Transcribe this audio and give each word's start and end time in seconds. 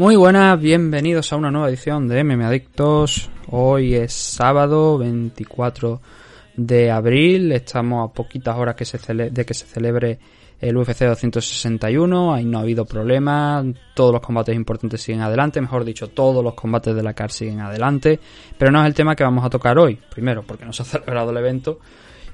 Muy 0.00 0.16
buenas, 0.16 0.58
bienvenidos 0.58 1.30
a 1.30 1.36
una 1.36 1.50
nueva 1.50 1.68
edición 1.68 2.08
de 2.08 2.24
MM 2.24 2.42
Adictos. 2.42 3.28
Hoy 3.50 3.94
es 3.94 4.14
sábado 4.14 4.96
24 4.96 6.00
de 6.56 6.90
abril, 6.90 7.52
estamos 7.52 8.08
a 8.08 8.10
poquitas 8.14 8.56
horas 8.56 8.76
que 8.76 8.86
se 8.86 8.96
de 9.14 9.44
que 9.44 9.52
se 9.52 9.66
celebre 9.66 10.18
el 10.58 10.74
UFC 10.74 11.00
261, 11.00 12.32
ahí 12.32 12.46
no 12.46 12.56
ha 12.56 12.62
habido 12.62 12.86
problemas, 12.86 13.66
todos 13.94 14.14
los 14.14 14.22
combates 14.22 14.56
importantes 14.56 15.02
siguen 15.02 15.20
adelante, 15.20 15.60
mejor 15.60 15.84
dicho, 15.84 16.08
todos 16.08 16.42
los 16.42 16.54
combates 16.54 16.94
de 16.94 17.02
la 17.02 17.12
CAR 17.12 17.30
siguen 17.30 17.60
adelante, 17.60 18.18
pero 18.56 18.70
no 18.70 18.80
es 18.80 18.86
el 18.86 18.94
tema 18.94 19.14
que 19.14 19.24
vamos 19.24 19.44
a 19.44 19.50
tocar 19.50 19.78
hoy, 19.78 19.98
primero 20.10 20.42
porque 20.44 20.64
no 20.64 20.72
se 20.72 20.80
ha 20.80 20.86
celebrado 20.86 21.30
el 21.30 21.36
evento. 21.36 21.78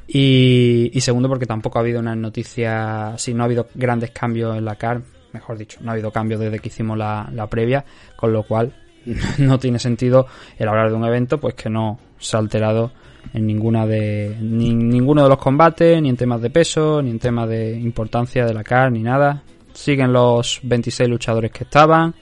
Y, 0.06 0.92
y 0.94 1.00
segundo 1.00 1.28
porque 1.28 1.46
tampoco 1.46 1.78
ha 1.78 1.82
habido 1.82 1.98
una 1.98 2.14
noticia, 2.14 3.14
si 3.16 3.34
no 3.34 3.42
ha 3.42 3.46
habido 3.46 3.66
grandes 3.74 4.12
cambios 4.12 4.56
en 4.56 4.64
la 4.64 4.76
CAR, 4.76 5.02
mejor 5.36 5.58
dicho, 5.58 5.78
no 5.82 5.90
ha 5.90 5.92
habido 5.94 6.10
cambios 6.10 6.40
desde 6.40 6.58
que 6.58 6.68
hicimos 6.68 6.96
la, 6.98 7.28
la 7.32 7.46
previa, 7.46 7.84
con 8.16 8.32
lo 8.32 8.42
cual 8.42 8.72
no 9.38 9.58
tiene 9.58 9.78
sentido 9.78 10.26
el 10.58 10.68
hablar 10.68 10.90
de 10.90 10.96
un 10.96 11.04
evento 11.04 11.38
pues 11.38 11.54
que 11.54 11.70
no 11.70 11.98
se 12.18 12.36
ha 12.36 12.40
alterado 12.40 12.92
en 13.32 13.46
ninguna 13.46 13.86
de 13.86 14.36
ni, 14.40 14.74
ninguno 14.74 15.22
de 15.22 15.28
los 15.28 15.38
combates, 15.38 16.00
ni 16.00 16.08
en 16.08 16.16
temas 16.16 16.40
de 16.40 16.50
peso, 16.50 17.02
ni 17.02 17.10
en 17.10 17.18
temas 17.18 17.48
de 17.48 17.72
importancia 17.72 18.46
de 18.46 18.54
la 18.54 18.64
CAR, 18.64 18.92
ni 18.92 19.02
nada. 19.02 19.42
Siguen 19.72 20.12
los 20.12 20.60
26 20.62 21.08
luchadores 21.08 21.50
que 21.50 21.64
estaban 21.64 22.14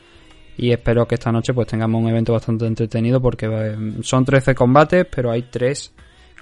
y 0.56 0.70
espero 0.70 1.06
que 1.06 1.14
esta 1.14 1.30
noche 1.30 1.52
pues 1.52 1.66
tengamos 1.66 2.02
un 2.02 2.08
evento 2.08 2.32
bastante 2.32 2.66
entretenido 2.66 3.20
porque 3.20 3.46
eh, 3.50 3.76
son 4.02 4.24
13 4.24 4.54
combates, 4.54 5.06
pero 5.06 5.30
hay 5.30 5.42
3 5.42 5.92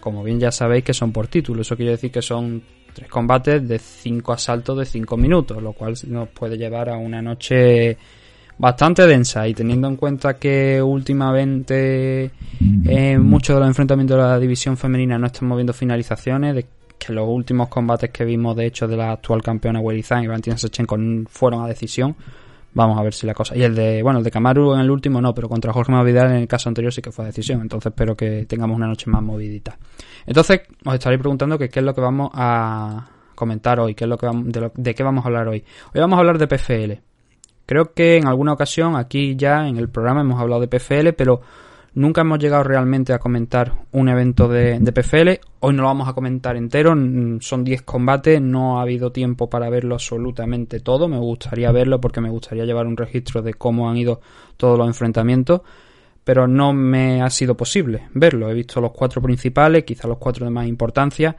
como 0.00 0.24
bien 0.24 0.40
ya 0.40 0.50
sabéis 0.50 0.84
que 0.84 0.92
son 0.92 1.12
por 1.12 1.28
título. 1.28 1.62
Eso 1.62 1.76
quiere 1.76 1.92
decir 1.92 2.10
que 2.10 2.22
son 2.22 2.62
tres 2.92 3.08
combates 3.08 3.66
de 3.66 3.78
5 3.78 4.32
asaltos 4.32 4.78
de 4.78 4.84
5 4.84 5.16
minutos, 5.16 5.62
lo 5.62 5.72
cual 5.72 5.94
nos 6.08 6.28
puede 6.28 6.56
llevar 6.56 6.88
a 6.88 6.96
una 6.96 7.22
noche 7.22 7.96
bastante 8.58 9.06
densa 9.06 9.48
y 9.48 9.54
teniendo 9.54 9.88
en 9.88 9.96
cuenta 9.96 10.34
que 10.34 10.80
últimamente 10.80 12.30
en 12.60 13.22
muchos 13.22 13.56
de 13.56 13.60
los 13.60 13.68
enfrentamientos 13.68 14.16
de 14.16 14.22
la 14.22 14.38
división 14.38 14.76
femenina 14.76 15.18
no 15.18 15.26
estamos 15.26 15.56
viendo 15.56 15.72
finalizaciones, 15.72 16.54
de 16.54 16.66
que 16.98 17.12
los 17.12 17.28
últimos 17.28 17.68
combates 17.68 18.10
que 18.10 18.24
vimos 18.24 18.54
de 18.56 18.66
hecho 18.66 18.86
de 18.86 18.96
la 18.96 19.12
actual 19.12 19.42
campeona 19.42 19.80
Werizan 19.80 20.22
y 20.22 20.28
Valentina 20.28 20.56
Shevchenko 20.56 20.96
fueron 21.28 21.64
a 21.64 21.66
decisión. 21.66 22.14
Vamos 22.74 22.98
a 22.98 23.02
ver 23.02 23.12
si 23.12 23.26
la 23.26 23.34
cosa. 23.34 23.56
Y 23.56 23.62
el 23.62 23.74
de, 23.74 24.02
bueno, 24.02 24.18
el 24.18 24.24
de 24.24 24.30
Kamaru 24.30 24.74
en 24.74 24.80
el 24.80 24.90
último 24.90 25.20
no, 25.20 25.34
pero 25.34 25.48
contra 25.48 25.72
Jorge 25.72 25.92
Masvidal 25.92 26.30
en 26.30 26.38
el 26.38 26.48
caso 26.48 26.68
anterior 26.68 26.92
sí 26.92 27.02
que 27.02 27.12
fue 27.12 27.26
decisión. 27.26 27.60
Entonces 27.60 27.90
espero 27.90 28.16
que 28.16 28.46
tengamos 28.46 28.76
una 28.76 28.86
noche 28.86 29.10
más 29.10 29.22
movidita. 29.22 29.78
Entonces 30.26 30.62
os 30.84 30.94
estaréis 30.94 31.20
preguntando 31.20 31.58
que 31.58 31.68
qué 31.68 31.80
es 31.80 31.84
lo 31.84 31.94
que 31.94 32.00
vamos 32.00 32.30
a 32.32 33.08
comentar 33.34 33.78
hoy, 33.80 33.94
qué 33.94 34.04
es 34.04 34.08
lo 34.08 34.16
que 34.16 34.26
vamos, 34.26 34.50
de, 34.50 34.70
de 34.74 34.94
qué 34.94 35.02
vamos 35.02 35.24
a 35.24 35.28
hablar 35.28 35.48
hoy. 35.48 35.64
Hoy 35.94 36.00
vamos 36.00 36.16
a 36.16 36.20
hablar 36.20 36.38
de 36.38 36.46
PFL. 36.46 36.92
Creo 37.66 37.92
que 37.92 38.16
en 38.16 38.26
alguna 38.26 38.52
ocasión 38.52 38.96
aquí 38.96 39.36
ya 39.36 39.68
en 39.68 39.76
el 39.76 39.88
programa 39.88 40.22
hemos 40.22 40.40
hablado 40.40 40.60
de 40.60 40.68
PFL, 40.68 41.12
pero 41.16 41.40
nunca 41.94 42.22
hemos 42.22 42.38
llegado 42.38 42.64
realmente 42.64 43.12
a 43.12 43.18
comentar 43.18 43.72
un 43.92 44.08
evento 44.08 44.48
de, 44.48 44.80
PFL. 44.80 45.40
Hoy 45.60 45.74
no 45.74 45.82
lo 45.82 45.88
vamos 45.88 46.08
a 46.08 46.12
comentar 46.12 46.56
entero, 46.56 46.94
son 47.40 47.64
10 47.64 47.82
combates, 47.82 48.40
no 48.40 48.78
ha 48.78 48.82
habido 48.82 49.12
tiempo 49.12 49.48
para 49.50 49.68
verlo 49.70 49.94
absolutamente 49.94 50.80
todo. 50.80 51.08
Me 51.08 51.18
gustaría 51.18 51.70
verlo 51.72 52.00
porque 52.00 52.20
me 52.20 52.30
gustaría 52.30 52.64
llevar 52.64 52.86
un 52.86 52.96
registro 52.96 53.42
de 53.42 53.54
cómo 53.54 53.90
han 53.90 53.96
ido 53.96 54.20
todos 54.56 54.78
los 54.78 54.86
enfrentamientos, 54.86 55.62
pero 56.24 56.46
no 56.46 56.72
me 56.72 57.22
ha 57.22 57.30
sido 57.30 57.56
posible 57.56 58.08
verlo. 58.14 58.50
He 58.50 58.54
visto 58.54 58.80
los 58.80 58.92
cuatro 58.92 59.20
principales, 59.20 59.84
quizás 59.84 60.06
los 60.06 60.18
cuatro 60.18 60.44
de 60.44 60.50
más 60.50 60.66
importancia. 60.66 61.36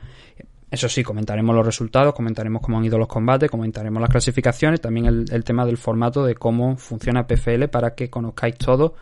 Eso 0.70 0.90
sí, 0.90 1.04
comentaremos 1.04 1.56
los 1.56 1.66
resultados, 1.66 2.16
comentaremos 2.16 2.60
cómo 2.62 2.80
han 2.80 2.86
ido 2.86 2.98
los 2.98 3.08
combates, 3.08 3.52
comentaremos 3.52 4.02
las 4.02 4.10
clasificaciones, 4.10 4.82
también 4.82 5.06
el, 5.06 5.26
el 5.32 5.44
tema 5.44 5.68
del 5.68 5.78
formato 5.78 6.26
de 6.26 6.34
cómo 6.34 6.78
funciona 6.78 7.28
PFL 7.28 7.66
para 7.66 7.94
que 7.94 8.10
conozcáis 8.10 8.58
todo. 8.58 8.96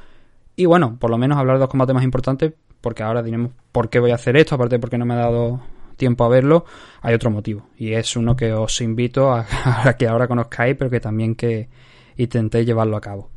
Y 0.61 0.67
bueno, 0.67 0.95
por 0.99 1.09
lo 1.09 1.17
menos 1.17 1.39
hablar 1.39 1.55
de 1.55 1.61
los 1.61 1.69
combates 1.69 1.95
más 1.95 2.03
importantes, 2.03 2.53
porque 2.81 3.01
ahora 3.01 3.23
diremos 3.23 3.51
por 3.71 3.89
qué 3.89 3.99
voy 3.99 4.11
a 4.11 4.15
hacer 4.15 4.37
esto, 4.37 4.53
aparte 4.53 4.77
porque 4.77 4.95
no 4.95 5.07
me 5.07 5.15
ha 5.15 5.17
dado 5.17 5.59
tiempo 5.97 6.23
a 6.23 6.29
verlo, 6.29 6.65
hay 7.01 7.15
otro 7.15 7.31
motivo. 7.31 7.69
Y 7.77 7.93
es 7.93 8.15
uno 8.15 8.35
que 8.35 8.53
os 8.53 8.79
invito 8.79 9.33
a, 9.33 9.43
que 9.97 10.07
ahora 10.07 10.27
conozcáis, 10.27 10.75
pero 10.77 10.91
que 10.91 10.99
también 10.99 11.33
que 11.33 11.67
intentéis 12.15 12.67
llevarlo 12.67 12.95
a 12.95 13.01
cabo. 13.01 13.31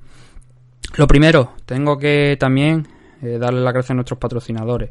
Lo 0.98 1.06
primero, 1.06 1.52
tengo 1.64 1.96
que 1.96 2.36
también 2.38 2.86
eh, 3.22 3.38
darle 3.38 3.62
las 3.62 3.72
gracias 3.72 3.92
a 3.92 3.94
nuestros 3.94 4.18
patrocinadores, 4.18 4.91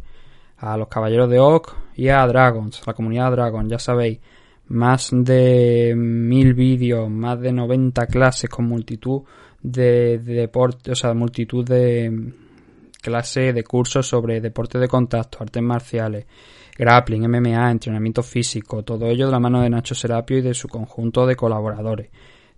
a 0.58 0.76
los 0.76 0.88
Caballeros 0.88 1.30
de 1.30 1.38
Oak 1.38 1.76
y 1.96 2.08
a 2.08 2.26
Dragons, 2.26 2.82
la 2.88 2.96
comunidad 2.96 3.30
Dragon, 3.30 3.70
ya 3.70 3.78
sabéis, 3.78 4.22
más 4.70 5.12
de 5.12 5.94
mil 5.96 6.56
vídeos, 6.56 7.12
más 7.12 7.40
de 7.40 7.54
90 7.54 8.08
clases 8.08 8.50
con 8.50 8.66
multitud 8.66 9.22
de, 9.64 10.20
de 10.20 10.34
deporte, 10.34 10.92
o 10.92 10.96
sea, 10.96 11.14
multitud 11.14 11.66
de 11.66 12.34
clases 13.02 13.54
de 13.54 13.64
cursos 13.64 14.08
sobre 14.08 14.42
deporte 14.42 14.80
de 14.80 14.88
contacto, 14.88 15.40
artes 15.42 15.62
marciales, 15.62 16.26
grappling, 16.78 17.28
MMA, 17.28 17.72
entrenamiento 17.72 18.24
físico, 18.24 18.84
todo 18.84 19.08
ello 19.08 19.26
de 19.26 19.32
la 19.32 19.40
mano 19.40 19.62
de 19.62 19.70
Nacho 19.70 19.96
Serapio 19.96 20.38
y 20.38 20.42
de 20.42 20.54
su 20.54 20.68
conjunto 20.68 21.26
de 21.26 21.36
colaboradores. 21.36 22.10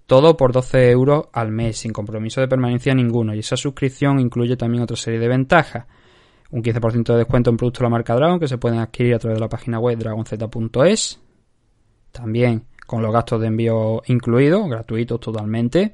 Todo 0.06 0.38
por 0.38 0.52
12 0.52 0.92
euros 0.92 1.26
al 1.34 1.52
mes, 1.52 1.78
sin 1.78 1.92
compromiso 1.92 2.40
de 2.40 2.48
permanencia 2.48 2.94
ninguno, 2.94 3.34
y 3.34 3.40
esa 3.40 3.58
suscripción 3.58 4.20
incluye 4.20 4.56
también 4.56 4.84
otra 4.84 4.96
serie 4.96 5.20
de 5.20 5.28
ventajas. 5.28 5.86
Un 6.52 6.62
15% 6.62 7.14
de 7.14 7.18
descuento 7.18 7.50
en 7.50 7.58
productos 7.58 7.80
de 7.80 7.86
la 7.86 7.90
marca 7.90 8.16
Dragon 8.16 8.40
que 8.40 8.48
se 8.48 8.60
pueden 8.60 8.80
adquirir 8.80 9.16
a 9.16 9.20
través 9.20 9.38
de 9.38 9.42
la 9.42 9.50
página 9.50 9.80
web 9.80 9.98
dragonz.es. 9.98 11.20
También 12.12 12.66
con 12.86 13.02
los 13.02 13.12
gastos 13.12 13.42
de 13.42 13.48
envío 13.48 14.04
incluidos, 14.06 14.70
gratuitos 14.70 15.20
totalmente. 15.20 15.94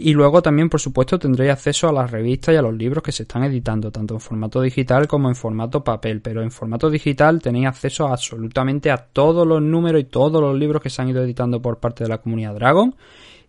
Y 0.00 0.12
luego 0.12 0.40
también, 0.40 0.68
por 0.68 0.80
supuesto, 0.80 1.18
tendréis 1.18 1.50
acceso 1.50 1.88
a 1.88 1.92
las 1.92 2.08
revistas 2.08 2.54
y 2.54 2.56
a 2.56 2.62
los 2.62 2.72
libros 2.72 3.02
que 3.02 3.10
se 3.10 3.24
están 3.24 3.42
editando, 3.42 3.90
tanto 3.90 4.14
en 4.14 4.20
formato 4.20 4.60
digital 4.60 5.08
como 5.08 5.28
en 5.28 5.34
formato 5.34 5.82
papel. 5.82 6.20
Pero 6.20 6.40
en 6.40 6.52
formato 6.52 6.88
digital 6.88 7.42
tenéis 7.42 7.66
acceso 7.66 8.06
absolutamente 8.06 8.92
a 8.92 8.98
todos 8.98 9.44
los 9.44 9.60
números 9.60 10.00
y 10.00 10.04
todos 10.04 10.40
los 10.40 10.56
libros 10.56 10.80
que 10.80 10.88
se 10.88 11.02
han 11.02 11.08
ido 11.08 11.24
editando 11.24 11.60
por 11.60 11.80
parte 11.80 12.04
de 12.04 12.10
la 12.10 12.18
comunidad 12.18 12.54
Dragon. 12.54 12.94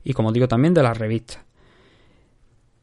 Y 0.03 0.13
como 0.13 0.31
digo, 0.31 0.47
también 0.47 0.73
de 0.73 0.81
las 0.81 0.97
revistas. 0.97 1.39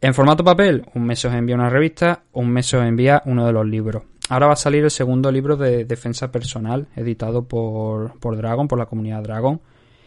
En 0.00 0.14
formato 0.14 0.44
papel, 0.44 0.86
un 0.94 1.04
mes 1.04 1.24
os 1.24 1.34
envía 1.34 1.56
una 1.56 1.68
revista, 1.68 2.22
un 2.34 2.50
mes 2.50 2.72
os 2.72 2.84
envía 2.84 3.20
uno 3.26 3.46
de 3.46 3.52
los 3.52 3.66
libros. 3.66 4.04
Ahora 4.28 4.46
va 4.46 4.52
a 4.52 4.56
salir 4.56 4.84
el 4.84 4.92
segundo 4.92 5.32
libro 5.32 5.56
de 5.56 5.84
defensa 5.84 6.30
personal, 6.30 6.86
editado 6.94 7.42
por, 7.48 8.16
por 8.20 8.36
Dragon, 8.36 8.68
por 8.68 8.78
la 8.78 8.86
comunidad 8.86 9.24
Dragon. 9.24 9.60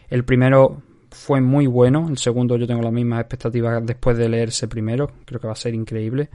El 0.08 0.24
primero 0.24 0.80
fue 1.10 1.40
muy 1.40 1.66
bueno, 1.66 2.08
el 2.08 2.18
segundo 2.18 2.56
yo 2.56 2.66
tengo 2.66 2.82
las 2.82 2.92
mismas 2.92 3.20
expectativas 3.20 3.84
después 3.84 4.16
de 4.16 4.28
leerse 4.28 4.68
primero, 4.68 5.10
creo 5.24 5.40
que 5.40 5.46
va 5.46 5.52
a 5.52 5.56
ser 5.56 5.74
increíble. 5.74 6.30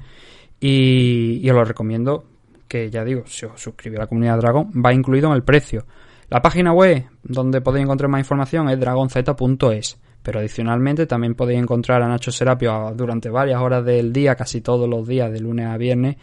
Y, 0.60 1.40
y 1.44 1.50
os 1.50 1.56
lo 1.56 1.66
recomiendo, 1.66 2.24
que 2.68 2.90
ya 2.90 3.04
digo, 3.04 3.24
si 3.26 3.46
os 3.46 3.62
suscribís 3.62 4.00
a 4.00 4.04
la 4.04 4.08
comunidad 4.08 4.38
Dragon, 4.38 4.72
va 4.84 4.94
incluido 4.94 5.30
en 5.30 5.36
el 5.36 5.44
precio. 5.44 5.86
La 6.30 6.42
página 6.42 6.74
web 6.74 7.06
donde 7.24 7.62
podéis 7.62 7.84
encontrar 7.84 8.10
más 8.10 8.20
información 8.20 8.70
es 8.70 8.80
dragonz.es. 8.80 10.00
Pero 10.24 10.40
adicionalmente 10.40 11.06
también 11.06 11.36
podéis 11.36 11.60
encontrar 11.60 12.02
a 12.02 12.08
Nacho 12.08 12.32
Serapio 12.32 12.92
durante 12.96 13.30
varias 13.30 13.62
horas 13.62 13.86
del 13.86 14.12
día, 14.12 14.36
casi 14.36 14.60
todos 14.60 14.90
los 14.90 15.08
días, 15.08 15.32
de 15.32 15.40
lunes 15.40 15.68
a 15.68 15.78
viernes, 15.78 16.16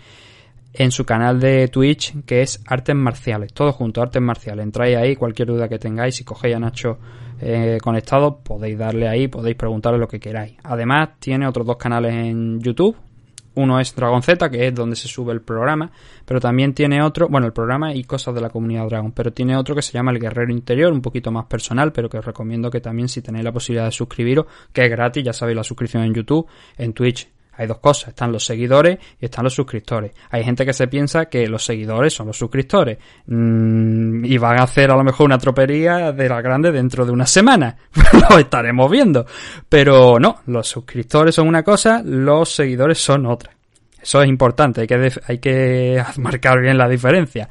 en 0.73 0.91
su 0.91 1.05
canal 1.05 1.39
de 1.39 1.69
Twitch, 1.69 2.25
que 2.25 2.43
es 2.43 2.61
Artes 2.67 2.97
Marciales, 2.97 3.53
todo 3.53 3.71
junto, 3.73 4.03
Artes 4.03 4.21
Marciales. 4.21 4.65
Entráis 4.65 4.97
ahí, 4.97 5.15
cualquier 5.15 5.49
duda 5.49 5.69
que 5.69 5.79
tengáis, 5.79 6.17
si 6.17 6.25
cogéis 6.25 6.57
a 6.57 6.59
Nacho 6.59 6.99
eh, 7.45 7.79
conectados, 7.83 8.37
podéis 8.45 8.79
darle 8.79 9.09
ahí, 9.09 9.27
podéis 9.27 9.57
preguntarle 9.57 9.99
lo 9.99 10.07
que 10.07 10.21
queráis. 10.21 10.55
Además, 10.63 11.11
tiene 11.19 11.47
otros 11.47 11.67
dos 11.67 11.77
canales 11.77 12.15
en 12.15 12.61
YouTube. 12.61 12.97
Uno 13.55 13.81
es 13.81 13.95
Dragon 13.95 14.23
Z, 14.23 14.49
que 14.49 14.69
es 14.69 14.75
donde 14.75 14.97
se 14.97 15.09
sube 15.09 15.33
el 15.33 15.43
programa, 15.43 15.91
pero 16.25 16.41
también 16.41 16.73
tiene 16.73 17.03
otro, 17.03 17.29
bueno, 17.29 17.47
el 17.49 17.53
programa 17.53 17.93
y 17.93 18.05
cosas 18.05 18.35
de 18.35 18.41
la 18.41 18.49
comunidad 18.49 18.87
Dragon, 18.87 19.13
pero 19.13 19.33
tiene 19.33 19.57
otro 19.57 19.75
que 19.75 19.83
se 19.83 19.93
llama 19.93 20.13
El 20.13 20.21
Guerrero 20.21 20.53
Interior, 20.53 20.93
un 20.93 21.03
poquito 21.03 21.31
más 21.33 21.47
personal, 21.47 21.93
pero 21.93 22.09
que 22.09 22.17
os 22.17 22.25
recomiendo 22.25 22.71
que 22.71 22.81
también 22.81 23.09
si 23.09 23.21
tenéis 23.21 23.45
la 23.45 23.53
posibilidad 23.53 23.87
de 23.87 23.93
suscribiros, 23.93 24.47
que 24.73 24.85
es 24.85 24.91
gratis, 24.91 25.25
ya 25.25 25.33
sabéis 25.33 25.57
la 25.57 25.65
suscripción 25.65 26.05
en 26.05 26.15
YouTube, 26.15 26.47
en 26.79 26.93
Twitch 26.95 27.29
hay 27.55 27.67
dos 27.67 27.79
cosas, 27.79 28.09
están 28.09 28.33
los 28.33 28.45
seguidores 28.45 28.99
y 29.21 29.27
están 29.27 29.45
los 29.45 29.55
suscriptores. 29.55 30.13
Hay 30.31 30.43
gente 30.43 30.65
que 30.65 30.73
se 30.73 30.89
piensa 30.89 31.27
que 31.27 31.47
los 31.47 31.65
seguidores 31.65 32.15
son 32.15 32.29
los 32.29 32.39
suscriptores 32.39 32.99
mm, 33.27 34.25
y 34.25 34.39
van 34.39 34.61
a 34.61 34.65
hacer 34.65 34.91
a 34.91 34.97
lo 34.97 35.05
mejor 35.05 35.27
una 35.27 35.39
tropería 35.39 36.13
de 36.13 36.29
la 36.29 36.41
grande 36.41 36.73
dentro 36.73 37.05
de 37.05 37.13
una 37.13 37.27
semana. 37.27 37.77
lo 38.31 38.39
estaremos 38.39 38.91
viendo. 38.91 39.27
Pero 39.69 40.19
no, 40.19 40.41
los 40.47 40.67
suscriptores 40.67 41.35
son 41.35 41.47
una 41.47 41.63
cosa, 41.63 42.03
los 42.05 42.55
seguidores 42.55 42.99
son 42.99 43.27
otra. 43.27 43.53
Eso 44.01 44.21
es 44.23 44.29
importante, 44.29 44.81
hay 44.81 44.87
que, 44.87 45.13
hay 45.27 45.39
que 45.39 46.03
marcar 46.19 46.61
bien 46.61 46.79
la 46.79 46.89
diferencia. 46.89 47.49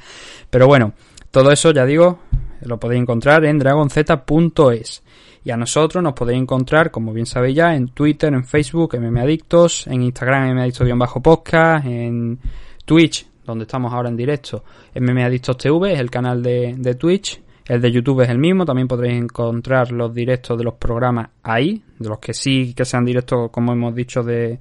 Pero 0.50 0.66
bueno, 0.66 0.92
todo 1.30 1.50
eso 1.50 1.70
ya 1.70 1.86
digo, 1.86 2.18
lo 2.62 2.78
podéis 2.78 3.02
encontrar 3.02 3.44
en 3.44 3.58
dragonz.es. 3.58 5.02
Y 5.44 5.50
a 5.50 5.56
nosotros 5.56 6.02
nos 6.02 6.12
podéis 6.12 6.40
encontrar, 6.40 6.90
como 6.90 7.12
bien 7.12 7.26
sabéis 7.26 7.56
ya, 7.56 7.74
en 7.74 7.88
Twitter, 7.88 8.32
en 8.32 8.44
Facebook, 8.44 8.96
MMAdictos, 8.98 9.86
en 9.88 10.02
Instagram, 10.02 10.54
mmadictos-podcast, 10.54 11.86
en 11.86 12.38
Twitch, 12.84 13.26
donde 13.44 13.64
estamos 13.64 13.92
ahora 13.92 14.08
en 14.08 14.16
directo, 14.16 14.62
MMAdictos 14.94 15.56
TV, 15.56 15.94
es 15.94 16.00
el 16.00 16.10
canal 16.10 16.42
de, 16.42 16.74
de 16.78 16.94
Twitch. 16.94 17.40
El 17.64 17.80
de 17.80 17.92
YouTube 17.92 18.22
es 18.22 18.28
el 18.28 18.38
mismo, 18.38 18.64
también 18.64 18.88
podréis 18.88 19.20
encontrar 19.20 19.92
los 19.92 20.12
directos 20.12 20.58
de 20.58 20.64
los 20.64 20.74
programas 20.74 21.30
ahí, 21.42 21.82
de 21.98 22.08
los 22.08 22.18
que 22.18 22.34
sí 22.34 22.74
que 22.74 22.84
sean 22.84 23.04
directos, 23.04 23.50
como 23.50 23.72
hemos 23.72 23.94
dicho, 23.94 24.22
de... 24.22 24.58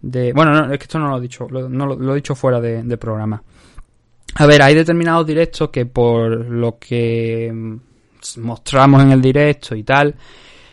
de 0.00 0.32
bueno, 0.32 0.52
no, 0.52 0.72
es 0.72 0.78
que 0.78 0.84
esto 0.84 0.98
no 0.98 1.08
lo 1.08 1.18
he 1.18 1.20
dicho, 1.20 1.46
lo, 1.48 1.68
no 1.68 1.86
lo, 1.86 2.12
he 2.12 2.16
dicho 2.16 2.34
fuera 2.34 2.60
de, 2.60 2.82
de 2.82 2.96
programa. 2.98 3.42
A 4.34 4.46
ver, 4.46 4.62
hay 4.62 4.74
determinados 4.74 5.26
directos 5.26 5.70
que 5.70 5.86
por 5.86 6.30
lo 6.30 6.78
que 6.78 7.78
mostramos 8.38 9.02
en 9.02 9.12
el 9.12 9.20
directo 9.20 9.74
y 9.74 9.82
tal, 9.82 10.14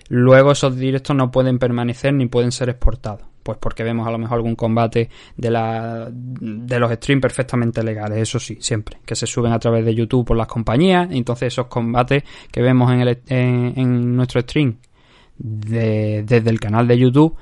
luego 0.10 0.52
esos 0.52 0.76
directos 0.76 1.16
no 1.16 1.32
pueden 1.32 1.60
permanecer 1.60 2.14
ni 2.14 2.28
pueden 2.28 2.52
ser 2.52 2.70
exportados. 2.70 3.22
Pues 3.42 3.58
porque 3.58 3.84
vemos 3.84 4.08
a 4.08 4.12
lo 4.12 4.18
mejor 4.18 4.36
algún 4.36 4.56
combate 4.56 5.10
de, 5.36 5.50
la, 5.50 6.10
de 6.12 6.80
los 6.80 6.92
streams 6.92 7.22
perfectamente 7.22 7.82
legales, 7.82 8.20
eso 8.20 8.40
sí, 8.40 8.58
siempre, 8.60 9.00
que 9.06 9.16
se 9.16 9.26
suben 9.26 9.54
a 9.54 9.60
través 9.60 9.86
de 9.86 9.96
YouTube 9.96 10.26
por 10.26 10.38
las 10.38 10.48
compañías. 10.48 11.08
Entonces 11.12 11.54
esos 11.54 11.68
combates 11.68 12.24
que 12.52 12.62
vemos 12.62 12.92
en, 12.92 13.02
el, 13.02 13.20
en, 13.28 14.16
nuestro 14.16 14.42
stream 14.42 14.78
de, 15.38 16.24
desde 16.28 16.50
el 16.50 16.60
canal 16.60 16.88
de 16.88 16.98
YouTube, 16.98 17.36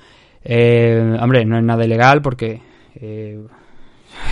eh, 0.43 1.17
hombre, 1.19 1.43
no 1.45 1.57
es 1.57 1.63
nada 1.63 1.83
ilegal 1.83 2.21
porque 2.21 2.61
eh, 2.95 3.39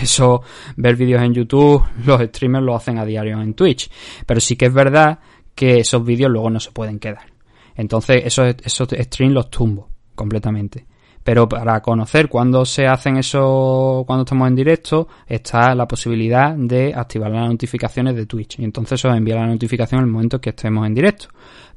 eso, 0.02 0.42
ver 0.76 0.96
vídeos 0.96 1.22
en 1.22 1.34
YouTube, 1.34 1.84
los 2.04 2.20
streamers 2.20 2.64
lo 2.64 2.76
hacen 2.76 2.98
a 2.98 3.04
diario 3.04 3.40
en 3.40 3.54
Twitch. 3.54 3.90
Pero 4.24 4.40
sí 4.40 4.56
que 4.56 4.66
es 4.66 4.72
verdad 4.72 5.18
que 5.56 5.78
esos 5.78 6.04
vídeos 6.04 6.30
luego 6.30 6.50
no 6.50 6.60
se 6.60 6.70
pueden 6.70 7.00
quedar. 7.00 7.26
Entonces, 7.74 8.22
esos, 8.24 8.54
esos 8.62 8.88
streams 8.88 9.34
los 9.34 9.50
tumbo 9.50 9.88
completamente. 10.14 10.86
Pero 11.26 11.48
para 11.48 11.80
conocer 11.80 12.28
cuándo 12.28 12.64
se 12.64 12.86
hacen 12.86 13.16
eso, 13.16 14.04
cuando 14.06 14.22
estamos 14.22 14.46
en 14.46 14.54
directo, 14.54 15.08
está 15.26 15.74
la 15.74 15.88
posibilidad 15.88 16.54
de 16.54 16.94
activar 16.94 17.32
las 17.32 17.48
notificaciones 17.48 18.14
de 18.14 18.26
Twitch. 18.26 18.60
Y 18.60 18.64
entonces 18.64 19.04
os 19.04 19.12
envía 19.12 19.34
la 19.34 19.48
notificación 19.48 20.02
en 20.02 20.06
el 20.06 20.12
momento 20.12 20.40
que 20.40 20.50
estemos 20.50 20.86
en 20.86 20.94
directo. 20.94 21.26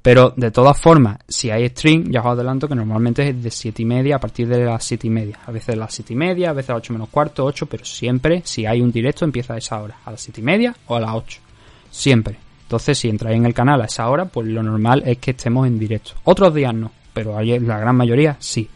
Pero 0.04 0.34
de 0.38 0.52
todas 0.52 0.80
formas, 0.80 1.18
si 1.28 1.50
hay 1.50 1.68
stream, 1.70 2.12
ya 2.12 2.20
os 2.20 2.28
adelanto 2.28 2.68
que 2.68 2.76
normalmente 2.76 3.28
es 3.28 3.42
de 3.42 3.50
7 3.50 3.82
y 3.82 3.86
media 3.86 4.18
a 4.18 4.20
partir 4.20 4.48
de 4.48 4.64
las 4.64 4.84
7 4.84 5.08
y 5.08 5.10
media. 5.10 5.40
A 5.44 5.52
veces 5.52 5.76
las 5.76 5.96
7 5.96 6.14
y 6.14 6.16
media, 6.16 6.52
a 6.52 6.54
veces 6.54 6.70
a 6.70 6.74
las 6.74 6.82
8 6.82 6.94
menos 6.94 7.10
cuarto, 7.10 7.44
8, 7.44 7.66
pero 7.66 7.86
siempre, 7.86 8.44
si 8.46 8.68
hay 8.68 8.82
un 8.82 8.92
directo, 8.92 9.26
empieza 9.26 9.56
a 9.56 9.58
esa 9.58 9.82
hora, 9.82 9.98
a 10.06 10.12
las 10.12 10.22
7 10.22 10.42
y 10.42 10.44
media 10.44 10.76
o 10.86 10.96
a 10.96 11.00
las 11.00 11.16
8. 11.16 11.42
Siempre. 11.90 12.49
Entonces, 12.70 13.00
si 13.00 13.10
entráis 13.10 13.36
en 13.36 13.48
el 13.48 13.54
canal 13.56 13.82
a 13.82 13.86
esa 13.86 14.08
hora, 14.08 14.26
pues 14.26 14.46
lo 14.46 14.62
normal 14.62 15.02
es 15.04 15.18
que 15.18 15.32
estemos 15.32 15.66
en 15.66 15.80
directo. 15.80 16.12
Otros 16.26 16.54
días 16.54 16.72
no, 16.72 16.92
pero 17.12 17.42
la 17.42 17.80
gran 17.80 17.96
mayoría 17.96 18.38
sí. 18.38 18.70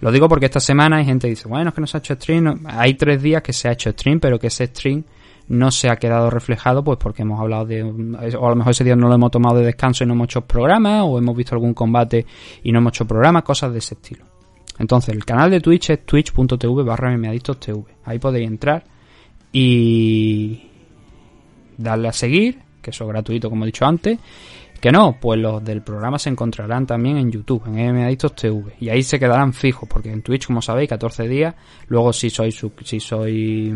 Lo 0.00 0.10
digo 0.10 0.26
porque 0.26 0.46
esta 0.46 0.58
semana 0.58 0.96
hay 0.96 1.04
gente 1.04 1.26
que 1.26 1.32
dice, 1.32 1.46
bueno, 1.46 1.68
es 1.68 1.74
que 1.74 1.82
no 1.82 1.86
se 1.86 1.98
ha 1.98 2.00
hecho 2.00 2.14
stream. 2.14 2.64
Hay 2.64 2.94
tres 2.94 3.20
días 3.20 3.42
que 3.42 3.52
se 3.52 3.68
ha 3.68 3.72
hecho 3.72 3.90
stream, 3.90 4.20
pero 4.20 4.38
que 4.38 4.46
ese 4.46 4.68
stream 4.68 5.04
no 5.48 5.70
se 5.70 5.90
ha 5.90 5.96
quedado 5.96 6.30
reflejado, 6.30 6.82
pues 6.82 6.96
porque 6.96 7.20
hemos 7.20 7.38
hablado 7.38 7.66
de. 7.66 7.82
O 7.82 8.46
a 8.46 8.48
lo 8.48 8.56
mejor 8.56 8.70
ese 8.70 8.84
día 8.84 8.96
no 8.96 9.08
lo 9.08 9.16
hemos 9.16 9.30
tomado 9.30 9.58
de 9.58 9.66
descanso 9.66 10.02
y 10.02 10.06
no 10.06 10.14
hemos 10.14 10.28
hecho 10.28 10.40
programas, 10.40 11.02
o 11.04 11.18
hemos 11.18 11.36
visto 11.36 11.54
algún 11.54 11.74
combate 11.74 12.24
y 12.62 12.72
no 12.72 12.78
hemos 12.78 12.94
hecho 12.94 13.04
programas, 13.04 13.42
cosas 13.42 13.70
de 13.70 13.80
ese 13.80 13.96
estilo. 13.96 14.24
Entonces, 14.78 15.14
el 15.14 15.26
canal 15.26 15.50
de 15.50 15.60
Twitch 15.60 15.90
es 15.90 16.06
twitch.tv 16.06 16.82
barra 16.84 17.14
TV. 17.60 17.84
Ahí 18.06 18.18
podéis 18.18 18.48
entrar 18.48 18.82
y 19.52 20.70
darle 21.76 22.08
a 22.08 22.12
seguir, 22.14 22.63
que 22.84 22.90
eso 22.90 23.04
es 23.04 23.08
gratuito 23.08 23.50
como 23.50 23.64
he 23.64 23.66
dicho 23.66 23.84
antes. 23.84 24.18
Que 24.80 24.92
no, 24.92 25.16
pues 25.18 25.40
los 25.40 25.64
del 25.64 25.80
programa 25.80 26.18
se 26.18 26.28
encontrarán 26.28 26.86
también 26.86 27.16
en 27.16 27.30
YouTube, 27.30 27.62
en 27.66 27.94
MMAdictos 27.94 28.34
TV. 28.34 28.74
Y 28.80 28.90
ahí 28.90 29.02
se 29.02 29.18
quedarán 29.18 29.54
fijos, 29.54 29.88
porque 29.88 30.12
en 30.12 30.20
Twitch, 30.20 30.46
como 30.46 30.60
sabéis, 30.60 30.90
14 30.90 31.26
días. 31.26 31.54
Luego 31.88 32.12
si 32.12 32.28
soy, 32.28 32.52
si 32.52 33.00
soy, 33.00 33.72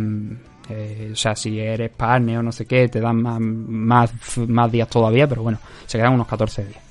eh, 0.69 1.09
o 1.11 1.17
sea, 1.17 1.35
si 1.35 1.59
eres 1.59 1.91
partner 1.93 2.39
o 2.39 2.43
no 2.43 2.53
sé 2.53 2.67
qué, 2.67 2.89
te 2.89 3.01
dan 3.01 3.23
más, 3.23 3.41
más, 3.41 4.13
más 4.47 4.71
días 4.71 4.89
todavía, 4.91 5.27
pero 5.27 5.43
bueno, 5.43 5.59
se 5.87 5.97
quedan 5.97 6.13
unos 6.13 6.27
14 6.27 6.67
días. 6.67 6.83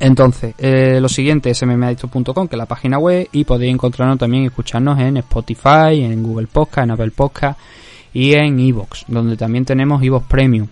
Entonces, 0.00 0.54
eh, 0.58 0.98
lo 1.00 1.08
siguiente 1.08 1.48
es 1.48 1.62
mmadictos.com, 1.62 2.46
que 2.46 2.56
es 2.56 2.58
la 2.58 2.66
página 2.66 2.98
web, 2.98 3.26
y 3.32 3.44
podéis 3.44 3.72
encontrarnos 3.72 4.18
también 4.18 4.42
y 4.42 4.46
escucharnos 4.48 4.98
en 5.00 5.16
Spotify, 5.16 6.02
en 6.02 6.22
Google 6.22 6.46
Podcast, 6.46 6.84
en 6.84 6.90
Apple 6.90 7.12
Podcast 7.12 7.58
y 8.12 8.34
en 8.34 8.60
Evox, 8.60 9.06
donde 9.08 9.36
también 9.38 9.64
tenemos 9.64 10.02
Evox 10.02 10.26
Premium 10.26 10.68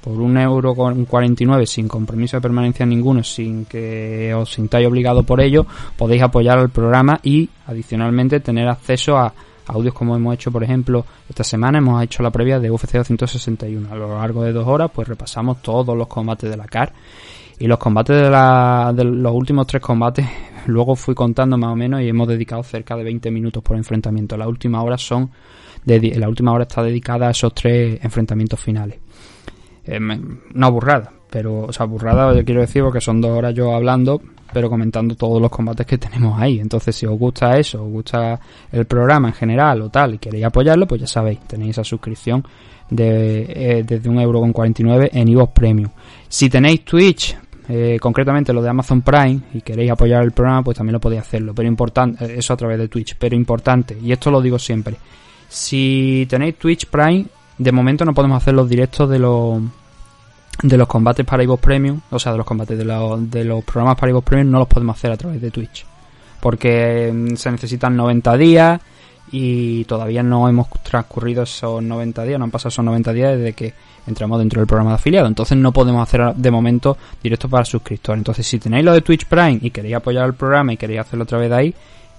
por 0.00 0.20
un 0.20 0.38
euro 0.38 0.74
con 0.74 1.04
49 1.04 1.66
sin 1.66 1.86
compromiso 1.88 2.36
de 2.36 2.40
permanencia 2.40 2.86
ninguno, 2.86 3.22
sin 3.22 3.66
que 3.66 4.32
os 4.34 4.52
sintáis 4.52 4.86
obligado 4.86 5.22
por 5.22 5.40
ello, 5.40 5.66
podéis 5.96 6.22
apoyar 6.22 6.58
al 6.58 6.70
programa 6.70 7.20
y 7.22 7.48
adicionalmente 7.66 8.40
tener 8.40 8.68
acceso 8.68 9.16
a 9.16 9.32
audios 9.66 9.94
como 9.94 10.16
hemos 10.16 10.34
hecho, 10.34 10.50
por 10.50 10.64
ejemplo, 10.64 11.04
esta 11.28 11.44
semana 11.44 11.78
hemos 11.78 12.02
hecho 12.02 12.22
la 12.22 12.30
previa 12.30 12.58
de 12.58 12.70
UFC 12.70 12.92
261. 12.94 13.88
A 13.90 13.94
lo 13.94 14.14
largo 14.18 14.42
de 14.42 14.52
dos 14.52 14.66
horas, 14.66 14.90
pues 14.92 15.06
repasamos 15.06 15.62
todos 15.62 15.96
los 15.96 16.08
combates 16.08 16.50
de 16.50 16.56
la 16.56 16.64
CAR. 16.64 16.92
Y 17.58 17.66
los 17.66 17.78
combates 17.78 18.16
de, 18.16 18.30
la, 18.30 18.92
de 18.94 19.04
los 19.04 19.32
últimos 19.32 19.66
tres 19.66 19.82
combates, 19.82 20.26
luego 20.66 20.96
fui 20.96 21.14
contando 21.14 21.58
más 21.58 21.72
o 21.72 21.76
menos 21.76 22.00
y 22.00 22.08
hemos 22.08 22.26
dedicado 22.26 22.62
cerca 22.62 22.96
de 22.96 23.04
20 23.04 23.30
minutos 23.30 23.62
por 23.62 23.76
enfrentamiento. 23.76 24.36
La 24.36 24.48
última 24.48 24.82
hora 24.82 24.96
son, 24.96 25.30
de, 25.84 26.14
la 26.16 26.28
última 26.28 26.52
hora 26.52 26.64
está 26.64 26.82
dedicada 26.82 27.28
a 27.28 27.30
esos 27.30 27.52
tres 27.54 28.02
enfrentamientos 28.02 28.58
finales 28.58 28.98
eh, 29.90 30.20
no 30.54 30.72
burrada, 30.72 31.12
pero, 31.30 31.62
o 31.62 31.72
sea, 31.72 31.86
burrada 31.86 32.34
yo 32.34 32.44
quiero 32.44 32.60
decir 32.60 32.82
porque 32.82 33.00
son 33.00 33.20
dos 33.20 33.30
horas 33.30 33.54
yo 33.54 33.74
hablando, 33.74 34.20
pero 34.52 34.70
comentando 34.70 35.14
todos 35.14 35.40
los 35.40 35.50
combates 35.50 35.86
que 35.86 35.98
tenemos 36.06 36.40
ahí. 36.40 36.60
Entonces, 36.60 36.94
si 36.94 37.06
os 37.06 37.18
gusta 37.18 37.56
eso, 37.58 37.82
os 37.84 37.90
gusta 37.90 38.38
el 38.70 38.84
programa 38.84 39.28
en 39.28 39.34
general 39.34 39.82
o 39.82 39.90
tal, 39.90 40.14
y 40.14 40.18
queréis 40.18 40.44
apoyarlo, 40.44 40.86
pues 40.86 41.00
ya 41.00 41.06
sabéis, 41.06 41.40
tenéis 41.40 41.72
esa 41.72 41.84
suscripción 41.84 42.44
de, 42.88 43.46
eh, 43.48 43.84
desde 43.84 44.08
un 44.08 44.20
euro 44.20 44.40
con 44.40 44.52
49 44.52 45.10
en 45.12 45.28
Ivo's 45.28 45.50
Premium. 45.50 45.90
Si 46.28 46.48
tenéis 46.48 46.84
Twitch, 46.84 47.36
eh, 47.68 47.98
concretamente 48.00 48.52
lo 48.52 48.62
de 48.62 48.68
Amazon 48.68 49.02
Prime, 49.02 49.40
y 49.54 49.60
queréis 49.60 49.90
apoyar 49.90 50.22
el 50.22 50.32
programa, 50.32 50.62
pues 50.62 50.76
también 50.76 50.94
lo 50.94 51.00
podéis 51.00 51.22
hacerlo. 51.22 51.54
Pero 51.54 51.68
importante, 51.68 52.24
eh, 52.24 52.34
eso 52.38 52.52
a 52.52 52.56
través 52.56 52.78
de 52.78 52.88
Twitch, 52.88 53.16
pero 53.18 53.34
importante, 53.36 53.96
y 54.00 54.12
esto 54.12 54.30
lo 54.30 54.40
digo 54.40 54.58
siempre. 54.58 54.96
Si 55.48 56.26
tenéis 56.28 56.56
Twitch 56.56 56.86
Prime, 56.86 57.26
de 57.58 57.72
momento 57.72 58.04
no 58.04 58.14
podemos 58.14 58.40
hacer 58.40 58.54
los 58.54 58.68
directos 58.68 59.08
de 59.10 59.18
los 59.18 59.60
de 60.62 60.76
los 60.76 60.88
combates 60.88 61.24
para 61.24 61.42
Evox 61.42 61.62
Premium, 61.62 62.00
o 62.10 62.18
sea, 62.18 62.32
de 62.32 62.38
los 62.38 62.46
combates 62.46 62.76
de, 62.76 62.84
de 62.84 63.44
los 63.44 63.64
programas 63.64 63.96
para 63.96 64.10
Evox 64.10 64.24
Premium 64.24 64.50
no 64.50 64.58
los 64.58 64.68
podemos 64.68 64.96
hacer 64.96 65.12
a 65.12 65.16
través 65.16 65.40
de 65.40 65.50
Twitch. 65.50 65.86
Porque 66.40 67.10
mm, 67.12 67.36
se 67.36 67.50
necesitan 67.50 67.96
90 67.96 68.36
días 68.36 68.80
y 69.32 69.84
todavía 69.84 70.22
no 70.22 70.48
hemos 70.48 70.68
transcurrido 70.82 71.44
esos 71.44 71.82
90 71.82 72.24
días, 72.24 72.38
no 72.38 72.44
han 72.44 72.50
pasado 72.50 72.70
esos 72.70 72.84
90 72.84 73.12
días 73.12 73.38
desde 73.38 73.52
que 73.52 73.74
entramos 74.06 74.38
dentro 74.38 74.60
del 74.60 74.66
programa 74.66 74.90
de 74.90 74.96
afiliado. 74.96 75.28
Entonces 75.28 75.56
no 75.56 75.72
podemos 75.72 76.02
hacer 76.02 76.34
de 76.34 76.50
momento 76.50 76.96
directo 77.22 77.48
para 77.48 77.64
suscriptores. 77.64 78.20
Entonces 78.20 78.46
si 78.46 78.58
tenéis 78.58 78.84
lo 78.84 78.92
de 78.92 79.02
Twitch 79.02 79.26
Prime 79.26 79.58
y 79.62 79.70
queréis 79.70 79.96
apoyar 79.96 80.26
el 80.26 80.34
programa 80.34 80.72
y 80.72 80.76
queréis 80.76 81.00
hacerlo 81.00 81.24
a 81.24 81.26
través 81.26 81.50
de 81.50 81.56
ahí, 81.56 81.74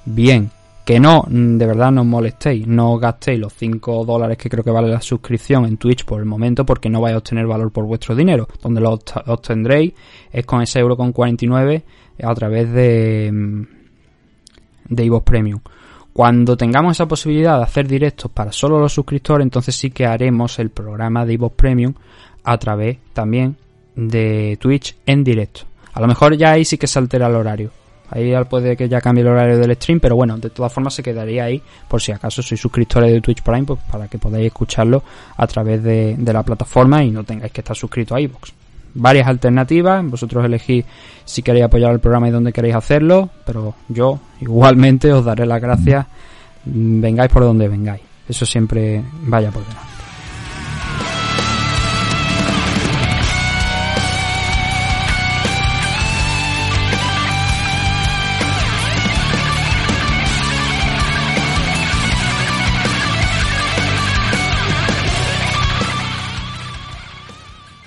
bien. 0.05 0.51
Que 0.85 0.99
no, 0.99 1.23
mm, 1.27 1.57
de 1.57 1.65
verdad 1.65 1.91
no 1.91 2.01
os 2.01 2.07
molestéis, 2.07 2.65
no 2.67 2.97
gastéis 2.97 3.39
los 3.39 3.53
5 3.53 4.03
dólares 4.05 4.37
que 4.37 4.49
creo 4.49 4.63
que 4.63 4.71
vale 4.71 4.87
la 4.87 5.01
suscripción 5.01 5.65
en 5.65 5.77
Twitch 5.77 6.05
por 6.05 6.19
el 6.19 6.25
momento 6.25 6.65
porque 6.65 6.89
no 6.89 7.01
vais 7.01 7.13
a 7.13 7.19
obtener 7.19 7.45
valor 7.45 7.71
por 7.71 7.85
vuestro 7.85 8.15
dinero. 8.15 8.47
Donde 8.61 8.81
lo 8.81 8.99
obtendréis 9.27 9.93
es 10.31 10.45
con 10.45 10.61
ese 10.61 10.79
euro 10.79 10.97
con 10.97 11.11
49 11.11 11.83
a 12.23 12.35
través 12.35 12.71
de, 12.71 13.29
mm, 13.31 13.61
de 14.89 15.21
Premium. 15.23 15.59
Cuando 16.13 16.57
tengamos 16.57 16.97
esa 16.97 17.07
posibilidad 17.07 17.57
de 17.57 17.63
hacer 17.63 17.87
directos 17.87 18.29
para 18.31 18.51
solo 18.51 18.79
los 18.79 18.93
suscriptores, 18.93 19.45
entonces 19.45 19.75
sí 19.75 19.91
que 19.91 20.05
haremos 20.05 20.59
el 20.59 20.69
programa 20.69 21.25
de 21.25 21.33
Evox 21.33 21.55
Premium 21.55 21.93
a 22.43 22.57
través 22.57 22.97
también 23.13 23.55
de 23.95 24.57
Twitch 24.59 24.97
en 25.05 25.23
directo. 25.23 25.61
A 25.93 26.01
lo 26.01 26.07
mejor 26.07 26.35
ya 26.35 26.51
ahí 26.51 26.65
sí 26.65 26.77
que 26.77 26.87
se 26.87 26.99
altera 26.99 27.27
el 27.27 27.35
horario. 27.35 27.71
Ahí 28.11 28.33
puede 28.49 28.75
que 28.75 28.89
ya 28.89 28.99
cambie 28.99 29.21
el 29.23 29.29
horario 29.29 29.57
del 29.57 29.73
stream, 29.75 29.99
pero 30.01 30.15
bueno, 30.15 30.37
de 30.37 30.49
todas 30.49 30.71
formas 30.71 30.93
se 30.93 31.01
quedaría 31.01 31.45
ahí 31.45 31.61
por 31.87 32.01
si 32.01 32.11
acaso 32.11 32.41
sois 32.41 32.59
suscriptores 32.59 33.11
de 33.11 33.21
Twitch 33.21 33.41
Prime, 33.41 33.63
pues 33.63 33.79
para 33.89 34.07
que 34.07 34.17
podáis 34.17 34.47
escucharlo 34.47 35.01
a 35.37 35.47
través 35.47 35.81
de, 35.81 36.15
de 36.17 36.33
la 36.33 36.43
plataforma 36.43 37.03
y 37.03 37.09
no 37.09 37.23
tengáis 37.23 37.53
que 37.53 37.61
estar 37.61 37.75
suscrito 37.75 38.13
a 38.13 38.21
iVoox. 38.21 38.51
Varias 38.93 39.27
alternativas, 39.27 40.05
vosotros 40.05 40.43
elegís 40.43 40.83
si 41.23 41.41
queréis 41.41 41.65
apoyar 41.65 41.93
el 41.93 41.99
programa 42.01 42.27
y 42.27 42.31
dónde 42.31 42.51
queréis 42.51 42.75
hacerlo, 42.75 43.29
pero 43.45 43.75
yo 43.87 44.19
igualmente 44.41 45.13
os 45.13 45.23
daré 45.23 45.45
las 45.45 45.61
gracias, 45.61 46.05
mm, 46.65 46.99
vengáis 46.99 47.31
por 47.31 47.43
donde 47.43 47.69
vengáis. 47.69 48.01
Eso 48.27 48.45
siempre 48.45 49.01
vaya 49.23 49.49
por 49.51 49.63
delante. 49.65 49.90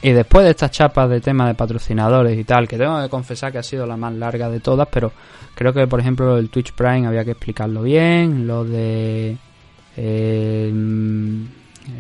Y 0.04 0.12
después 0.12 0.44
de 0.44 0.50
estas 0.50 0.70
chapas 0.70 1.08
de 1.08 1.22
tema 1.22 1.46
de 1.46 1.54
patrocinadores 1.54 2.38
y 2.38 2.44
tal, 2.44 2.68
que 2.68 2.76
tengo 2.76 3.00
que 3.00 3.08
confesar 3.08 3.50
que 3.50 3.56
ha 3.56 3.62
sido 3.62 3.86
la 3.86 3.96
más 3.96 4.12
larga 4.12 4.50
de 4.50 4.60
todas, 4.60 4.86
pero 4.92 5.10
creo 5.54 5.72
que 5.72 5.86
por 5.86 5.98
ejemplo 5.98 6.36
el 6.36 6.50
Twitch 6.50 6.74
Prime 6.74 7.06
había 7.06 7.24
que 7.24 7.30
explicarlo 7.30 7.80
bien, 7.80 8.46
lo 8.46 8.66
de 8.66 9.34
eh, 9.96 10.70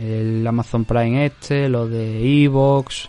el 0.02 0.46
Amazon 0.46 0.84
Prime 0.84 1.24
este, 1.24 1.70
lo 1.70 1.88
de 1.88 2.44
Evox, 2.44 3.08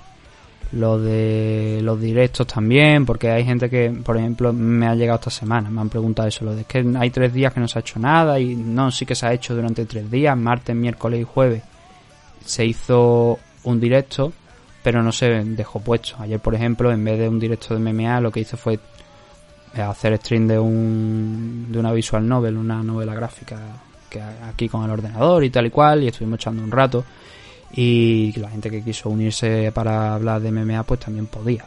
lo 0.71 0.97
de 0.97 1.81
los 1.83 1.99
directos 1.99 2.47
también, 2.47 3.05
porque 3.05 3.31
hay 3.31 3.43
gente 3.43 3.69
que, 3.69 3.89
por 3.89 4.15
ejemplo, 4.15 4.53
me 4.53 4.87
ha 4.87 4.95
llegado 4.95 5.19
esta 5.19 5.29
semana, 5.29 5.69
me 5.69 5.81
han 5.81 5.89
preguntado 5.89 6.29
eso, 6.29 6.45
lo 6.45 6.55
de 6.55 6.63
que 6.63 6.85
hay 6.97 7.09
tres 7.09 7.33
días 7.33 7.53
que 7.53 7.59
no 7.59 7.67
se 7.67 7.79
ha 7.79 7.81
hecho 7.81 7.99
nada 7.99 8.39
y 8.39 8.55
no, 8.55 8.89
sí 8.91 9.05
que 9.05 9.15
se 9.15 9.25
ha 9.25 9.33
hecho 9.33 9.55
durante 9.55 9.85
tres 9.85 10.09
días, 10.09 10.37
martes, 10.37 10.73
miércoles 10.73 11.19
y 11.19 11.23
jueves 11.25 11.63
se 12.45 12.65
hizo 12.65 13.39
un 13.65 13.79
directo 13.81 14.31
pero 14.85 15.01
no 15.01 15.11
se 15.11 15.43
dejó 15.43 15.79
puesto. 15.79 16.15
Ayer, 16.19 16.39
por 16.39 16.53
ejemplo, 16.53 16.91
en 16.91 17.03
vez 17.03 17.17
de 17.17 17.27
un 17.27 17.39
directo 17.39 17.73
de 17.73 17.79
MMA, 17.79 18.21
lo 18.21 18.31
que 18.31 18.41
hice 18.41 18.55
fue 18.55 18.75
eh, 19.75 19.81
hacer 19.81 20.15
stream 20.17 20.47
de 20.47 20.59
un 20.59 21.71
de 21.71 21.79
una 21.79 21.91
visual 21.91 22.27
novel, 22.27 22.55
una 22.55 22.83
novela 22.83 23.15
gráfica 23.15 23.57
que 24.07 24.21
aquí 24.21 24.69
con 24.69 24.83
el 24.83 24.91
ordenador 24.91 25.43
y 25.43 25.49
tal 25.49 25.65
y 25.65 25.71
cual, 25.71 26.03
y 26.03 26.09
estuvimos 26.09 26.37
echando 26.37 26.61
un 26.61 26.69
rato. 26.69 27.03
Y 27.73 28.31
la 28.39 28.51
gente 28.51 28.69
que 28.69 28.83
quiso 28.83 29.09
unirse 29.09 29.71
para 29.73 30.13
hablar 30.13 30.39
de 30.39 30.51
MMA, 30.51 30.83
pues 30.83 30.99
también 30.99 31.25
podía. 31.25 31.65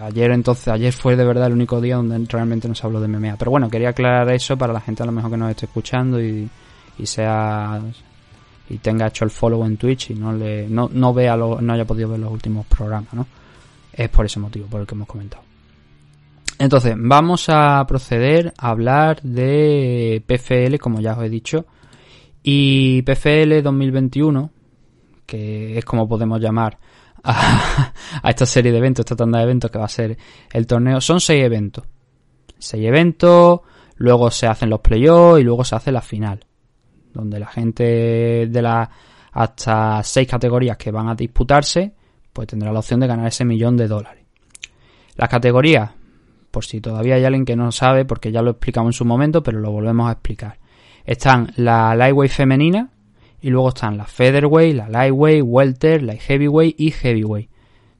Ayer 0.00 0.30
entonces, 0.30 0.68
ayer 0.68 0.92
fue 0.92 1.16
de 1.16 1.24
verdad 1.24 1.48
el 1.48 1.54
único 1.54 1.80
día 1.80 1.96
donde 1.96 2.24
realmente 2.28 2.68
no 2.68 2.76
se 2.76 2.86
habló 2.86 3.00
de 3.00 3.08
MMA. 3.08 3.38
Pero 3.38 3.50
bueno, 3.50 3.68
quería 3.70 3.88
aclarar 3.88 4.30
eso 4.30 4.56
para 4.56 4.72
la 4.72 4.80
gente 4.80 5.02
a 5.02 5.06
lo 5.06 5.10
mejor 5.10 5.32
que 5.32 5.36
nos 5.36 5.50
esté 5.50 5.66
escuchando 5.66 6.22
y, 6.22 6.48
y 6.96 7.06
sea 7.06 7.80
y 8.68 8.78
tenga 8.78 9.06
hecho 9.06 9.24
el 9.24 9.30
follow 9.30 9.64
en 9.64 9.76
Twitch 9.76 10.10
y 10.10 10.14
no 10.14 10.32
le 10.32 10.68
no, 10.68 10.88
no 10.92 11.12
vea 11.12 11.36
lo, 11.36 11.60
no 11.60 11.72
haya 11.72 11.84
podido 11.84 12.08
ver 12.10 12.20
los 12.20 12.32
últimos 12.32 12.66
programas, 12.66 13.12
¿no? 13.12 13.26
Es 13.92 14.08
por 14.08 14.24
ese 14.24 14.40
motivo, 14.40 14.66
por 14.66 14.80
el 14.80 14.86
que 14.86 14.94
hemos 14.94 15.08
comentado. 15.08 15.42
Entonces, 16.58 16.94
vamos 16.96 17.48
a 17.48 17.84
proceder 17.86 18.54
a 18.56 18.70
hablar 18.70 19.20
de 19.22 20.22
PFL, 20.26 20.76
como 20.78 21.00
ya 21.00 21.12
os 21.14 21.24
he 21.24 21.28
dicho. 21.28 21.66
Y 22.42 23.02
PFL 23.02 23.62
2021, 23.62 24.50
que 25.26 25.76
es 25.76 25.84
como 25.84 26.08
podemos 26.08 26.40
llamar 26.40 26.78
a, 27.22 27.92
a, 28.22 28.30
esta 28.30 28.46
serie 28.46 28.72
de 28.72 28.78
eventos, 28.78 29.04
esta 29.04 29.16
tanda 29.16 29.38
de 29.38 29.44
eventos 29.44 29.70
que 29.70 29.78
va 29.78 29.84
a 29.84 29.88
ser 29.88 30.16
el 30.52 30.66
torneo, 30.66 31.00
son 31.00 31.20
seis 31.20 31.44
eventos. 31.44 31.84
Seis 32.58 32.86
eventos, 32.86 33.60
luego 33.96 34.30
se 34.30 34.46
hacen 34.46 34.70
los 34.70 34.80
playoffs 34.80 35.40
y 35.40 35.44
luego 35.44 35.64
se 35.64 35.74
hace 35.74 35.92
la 35.92 36.00
final 36.00 36.46
donde 37.12 37.38
la 37.38 37.46
gente 37.46 38.46
de 38.48 38.62
las 38.62 38.88
hasta 39.32 40.02
seis 40.02 40.28
categorías 40.28 40.76
que 40.76 40.90
van 40.90 41.08
a 41.08 41.14
disputarse, 41.14 41.92
pues 42.32 42.48
tendrá 42.48 42.72
la 42.72 42.80
opción 42.80 43.00
de 43.00 43.06
ganar 43.06 43.26
ese 43.26 43.44
millón 43.44 43.76
de 43.76 43.88
dólares. 43.88 44.24
Las 45.16 45.28
categorías, 45.28 45.90
por 46.50 46.64
si 46.64 46.80
todavía 46.80 47.16
hay 47.16 47.24
alguien 47.24 47.44
que 47.44 47.56
no 47.56 47.72
sabe, 47.72 48.04
porque 48.04 48.30
ya 48.30 48.42
lo 48.42 48.52
explicamos 48.52 48.90
en 48.90 48.98
su 48.98 49.04
momento, 49.04 49.42
pero 49.42 49.58
lo 49.58 49.70
volvemos 49.70 50.08
a 50.08 50.12
explicar. 50.12 50.58
Están 51.04 51.52
la 51.56 51.94
lightweight 51.94 52.32
femenina 52.32 52.90
y 53.40 53.50
luego 53.50 53.70
están 53.70 53.96
la 53.96 54.04
featherweight, 54.04 54.76
la 54.76 54.88
lightweight, 54.88 55.42
welter, 55.44 56.02
la 56.02 56.14
heavyweight 56.14 56.78
y 56.78 56.90
heavyweight. 56.90 57.50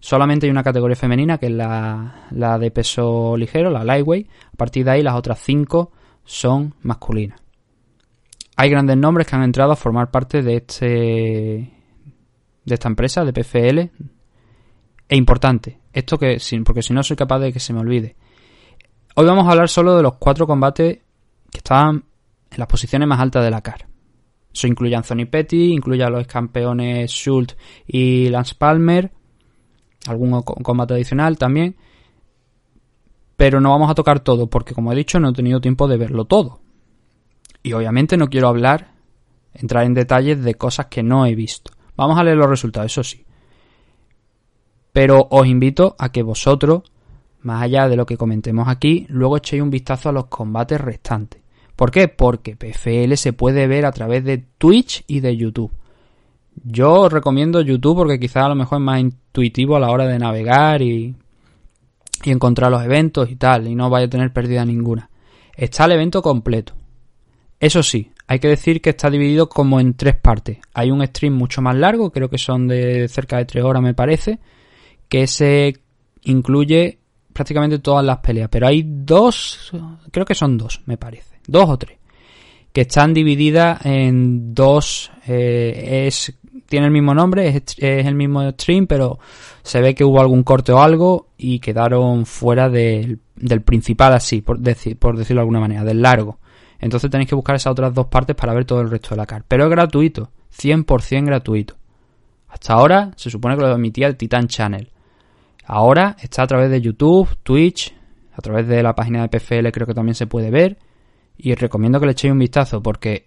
Solamente 0.01 0.47
hay 0.47 0.51
una 0.51 0.63
categoría 0.63 0.97
femenina 0.97 1.39
que 1.39 1.47
es 1.47 1.53
la, 1.53 2.27
la 2.31 2.59
de 2.59 2.71
peso 2.71 3.37
ligero, 3.37 3.71
la 3.71 3.85
lightweight. 3.85 4.29
A 4.53 4.57
partir 4.57 4.85
de 4.85 4.93
ahí 4.93 5.03
las 5.03 5.15
otras 5.15 5.39
cinco 5.39 5.93
son 6.25 6.75
masculinas 6.83 7.42
hay 8.57 8.71
grandes 8.71 8.97
nombres 8.97 9.27
que 9.27 9.37
han 9.37 9.43
entrado 9.43 9.73
a 9.73 9.77
formar 9.77 10.11
parte 10.11 10.43
de 10.43 10.57
este 10.57 11.73
de 12.65 12.75
esta 12.75 12.89
empresa 12.89 13.25
de 13.25 13.33
PFL 13.33 13.79
e 15.09 15.17
importante 15.17 15.81
esto 15.93 16.19
que 16.19 16.39
porque 16.65 16.83
si 16.83 16.93
no 16.93 17.03
soy 17.03 17.17
capaz 17.17 17.39
de 17.41 17.53
que 17.53 17.61
se 17.61 17.73
me 17.73 17.81
olvide. 17.81 18.17
Hoy 19.15 19.27
vamos 19.27 19.47
a 19.47 19.51
hablar 19.51 19.69
solo 19.69 19.97
de 19.97 20.03
los 20.03 20.15
cuatro 20.15 20.47
combates 20.47 21.01
que 21.51 21.59
estaban 21.59 22.05
en 22.51 22.59
las 22.59 22.67
posiciones 22.67 23.07
más 23.07 23.21
altas 23.21 23.45
de 23.45 23.51
la 23.51 23.61
CAR. 23.61 23.87
Eso 24.55 24.67
incluye 24.67 24.95
a 24.95 24.99
Anthony 24.99 25.27
Petty 25.31 25.73
incluye 25.73 26.03
a 26.03 26.11
los 26.11 26.27
campeones 26.27 27.11
Schultz 27.11 27.57
y 27.87 28.29
Lance 28.29 28.55
Palmer 28.55 29.11
algún 30.07 30.43
combate 30.43 30.95
adicional 30.95 31.37
también. 31.37 31.77
Pero 33.37 33.61
no 33.61 33.71
vamos 33.71 33.91
a 33.91 33.95
tocar 33.95 34.21
todo 34.21 34.49
porque 34.49 34.75
como 34.75 34.93
he 34.93 34.97
dicho 34.97 35.19
no 35.19 35.31
he 35.31 35.33
tenido 35.33 35.61
tiempo 35.61 35.89
de 35.89 35.97
verlo 35.97 36.27
todo 36.27 36.62
y 37.63 37.73
obviamente 37.73 38.17
no 38.17 38.29
quiero 38.29 38.49
hablar, 38.49 38.93
entrar 39.55 39.85
en 39.85 39.95
detalles 39.95 40.43
de 40.43 40.55
cosas 40.55 40.87
que 40.87 41.03
no 41.03 41.27
he 41.27 41.35
visto. 41.35 41.73
Vamos 41.97 42.19
a 42.19 42.25
leer 42.25 42.37
los 42.37 42.49
resultados, 42.49 42.91
eso 42.91 43.05
sí. 43.05 43.25
Pero 44.93 45.29
os 45.31 45.47
invito 45.47 45.95
a 45.99 46.11
que 46.11 46.23
vosotros, 46.23 46.83
más 47.41 47.63
allá 47.63 47.89
de 47.89 47.97
lo 47.97 48.07
que 48.07 48.17
comentemos 48.17 48.69
aquí, 48.69 49.07
luego 49.09 49.37
echéis 49.37 49.63
un 49.63 49.71
vistazo 49.71 50.09
a 50.09 50.13
los 50.13 50.27
combates 50.27 50.81
restantes. 50.81 51.41
¿Por 51.77 51.91
qué? 51.91 52.09
Porque 52.09 52.57
PFL 52.57 53.15
se 53.15 53.33
puede 53.33 53.67
ver 53.67 53.87
a 53.87 53.93
través 53.93 54.25
de 54.25 54.39
Twitch 54.39 55.05
y 55.07 55.21
de 55.21 55.37
YouTube. 55.37 55.73
Yo 56.65 56.93
os 57.03 57.13
recomiendo 57.13 57.63
YouTube 57.63 57.97
porque 57.97 58.21
quizás 58.21 58.45
a 58.45 58.49
lo 58.51 58.55
mejor 58.55 58.79
es 58.79 58.85
más 58.85 59.01
intuitivo 59.01 59.77
a 59.77 59.81
la 59.81 59.91
hora 59.91 60.07
de 60.07 60.19
navegar 60.19 60.83
y, 60.83 61.17
y 62.25 62.31
encontrar 62.31 62.71
los 62.71 62.85
eventos 62.85 63.31
y 63.31 63.37
tal, 63.37 63.67
y 63.67 63.75
no 63.75 63.89
vaya 63.89 64.07
a 64.07 64.11
tener 64.11 64.33
pérdida 64.33 64.65
ninguna. 64.65 65.09
Está 65.57 65.87
el 65.87 65.93
evento 65.93 66.21
completo. 66.21 66.75
Eso 67.63 67.85
sí, 67.85 68.11
hay 68.27 68.41
que 68.41 68.49
decir 68.49 68.81
que 68.81 68.91
está 68.91 69.09
dividido 69.09 69.49
como 69.49 69.79
en 69.79 69.95
tres 69.95 70.17
partes. 70.17 70.59
Hay 70.75 70.91
un 70.91 71.07
stream 71.07 71.35
mucho 71.35 71.63
más 71.63 71.77
largo, 71.77 72.11
creo 72.11 72.29
que 72.29 72.37
son 72.37 72.67
de 72.67 73.07
cerca 73.07 73.37
de 73.37 73.45
tres 73.45 73.63
horas 73.63 73.81
me 73.81 73.95
parece, 73.95 74.41
que 75.09 75.29
se 75.29 75.77
incluye 76.23 76.99
prácticamente 77.33 77.79
todas 77.79 78.05
las 78.05 78.19
peleas. 78.19 78.49
Pero 78.51 78.67
hay 78.67 78.83
dos, 78.85 79.71
creo 80.11 80.27
que 80.27 80.35
son 80.35 80.59
dos, 80.59 80.83
me 80.87 80.97
parece, 80.97 81.37
dos 81.47 81.71
o 81.71 81.79
tres, 81.79 81.99
que 82.73 82.81
están 82.81 83.15
divididas 83.15 83.87
en 83.87 84.53
dos, 84.53 85.13
eh, 85.29 86.07
es 86.09 86.37
tiene 86.67 86.87
el 86.87 86.93
mismo 86.93 87.15
nombre, 87.15 87.47
es, 87.47 87.79
el 87.79 88.17
mismo 88.17 88.51
stream, 88.51 88.89
pero 88.89 89.21
se 89.63 89.81
ve 89.81 89.95
que 89.95 90.03
hubo 90.03 90.21
algún 90.21 90.43
corte 90.43 90.73
o 90.73 90.83
algo 90.83 91.29
y 91.39 91.61
quedaron 91.61 92.27
fuera 92.27 92.69
del, 92.69 93.21
del 93.37 93.61
principal 93.61 94.15
así, 94.15 94.43
por, 94.43 94.59
por 94.99 95.17
decirlo 95.17 95.41
de 95.41 95.43
alguna 95.43 95.61
manera, 95.61 95.85
del 95.85 96.03
largo. 96.03 96.41
Entonces 96.83 97.11
tenéis 97.11 97.29
que 97.29 97.37
buscar 97.37 97.55
esas 97.55 97.71
otras 97.71 97.95
dos 97.95 98.09
partes 98.09 98.35
para 98.35 98.53
ver 98.53 98.65
todo 98.65 98.81
el 98.81 98.91
resto 98.91 99.11
de 99.11 99.17
la 99.17 99.25
car. 99.25 99.45
Pero 99.47 99.65
es 99.65 99.71
gratuito, 99.71 100.31
100% 100.53 101.25
gratuito. 101.25 101.77
Hasta 102.49 102.75
ahora 102.75 103.13
se 103.17 103.31
supone 103.31 103.55
que 103.55 103.63
lo 103.63 103.73
emitía 103.73 104.09
el 104.09 104.17
Titan 104.17 104.49
Channel. 104.49 104.91
Ahora 105.65 106.17
está 106.21 106.43
a 106.43 106.47
través 106.49 106.71
de 106.71 106.81
YouTube, 106.81 107.29
Twitch, 107.45 107.95
a 108.35 108.43
través 108.43 108.67
de 108.67 108.83
la 108.83 108.97
página 108.97 109.23
de 109.23 109.29
PFL 109.29 109.69
creo 109.71 109.87
que 109.87 109.95
también 109.95 110.17
se 110.17 110.27
puede 110.27 110.51
ver. 110.51 110.77
Y 111.39 111.53
os 111.53 111.61
recomiendo 111.61 112.01
que 112.01 112.07
le 112.07 112.13
echéis 112.13 112.33
un 112.33 112.41
vistazo 112.41 112.83
porque 112.83 113.27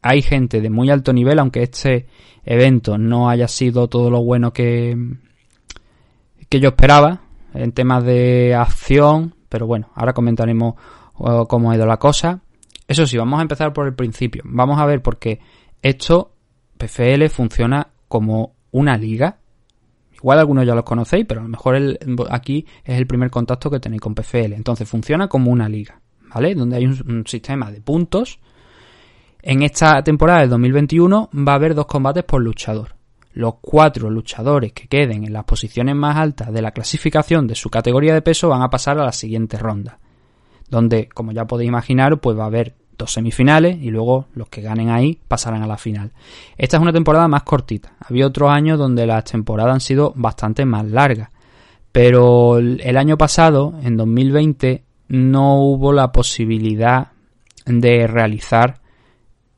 hay 0.00 0.22
gente 0.22 0.62
de 0.62 0.70
muy 0.70 0.88
alto 0.88 1.12
nivel, 1.12 1.38
aunque 1.40 1.62
este 1.64 2.06
evento 2.46 2.96
no 2.96 3.28
haya 3.28 3.48
sido 3.48 3.88
todo 3.88 4.10
lo 4.10 4.24
bueno 4.24 4.54
que, 4.54 4.96
que 6.48 6.58
yo 6.58 6.70
esperaba 6.70 7.20
en 7.52 7.72
temas 7.72 8.02
de 8.02 8.54
acción. 8.54 9.34
Pero 9.50 9.66
bueno, 9.66 9.90
ahora 9.94 10.14
comentaremos 10.14 10.74
uh, 11.18 11.44
cómo 11.46 11.70
ha 11.70 11.76
ido 11.76 11.84
la 11.84 11.98
cosa. 11.98 12.40
Eso 12.88 13.06
sí, 13.06 13.18
vamos 13.18 13.38
a 13.38 13.42
empezar 13.42 13.74
por 13.74 13.86
el 13.86 13.94
principio. 13.94 14.42
Vamos 14.46 14.80
a 14.80 14.86
ver 14.86 15.02
por 15.02 15.18
qué 15.18 15.38
esto, 15.82 16.32
PFL, 16.78 17.26
funciona 17.28 17.88
como 18.08 18.54
una 18.70 18.96
liga. 18.96 19.38
Igual 20.14 20.38
algunos 20.38 20.66
ya 20.66 20.74
los 20.74 20.84
conocéis, 20.84 21.26
pero 21.28 21.40
a 21.40 21.44
lo 21.44 21.50
mejor 21.50 21.76
aquí 22.30 22.66
es 22.82 22.98
el 22.98 23.06
primer 23.06 23.30
contacto 23.30 23.70
que 23.70 23.78
tenéis 23.78 24.00
con 24.00 24.14
PFL. 24.14 24.54
Entonces 24.54 24.88
funciona 24.88 25.28
como 25.28 25.50
una 25.50 25.68
liga, 25.68 26.00
¿vale? 26.34 26.54
Donde 26.54 26.76
hay 26.76 26.86
un, 26.86 26.98
un 27.06 27.26
sistema 27.26 27.70
de 27.70 27.82
puntos. 27.82 28.40
En 29.42 29.62
esta 29.62 30.02
temporada 30.02 30.40
del 30.40 30.50
2021 30.50 31.30
va 31.46 31.52
a 31.52 31.56
haber 31.56 31.74
dos 31.74 31.86
combates 31.86 32.24
por 32.24 32.42
luchador. 32.42 32.96
los 33.34 33.56
cuatro 33.60 34.10
luchadores 34.10 34.72
que 34.72 34.88
queden 34.88 35.24
en 35.24 35.32
las 35.32 35.44
posiciones 35.44 35.94
más 35.94 36.16
altas 36.16 36.52
de 36.52 36.62
la 36.62 36.72
clasificación 36.72 37.46
de 37.46 37.54
su 37.54 37.68
categoría 37.68 38.14
de 38.14 38.22
peso 38.22 38.48
van 38.48 38.62
a 38.62 38.70
pasar 38.70 38.98
a 38.98 39.04
la 39.04 39.12
siguiente 39.12 39.58
ronda. 39.58 40.00
Donde, 40.70 41.08
como 41.08 41.32
ya 41.32 41.46
podéis 41.46 41.68
imaginar, 41.68 42.18
pues 42.20 42.38
va 42.38 42.44
a 42.44 42.46
haber 42.46 42.74
dos 42.98 43.12
semifinales 43.12 43.78
y 43.80 43.90
luego 43.90 44.26
los 44.34 44.48
que 44.48 44.60
ganen 44.60 44.90
ahí 44.90 45.18
pasarán 45.28 45.62
a 45.62 45.66
la 45.66 45.78
final. 45.78 46.10
Esta 46.56 46.76
es 46.76 46.82
una 46.82 46.92
temporada 46.92 47.28
más 47.28 47.44
cortita. 47.44 47.92
Había 48.00 48.26
otros 48.26 48.50
años 48.50 48.78
donde 48.78 49.06
las 49.06 49.24
temporadas 49.24 49.74
han 49.74 49.80
sido 49.80 50.12
bastante 50.16 50.64
más 50.64 50.84
largas. 50.84 51.30
Pero 51.92 52.58
el 52.58 52.96
año 52.96 53.16
pasado, 53.16 53.74
en 53.82 53.96
2020, 53.96 54.84
no 55.08 55.62
hubo 55.62 55.92
la 55.92 56.12
posibilidad 56.12 57.12
de 57.64 58.06
realizar 58.06 58.80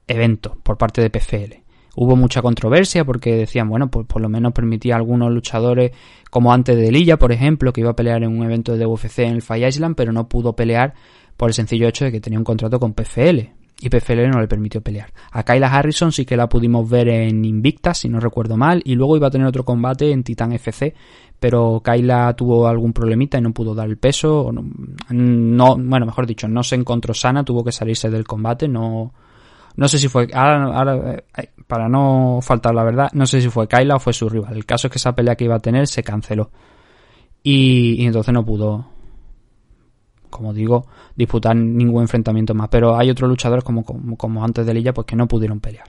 eventos 0.07 0.57
por 0.63 0.79
parte 0.79 1.01
de 1.01 1.11
PFL. 1.11 1.63
Hubo 2.03 2.17
mucha 2.17 2.41
controversia 2.41 3.05
porque 3.05 3.37
decían, 3.37 3.69
bueno, 3.69 3.91
pues 3.91 4.07
por 4.07 4.23
lo 4.23 4.31
menos 4.31 4.55
permitía 4.55 4.95
a 4.95 4.97
algunos 4.97 5.31
luchadores, 5.31 5.93
como 6.31 6.51
antes 6.51 6.75
de 6.75 6.91
Lilla, 6.91 7.19
por 7.19 7.31
ejemplo, 7.31 7.75
que 7.75 7.83
iba 7.83 7.91
a 7.91 7.95
pelear 7.95 8.23
en 8.23 8.39
un 8.39 8.43
evento 8.43 8.75
de 8.75 8.87
UFC 8.87 9.19
en 9.19 9.35
el 9.35 9.43
Fire 9.43 9.69
Island, 9.69 9.97
pero 9.97 10.11
no 10.11 10.27
pudo 10.27 10.57
pelear 10.57 10.95
por 11.37 11.51
el 11.51 11.55
sencillo 11.55 11.87
hecho 11.87 12.07
de 12.07 12.13
que 12.13 12.21
tenía 12.23 12.39
un 12.39 12.45
contrato 12.47 12.81
con 12.81 12.95
PFL 12.95 13.51
y 13.83 13.91
PFL 13.91 14.31
no 14.31 14.41
le 14.41 14.49
permitió 14.49 14.81
pelear. 14.81 15.13
A 15.31 15.43
Kyla 15.43 15.67
Harrison 15.67 16.11
sí 16.11 16.25
que 16.25 16.39
la 16.39 16.49
pudimos 16.49 16.89
ver 16.89 17.11
en 17.11 17.45
Invicta, 17.45 17.93
si 17.93 18.09
no 18.09 18.19
recuerdo 18.19 18.57
mal, 18.57 18.81
y 18.83 18.95
luego 18.95 19.19
iba 19.19 19.27
a 19.27 19.31
tener 19.31 19.47
otro 19.47 19.67
combate 19.67 20.11
en 20.11 20.23
Titan 20.23 20.53
FC, 20.53 20.95
pero 21.39 21.83
Kyla 21.85 22.33
tuvo 22.35 22.67
algún 22.67 22.95
problemita 22.95 23.37
y 23.37 23.43
no 23.43 23.53
pudo 23.53 23.75
dar 23.75 23.91
el 23.91 23.99
peso, 23.99 24.51
no, 24.53 24.65
no, 25.11 25.77
bueno, 25.77 26.07
mejor 26.07 26.27
dicho, 26.27 26.49
no 26.49 26.63
se 26.63 26.77
encontró 26.77 27.13
sana, 27.13 27.45
tuvo 27.45 27.63
que 27.63 27.73
salirse 27.73 28.09
del 28.09 28.27
combate, 28.27 28.69
no, 28.69 29.13
no 29.77 29.89
sé 29.89 29.99
si 29.99 30.09
fue, 30.09 30.29
ahora, 30.33 31.23
eh, 31.37 31.51
para 31.71 31.89
no 31.89 32.41
faltar 32.43 32.75
la 32.75 32.83
verdad, 32.83 33.11
no 33.13 33.27
sé 33.27 33.41
si 33.41 33.49
fue 33.49 33.69
Kyla 33.69 33.95
o 33.95 34.01
fue 34.01 34.13
su 34.13 34.29
rival. 34.29 34.57
El 34.57 34.67
caso 34.67 34.89
es 34.89 34.91
que 34.91 34.99
esa 34.99 35.15
pelea 35.15 35.37
que 35.37 35.45
iba 35.45 35.55
a 35.55 35.61
tener 35.61 35.87
se 35.87 36.03
canceló. 36.03 36.51
Y, 37.45 38.05
entonces 38.05 38.35
no 38.35 38.45
pudo, 38.45 38.87
como 40.29 40.53
digo, 40.53 40.89
disputar 41.15 41.55
ningún 41.55 42.03
enfrentamiento 42.03 42.55
más. 42.55 42.69
Pero 42.69 42.99
hay 42.99 43.09
otros 43.09 43.31
luchadores 43.31 43.63
como, 43.63 44.45
antes 44.45 44.67
de 44.67 44.75
Lilla, 44.75 44.93
pues 44.93 45.07
que 45.07 45.15
no 45.15 45.29
pudieron 45.29 45.61
pelear. 45.61 45.87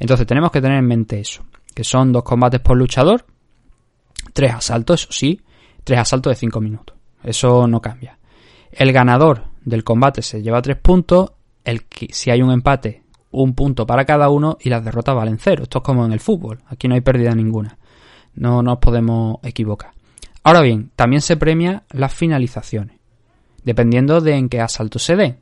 Entonces 0.00 0.26
tenemos 0.26 0.50
que 0.50 0.60
tener 0.60 0.78
en 0.78 0.86
mente 0.86 1.20
eso, 1.20 1.44
que 1.72 1.84
son 1.84 2.10
dos 2.10 2.24
combates 2.24 2.60
por 2.60 2.76
luchador, 2.76 3.24
tres 4.32 4.52
asaltos, 4.52 5.04
eso 5.04 5.12
sí, 5.12 5.40
tres 5.84 6.00
asaltos 6.00 6.32
de 6.32 6.34
cinco 6.34 6.60
minutos. 6.60 6.96
Eso 7.22 7.68
no 7.68 7.80
cambia. 7.80 8.18
El 8.72 8.92
ganador 8.92 9.44
del 9.64 9.84
combate 9.84 10.22
se 10.22 10.42
lleva 10.42 10.60
tres 10.60 10.76
puntos, 10.76 11.30
el 11.62 11.86
si 12.10 12.32
hay 12.32 12.42
un 12.42 12.50
empate, 12.50 13.04
un 13.30 13.54
punto 13.54 13.86
para 13.86 14.04
cada 14.04 14.28
uno 14.28 14.58
y 14.60 14.70
las 14.70 14.84
derrotas 14.84 15.14
valen 15.14 15.38
cero. 15.38 15.64
Esto 15.64 15.78
es 15.78 15.84
como 15.84 16.04
en 16.04 16.12
el 16.12 16.20
fútbol, 16.20 16.60
aquí 16.66 16.88
no 16.88 16.94
hay 16.94 17.00
pérdida 17.00 17.34
ninguna. 17.34 17.78
No 18.34 18.62
nos 18.62 18.78
podemos 18.78 19.38
equivocar. 19.42 19.92
Ahora 20.42 20.60
bien, 20.60 20.90
también 20.96 21.20
se 21.20 21.36
premia 21.36 21.84
las 21.90 22.14
finalizaciones 22.14 23.00
dependiendo 23.64 24.20
de 24.20 24.34
en 24.34 24.48
qué 24.48 24.60
asalto 24.60 24.98
se 24.98 25.16
dé. 25.16 25.38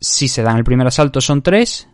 Si 0.00 0.28
se 0.28 0.42
da 0.42 0.52
en 0.52 0.58
el 0.58 0.64
primer 0.64 0.86
asalto 0.86 1.20
son 1.20 1.42
tres, 1.42 1.88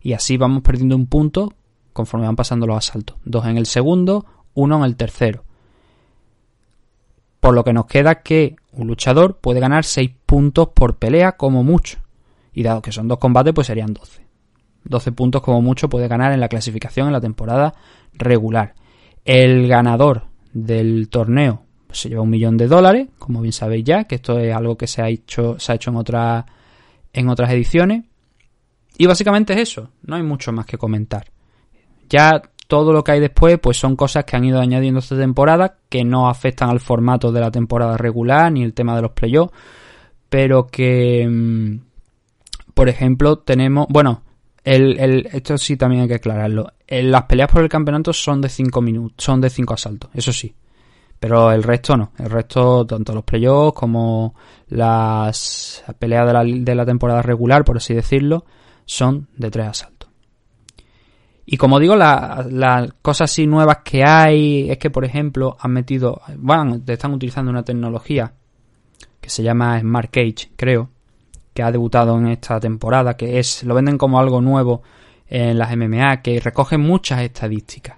y 0.00 0.12
así 0.12 0.36
vamos 0.36 0.62
perdiendo 0.62 0.96
un 0.96 1.06
punto 1.06 1.52
conforme 1.92 2.26
van 2.26 2.36
pasando 2.36 2.66
los 2.66 2.76
asaltos. 2.76 3.16
Dos 3.24 3.46
en 3.46 3.56
el 3.56 3.66
segundo, 3.66 4.26
uno 4.54 4.78
en 4.78 4.84
el 4.84 4.96
tercero. 4.96 5.44
Por 7.40 7.54
lo 7.54 7.64
que 7.64 7.72
nos 7.72 7.86
queda 7.86 8.22
que 8.22 8.56
un 8.72 8.86
luchador 8.86 9.38
puede 9.38 9.60
ganar 9.60 9.84
6 9.84 10.10
puntos 10.26 10.68
por 10.68 10.98
pelea 10.98 11.32
como 11.32 11.64
mucho. 11.64 11.98
Y 12.52 12.62
dado 12.62 12.82
que 12.82 12.92
son 12.92 13.08
dos 13.08 13.18
combates, 13.18 13.54
pues 13.54 13.66
serían 13.66 13.92
12. 13.92 14.22
12 14.84 15.12
puntos 15.12 15.42
como 15.42 15.62
mucho 15.62 15.88
puede 15.88 16.08
ganar 16.08 16.32
en 16.32 16.40
la 16.40 16.48
clasificación 16.48 17.06
en 17.06 17.12
la 17.12 17.20
temporada 17.20 17.74
regular. 18.14 18.74
El 19.24 19.68
ganador 19.68 20.24
del 20.52 21.08
torneo 21.08 21.62
se 21.90 22.08
lleva 22.08 22.22
un 22.22 22.30
millón 22.30 22.56
de 22.56 22.66
dólares, 22.66 23.08
como 23.18 23.40
bien 23.40 23.52
sabéis 23.52 23.84
ya, 23.84 24.04
que 24.04 24.16
esto 24.16 24.38
es 24.38 24.54
algo 24.54 24.76
que 24.76 24.86
se 24.86 25.02
ha 25.02 25.08
hecho, 25.08 25.58
se 25.58 25.72
ha 25.72 25.74
hecho 25.74 25.90
en 25.90 25.96
otras, 25.96 26.44
en 27.12 27.28
otras 27.28 27.50
ediciones. 27.50 28.04
Y 28.98 29.06
básicamente 29.06 29.52
es 29.54 29.60
eso, 29.60 29.90
no 30.02 30.16
hay 30.16 30.22
mucho 30.22 30.52
más 30.52 30.66
que 30.66 30.78
comentar. 30.78 31.30
Ya 32.08 32.42
todo 32.66 32.92
lo 32.92 33.04
que 33.04 33.12
hay 33.12 33.20
después, 33.20 33.58
pues 33.58 33.76
son 33.76 33.96
cosas 33.96 34.24
que 34.24 34.36
han 34.36 34.44
ido 34.44 34.60
añadiendo 34.60 35.00
esta 35.00 35.16
temporada, 35.16 35.78
que 35.88 36.04
no 36.04 36.28
afectan 36.28 36.70
al 36.70 36.80
formato 36.80 37.32
de 37.32 37.40
la 37.40 37.50
temporada 37.50 37.96
regular, 37.96 38.50
ni 38.50 38.62
el 38.62 38.74
tema 38.74 38.96
de 38.96 39.02
los 39.02 39.12
playoffs, 39.12 39.52
pero 40.28 40.66
que, 40.66 41.26
mm, 41.28 41.91
por 42.74 42.88
ejemplo, 42.88 43.38
tenemos, 43.38 43.86
bueno, 43.88 44.22
el, 44.64 45.28
esto 45.32 45.58
sí 45.58 45.76
también 45.76 46.02
hay 46.02 46.08
que 46.08 46.14
aclararlo. 46.14 46.72
Las 46.88 47.24
peleas 47.24 47.50
por 47.50 47.62
el 47.62 47.68
campeonato 47.68 48.12
son 48.12 48.40
de 48.40 48.48
5 48.48 48.80
minutos, 48.80 49.24
son 49.24 49.40
de 49.40 49.50
5 49.50 49.74
asaltos, 49.74 50.10
eso 50.14 50.32
sí. 50.32 50.54
Pero 51.22 51.52
el 51.52 51.62
resto 51.62 51.96
no. 51.96 52.10
El 52.18 52.30
resto, 52.30 52.84
tanto 52.84 53.14
los 53.14 53.22
playoffs 53.22 53.78
como 53.78 54.34
las 54.66 55.84
peleas 55.96 56.26
de 56.26 56.74
la, 56.74 56.84
temporada 56.84 57.22
regular, 57.22 57.64
por 57.64 57.76
así 57.76 57.94
decirlo, 57.94 58.44
son 58.84 59.28
de 59.36 59.48
tres 59.48 59.68
asaltos. 59.68 60.10
Y 61.46 61.56
como 61.58 61.78
digo, 61.78 61.94
las 61.94 62.50
la 62.50 62.88
cosas 63.02 63.30
así 63.30 63.46
nuevas 63.46 63.78
que 63.84 64.02
hay 64.02 64.68
es 64.68 64.78
que, 64.78 64.90
por 64.90 65.04
ejemplo, 65.04 65.56
han 65.60 65.72
metido, 65.72 66.22
bueno, 66.38 66.80
están 66.84 67.14
utilizando 67.14 67.52
una 67.52 67.62
tecnología 67.62 68.34
que 69.20 69.30
se 69.30 69.44
llama 69.44 69.78
Smart 69.78 70.10
Cage, 70.10 70.50
creo, 70.56 70.90
que 71.54 71.62
ha 71.62 71.70
debutado 71.70 72.16
en 72.18 72.28
esta 72.28 72.58
temporada, 72.60 73.16
que 73.16 73.38
es, 73.38 73.64
lo 73.64 73.74
venden 73.74 73.98
como 73.98 74.18
algo 74.18 74.40
nuevo 74.40 74.82
en 75.28 75.58
las 75.58 75.76
MMA, 75.76 76.22
que 76.22 76.40
recoge 76.40 76.78
muchas 76.78 77.20
estadísticas. 77.22 77.96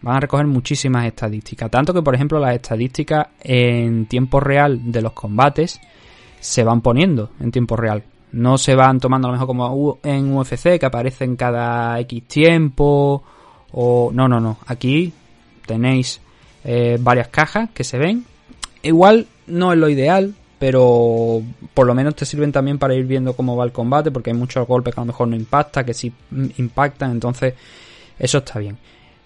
Van 0.00 0.16
a 0.16 0.20
recoger 0.20 0.46
muchísimas 0.46 1.06
estadísticas. 1.06 1.70
Tanto 1.70 1.92
que, 1.92 2.02
por 2.02 2.14
ejemplo, 2.14 2.38
las 2.38 2.54
estadísticas 2.54 3.28
en 3.40 4.06
tiempo 4.06 4.38
real 4.38 4.92
de 4.92 5.02
los 5.02 5.12
combates 5.12 5.80
se 6.38 6.62
van 6.62 6.80
poniendo 6.80 7.30
en 7.40 7.50
tiempo 7.50 7.76
real. 7.76 8.04
No 8.30 8.58
se 8.58 8.74
van 8.74 9.00
tomando 9.00 9.26
a 9.26 9.30
lo 9.30 9.36
mejor 9.36 9.46
como 9.48 9.98
en 10.04 10.36
UFC, 10.36 10.78
que 10.78 10.86
aparecen 10.86 11.34
cada 11.34 11.98
X 12.00 12.24
tiempo. 12.28 13.24
O. 13.72 14.10
No, 14.12 14.28
no, 14.28 14.38
no. 14.38 14.58
Aquí 14.66 15.12
tenéis 15.66 16.20
eh, 16.64 16.98
varias 17.00 17.28
cajas 17.28 17.70
que 17.70 17.84
se 17.84 17.98
ven. 17.98 18.24
Igual 18.82 19.26
no 19.46 19.72
es 19.72 19.78
lo 19.78 19.88
ideal, 19.88 20.34
pero 20.58 21.42
por 21.74 21.86
lo 21.86 21.94
menos 21.94 22.16
te 22.16 22.24
sirven 22.24 22.52
también 22.52 22.78
para 22.78 22.94
ir 22.94 23.06
viendo 23.06 23.34
cómo 23.34 23.56
va 23.56 23.64
el 23.64 23.72
combate, 23.72 24.10
porque 24.10 24.30
hay 24.30 24.36
muchos 24.36 24.66
golpes 24.66 24.94
que 24.94 25.00
a 25.00 25.04
lo 25.04 25.06
mejor 25.06 25.28
no 25.28 25.36
impacta, 25.36 25.84
que 25.84 25.94
sí 25.94 26.12
impactan, 26.56 27.12
entonces 27.12 27.54
eso 28.18 28.38
está 28.38 28.58
bien. 28.58 28.76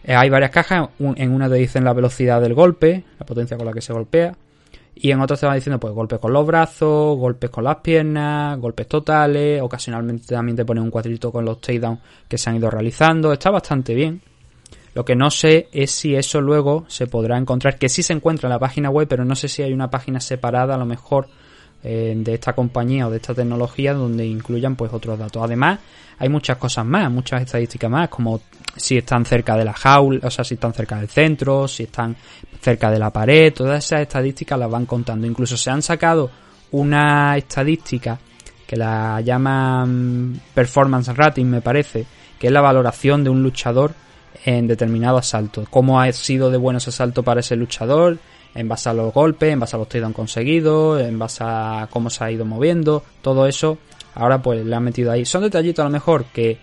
Eh, 0.04 0.14
hay 0.14 0.28
varias 0.28 0.50
cajas, 0.50 0.88
en 0.98 1.32
una 1.32 1.48
te 1.48 1.54
dicen 1.54 1.84
la 1.84 1.92
velocidad 1.92 2.40
del 2.40 2.54
golpe, 2.54 3.04
la 3.18 3.24
potencia 3.24 3.56
con 3.56 3.66
la 3.66 3.72
que 3.72 3.80
se 3.80 3.92
golpea, 3.92 4.36
y 4.94 5.10
en 5.10 5.20
otras 5.20 5.40
te 5.40 5.46
van 5.46 5.54
diciendo 5.54 5.80
pues 5.80 5.94
golpes 5.94 6.18
con 6.18 6.32
los 6.32 6.46
brazos, 6.46 7.16
golpes 7.16 7.48
con 7.50 7.64
las 7.64 7.76
piernas, 7.76 8.58
golpes 8.58 8.86
totales, 8.86 9.62
ocasionalmente 9.62 10.26
también 10.26 10.56
te 10.56 10.64
pone 10.64 10.80
un 10.80 10.90
cuadrito 10.90 11.32
con 11.32 11.44
los 11.44 11.60
takedowns 11.60 11.98
que 12.28 12.36
se 12.36 12.50
han 12.50 12.56
ido 12.56 12.70
realizando, 12.70 13.32
está 13.32 13.50
bastante 13.50 13.94
bien. 13.94 14.20
Lo 14.94 15.04
que 15.04 15.16
no 15.16 15.30
sé 15.30 15.68
es 15.72 15.90
si 15.90 16.14
eso 16.14 16.40
luego 16.40 16.84
se 16.88 17.06
podrá 17.06 17.38
encontrar, 17.38 17.78
que 17.78 17.88
sí 17.88 18.02
se 18.02 18.12
encuentra 18.12 18.48
en 18.48 18.52
la 18.52 18.58
página 18.58 18.90
web, 18.90 19.08
pero 19.08 19.24
no 19.24 19.34
sé 19.34 19.48
si 19.48 19.62
hay 19.62 19.72
una 19.72 19.90
página 19.90 20.20
separada 20.20 20.74
a 20.74 20.78
lo 20.78 20.84
mejor 20.84 21.28
eh, 21.82 22.14
de 22.16 22.34
esta 22.34 22.52
compañía 22.52 23.08
o 23.08 23.10
de 23.10 23.16
esta 23.16 23.34
tecnología 23.34 23.94
donde 23.94 24.26
incluyan 24.26 24.76
pues 24.76 24.92
otros 24.92 25.18
datos. 25.18 25.42
Además, 25.42 25.80
hay 26.18 26.28
muchas 26.28 26.58
cosas 26.58 26.84
más, 26.84 27.10
muchas 27.10 27.42
estadísticas 27.42 27.90
más, 27.90 28.08
como 28.08 28.40
si 28.76 28.98
están 28.98 29.24
cerca 29.24 29.56
de 29.56 29.64
la 29.64 29.72
jaula, 29.72 30.20
o 30.22 30.30
sea, 30.30 30.44
si 30.44 30.54
están 30.54 30.74
cerca 30.74 30.98
del 30.98 31.08
centro, 31.08 31.66
si 31.66 31.84
están 31.84 32.14
cerca 32.60 32.90
de 32.90 32.98
la 32.98 33.10
pared, 33.10 33.52
todas 33.52 33.84
esas 33.84 34.02
estadísticas 34.02 34.58
las 34.58 34.70
van 34.70 34.86
contando. 34.86 35.26
Incluso 35.26 35.56
se 35.56 35.70
han 35.70 35.82
sacado 35.82 36.30
una 36.70 37.36
estadística 37.36 38.18
que 38.66 38.76
la 38.76 39.20
llaman 39.20 40.40
performance 40.54 41.08
rating, 41.16 41.46
me 41.46 41.62
parece, 41.62 42.06
que 42.38 42.46
es 42.46 42.52
la 42.52 42.60
valoración 42.60 43.24
de 43.24 43.30
un 43.30 43.42
luchador 43.42 43.92
en 44.44 44.66
determinado 44.66 45.18
asalto. 45.18 45.64
Cómo 45.70 46.00
ha 46.00 46.10
sido 46.12 46.50
de 46.50 46.58
buenos 46.58 46.88
asaltos 46.88 47.24
para 47.24 47.40
ese 47.40 47.56
luchador, 47.56 48.18
en 48.54 48.68
base 48.68 48.88
a 48.88 48.94
los 48.94 49.12
golpes, 49.12 49.52
en 49.52 49.60
base 49.60 49.76
a 49.76 49.78
los 49.78 49.88
han 49.88 50.12
conseguidos, 50.12 51.00
en 51.00 51.18
base 51.18 51.42
a 51.44 51.88
cómo 51.90 52.10
se 52.10 52.24
ha 52.24 52.30
ido 52.30 52.44
moviendo, 52.44 53.02
todo 53.22 53.46
eso, 53.46 53.78
ahora 54.14 54.42
pues 54.42 54.64
le 54.64 54.74
han 54.74 54.84
metido 54.84 55.10
ahí. 55.10 55.24
Son 55.24 55.42
detallitos 55.42 55.82
a 55.82 55.88
lo 55.88 55.92
mejor 55.92 56.26
que 56.26 56.58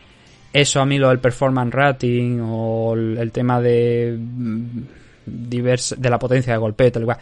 eso 0.51 0.81
a 0.81 0.85
mí 0.85 0.97
lo 0.97 1.09
del 1.09 1.19
performance 1.19 1.73
rating 1.73 2.39
o 2.41 2.93
el, 2.93 3.31
tema 3.31 3.61
de 3.61 4.17
mm, 4.19 4.81
de 5.25 6.09
la 6.09 6.19
potencia 6.19 6.53
de 6.53 6.59
golpe, 6.59 6.91
tal 6.91 7.05
cual. 7.05 7.17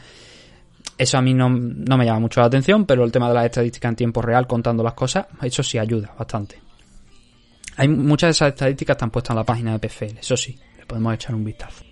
Eso 0.98 1.18
a 1.18 1.22
mí 1.22 1.34
no, 1.34 1.50
no 1.50 1.98
me 1.98 2.06
llama 2.06 2.22
mucho 2.22 2.42
la 2.42 2.48
atención, 2.48 2.86
pero 2.86 3.04
el 3.04 3.12
tema 3.12 3.28
de 3.28 3.36
las 3.36 3.46
estadísticas 3.46 3.90
en 3.90 3.96
tiempo 3.96 4.22
real 4.22 4.48
contando 4.48 4.82
las 4.82 4.94
cosas, 4.94 5.28
eso 5.44 5.62
sí 5.62 5.78
ayuda 5.78 6.12
bastante. 6.18 6.67
Hay 7.80 7.88
muchas 7.88 8.30
de 8.30 8.32
esas 8.32 8.50
estadísticas 8.50 8.96
están 8.96 9.12
puestas 9.12 9.30
en 9.32 9.36
la 9.36 9.44
página 9.44 9.78
de 9.78 9.88
PFL, 9.88 10.18
eso 10.20 10.36
sí, 10.36 10.58
le 10.78 10.86
podemos 10.88 11.14
echar 11.14 11.36
un 11.36 11.46
vistazo. 11.46 11.84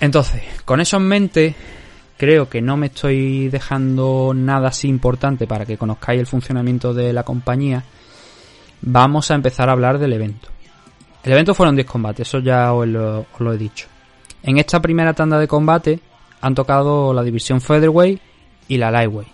Entonces, 0.00 0.42
con 0.64 0.80
eso 0.80 0.96
en 0.96 1.02
mente, 1.02 1.54
creo 2.16 2.48
que 2.48 2.62
no 2.62 2.78
me 2.78 2.86
estoy 2.86 3.48
dejando 3.48 4.32
nada 4.34 4.68
así 4.68 4.88
importante 4.88 5.46
para 5.46 5.66
que 5.66 5.76
conozcáis 5.76 6.20
el 6.20 6.26
funcionamiento 6.26 6.94
de 6.94 7.12
la 7.12 7.22
compañía. 7.22 7.84
Vamos 8.82 9.30
a 9.30 9.34
empezar 9.34 9.68
a 9.68 9.72
hablar 9.72 9.98
del 9.98 10.12
evento. 10.12 10.48
El 11.22 11.32
evento 11.32 11.54
fueron 11.54 11.74
10 11.74 11.86
combates, 11.86 12.28
eso 12.28 12.38
ya 12.38 12.72
os 12.72 12.86
lo, 12.86 13.52
he 13.52 13.58
dicho. 13.58 13.88
En 14.42 14.58
esta 14.58 14.80
primera 14.80 15.12
tanda 15.12 15.38
de 15.38 15.48
combate 15.48 15.98
han 16.40 16.54
tocado 16.54 17.12
la 17.12 17.24
división 17.24 17.60
Featherweight 17.60 18.20
y 18.68 18.76
la 18.76 18.90
Lightweight. 18.90 19.28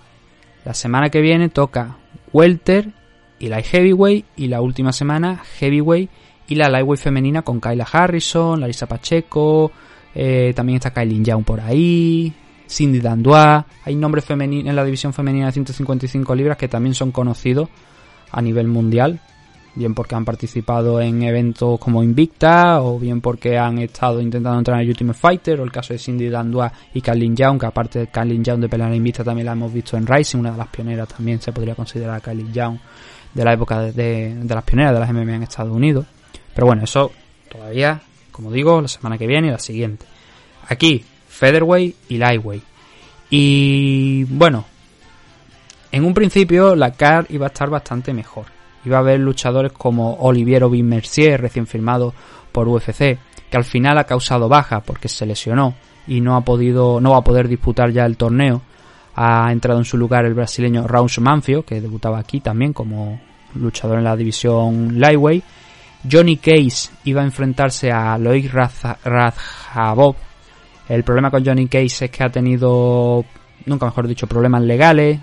La 0.65 0.73
semana 0.73 1.11
que 1.11 1.21
viene 1.21 1.51
toca 1.51 1.97
Welter 2.33 2.89
y 3.39 3.49
Light 3.49 3.67
Heavyweight 3.67 4.27
y 4.37 4.49
la 4.49 4.63
última 4.63 4.93
semana 4.93 5.43
Heavyweight 5.59 6.09
y 6.49 6.55
la 6.55 6.69
Lightweight 6.69 7.03
femenina 7.03 7.43
con 7.43 7.61
Kyla 7.61 7.87
Harrison, 7.91 8.61
Larissa 8.61 8.87
Pacheco, 8.87 9.73
eh, 10.15 10.53
también 10.55 10.77
está 10.77 10.93
Kylie 10.93 11.23
Young 11.23 11.45
por 11.45 11.61
ahí, 11.61 12.33
Cindy 12.69 13.01
Dandois, 13.01 13.65
hay 13.85 13.95
nombres 13.97 14.25
femeninos 14.25 14.71
en 14.71 14.77
la 14.77 14.85
división 14.85 15.13
femenina 15.13 15.47
de 15.47 15.53
155 15.53 16.35
libras 16.35 16.57
que 16.57 16.69
también 16.69 16.95
son 16.95 17.13
conocidos 17.13 17.69
a 18.31 18.41
nivel 18.41 18.67
mundial, 18.67 19.21
bien 19.75 19.95
porque 19.95 20.15
han 20.15 20.25
participado 20.25 21.01
en 21.01 21.23
eventos 21.23 21.79
como 21.79 22.03
Invicta 22.03 22.83
o 22.83 22.99
bien 22.99 23.21
porque 23.21 23.59
han 23.59 23.79
estado 23.79 24.21
intentando 24.21 24.59
entrar 24.59 24.77
en 24.79 24.83
el 24.83 24.89
Ultimate 24.91 25.19
Fighter 25.19 25.61
o 25.61 25.65
el 25.65 25.73
caso 25.73 25.93
de 25.93 25.99
Cindy 25.99 26.29
Dandois 26.29 26.71
y 26.95 27.01
Kylie 27.01 27.35
Young, 27.35 27.59
que 27.59 27.67
aparte 27.67 27.99
de 28.01 28.07
Kylie 28.09 28.43
Young 28.43 28.61
de 28.61 28.69
pelear 28.69 28.91
en 28.91 28.97
Invicta 28.97 29.25
también 29.25 29.47
la 29.47 29.53
hemos 29.53 29.73
visto 29.73 29.97
en 29.97 30.07
Rising, 30.07 30.39
una 30.39 30.53
de 30.53 30.59
las 30.59 30.69
pioneras 30.69 31.09
también 31.09 31.41
se 31.41 31.53
podría 31.53 31.75
considerar 31.75 32.21
Kylie 32.21 32.53
Young 32.53 32.79
de 33.35 33.45
la 33.45 33.53
época 33.55 33.81
de, 33.81 33.93
de, 33.93 34.35
de 34.35 34.55
las 34.55 34.65
pioneras 34.65 34.93
de 34.93 35.01
las 35.01 35.13
MMA 35.13 35.37
en 35.37 35.43
Estados 35.45 35.75
Unidos. 35.75 36.07
Pero 36.55 36.67
bueno, 36.67 36.85
eso 36.85 37.13
todavía, 37.51 38.01
como 38.31 38.51
digo, 38.53 38.81
la 38.81 38.89
semana 38.89 39.17
que 39.17 39.27
viene 39.27 39.49
y 39.49 39.51
la 39.51 39.59
siguiente. 39.59 40.05
Aquí, 40.69 41.05
Featherweight 41.29 41.97
y 42.09 42.19
Lightweight. 42.19 42.63
Y 43.31 44.25
bueno, 44.25 44.67
en 45.91 46.05
un 46.05 46.15
principio 46.15 46.77
la 46.77 46.93
CAR 46.93 47.27
iba 47.31 47.47
a 47.47 47.49
estar 47.49 47.71
bastante 47.71 48.13
mejor. 48.13 48.47
Iba 48.85 48.97
a 48.97 49.01
haber 49.01 49.21
luchadores 49.21 49.73
como 49.73 50.15
Oliviero 50.15 50.69
Mercier, 50.71 51.41
recién 51.41 51.67
firmado 51.67 52.13
por 52.51 52.69
UFC, 52.69 53.19
que 53.51 53.57
al 53.57 53.65
final 53.65 53.99
ha 53.99 54.05
causado 54.05 54.49
baja 54.49 54.81
porque 54.81 55.09
se 55.09 55.27
lesionó 55.27 55.75
y 56.07 56.21
no 56.21 56.37
ha 56.37 56.41
podido, 56.43 57.01
no 57.01 57.13
va 57.13 57.19
a 57.19 57.25
poder 57.25 57.49
disputar 57.49 57.91
ya 57.91 58.05
el 58.05 58.17
torneo. 58.17 58.63
Ha 59.15 59.53
entrado 59.53 59.79
en 59.79 59.85
su 59.85 59.97
lugar 59.97 60.25
el 60.25 60.35
brasileño 60.35 60.87
Raúl 60.87 61.11
Manfio, 61.21 61.65
que 61.65 61.81
debutaba 61.81 62.19
aquí 62.19 62.41
también 62.41 62.73
como 62.73 63.21
luchador 63.55 63.99
en 63.99 64.05
la 64.05 64.17
división 64.17 64.99
Lightweight. 64.99 65.45
Johnny 66.11 66.37
Case 66.37 66.91
iba 67.05 67.23
a 67.23 67.25
enfrentarse 67.25 67.93
a 67.93 68.19
Loic 68.19 68.53
Radjabov. 68.53 70.17
El 70.89 71.05
problema 71.05 71.31
con 71.31 71.45
Johnny 71.45 71.69
Case 71.69 72.07
es 72.07 72.11
que 72.11 72.25
ha 72.25 72.31
tenido, 72.31 73.25
nunca 73.67 73.87
mejor 73.87 74.09
dicho, 74.09 74.27
problemas 74.27 74.63
legales. 74.63 75.21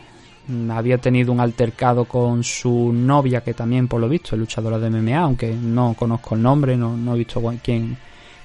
Había 0.71 0.97
tenido 0.97 1.31
un 1.31 1.39
altercado 1.39 2.05
con 2.05 2.43
su 2.43 2.91
novia, 2.93 3.41
que 3.41 3.53
también, 3.53 3.87
por 3.87 4.01
lo 4.01 4.09
visto, 4.09 4.35
es 4.35 4.39
luchadora 4.39 4.79
de 4.79 4.89
MMA, 4.89 5.17
aunque 5.17 5.53
no 5.53 5.93
conozco 5.93 6.35
el 6.35 6.41
nombre, 6.41 6.75
no, 6.75 6.95
no 6.97 7.15
he 7.15 7.17
visto 7.19 7.41
quién, 7.63 7.97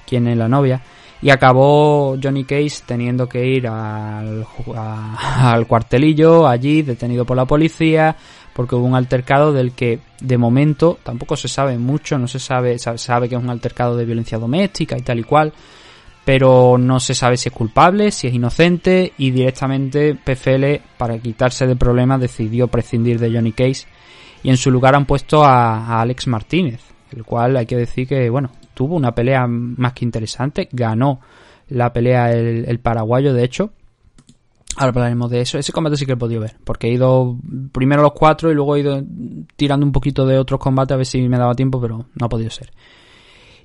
quién 0.07 0.27
es 0.29 0.37
la 0.37 0.49
novia. 0.49 0.81
Y 1.23 1.31
acabó 1.31 2.17
Johnny 2.23 2.45
Case 2.45 2.83
teniendo 2.85 3.27
que 3.29 3.47
ir 3.47 3.67
al, 3.67 4.47
a, 4.77 5.53
al 5.53 5.67
cuartelillo, 5.67 6.47
allí, 6.47 6.83
detenido 6.83 7.25
por 7.25 7.37
la 7.37 7.47
policía, 7.47 8.15
porque 8.55 8.77
hubo 8.77 8.87
un 8.87 8.95
altercado 8.95 9.53
del 9.53 9.73
que 9.73 9.99
de 10.21 10.39
momento 10.39 10.99
tampoco 11.03 11.37
se 11.37 11.49
sabe 11.49 11.77
mucho, 11.77 12.19
no 12.19 12.29
se 12.29 12.39
sabe, 12.39 12.79
se 12.79 12.97
sabe 12.99 13.29
que 13.29 13.35
es 13.35 13.43
un 13.43 13.51
altercado 13.51 13.97
de 13.97 14.05
violencia 14.05 14.39
doméstica 14.39 14.97
y 14.97 15.03
tal 15.03 15.19
y 15.19 15.25
cual, 15.25 15.53
pero 16.25 16.79
no 16.79 17.01
se 17.01 17.15
sabe 17.15 17.37
si 17.37 17.49
es 17.49 17.55
culpable, 17.55 18.11
si 18.11 18.27
es 18.27 18.35
inocente 18.35 19.13
y 19.19 19.31
directamente 19.31 20.15
PFL 20.15 20.83
para 20.97 21.19
quitarse 21.19 21.67
de 21.67 21.77
problemas 21.77 22.21
decidió 22.21 22.69
prescindir 22.69 23.19
de 23.19 23.33
Johnny 23.33 23.53
Case 23.53 23.87
y 24.43 24.51
en 24.51 24.57
su 24.57 24.71
lugar 24.71 24.95
han 24.95 25.07
puesto 25.07 25.45
a, 25.45 26.01
Alex 26.01 26.27
Martínez, 26.27 26.81
el 27.15 27.25
cual 27.25 27.57
hay 27.57 27.67
que 27.67 27.77
decir 27.77 28.09
que 28.09 28.31
bueno, 28.31 28.51
tuvo 28.75 28.97
una 28.97 29.15
pelea 29.15 29.47
más 29.47 29.93
que 29.93 30.05
interesante, 30.05 30.69
ganó 30.73 31.21
la 31.69 31.93
pelea 31.93 32.33
el, 32.33 32.65
el 32.67 32.79
paraguayo 32.79 33.35
de 33.35 33.45
hecho, 33.45 33.73
Ahora 34.77 34.89
hablaremos 34.89 35.31
de 35.31 35.41
eso. 35.41 35.59
Ese 35.59 35.73
combate 35.73 35.97
sí 35.97 36.05
que 36.05 36.13
he 36.13 36.17
podido 36.17 36.41
ver. 36.41 36.57
Porque 36.65 36.89
he 36.89 36.93
ido 36.93 37.39
primero 37.71 38.03
los 38.03 38.13
cuatro 38.13 38.51
y 38.51 38.55
luego 38.55 38.75
he 38.75 38.81
ido 38.81 39.03
tirando 39.57 39.87
un 39.87 39.93
poquito 39.93 40.27
de 40.27 40.39
otros 40.39 40.59
combates 40.59 40.95
a 40.95 40.97
ver 40.97 41.07
si 41.07 41.29
me 41.29 41.39
daba 41.39 41.55
tiempo, 41.55 41.81
pero 41.81 42.07
no 42.13 42.27
ha 42.27 42.29
podido 42.29 42.51
ser. 42.51 42.73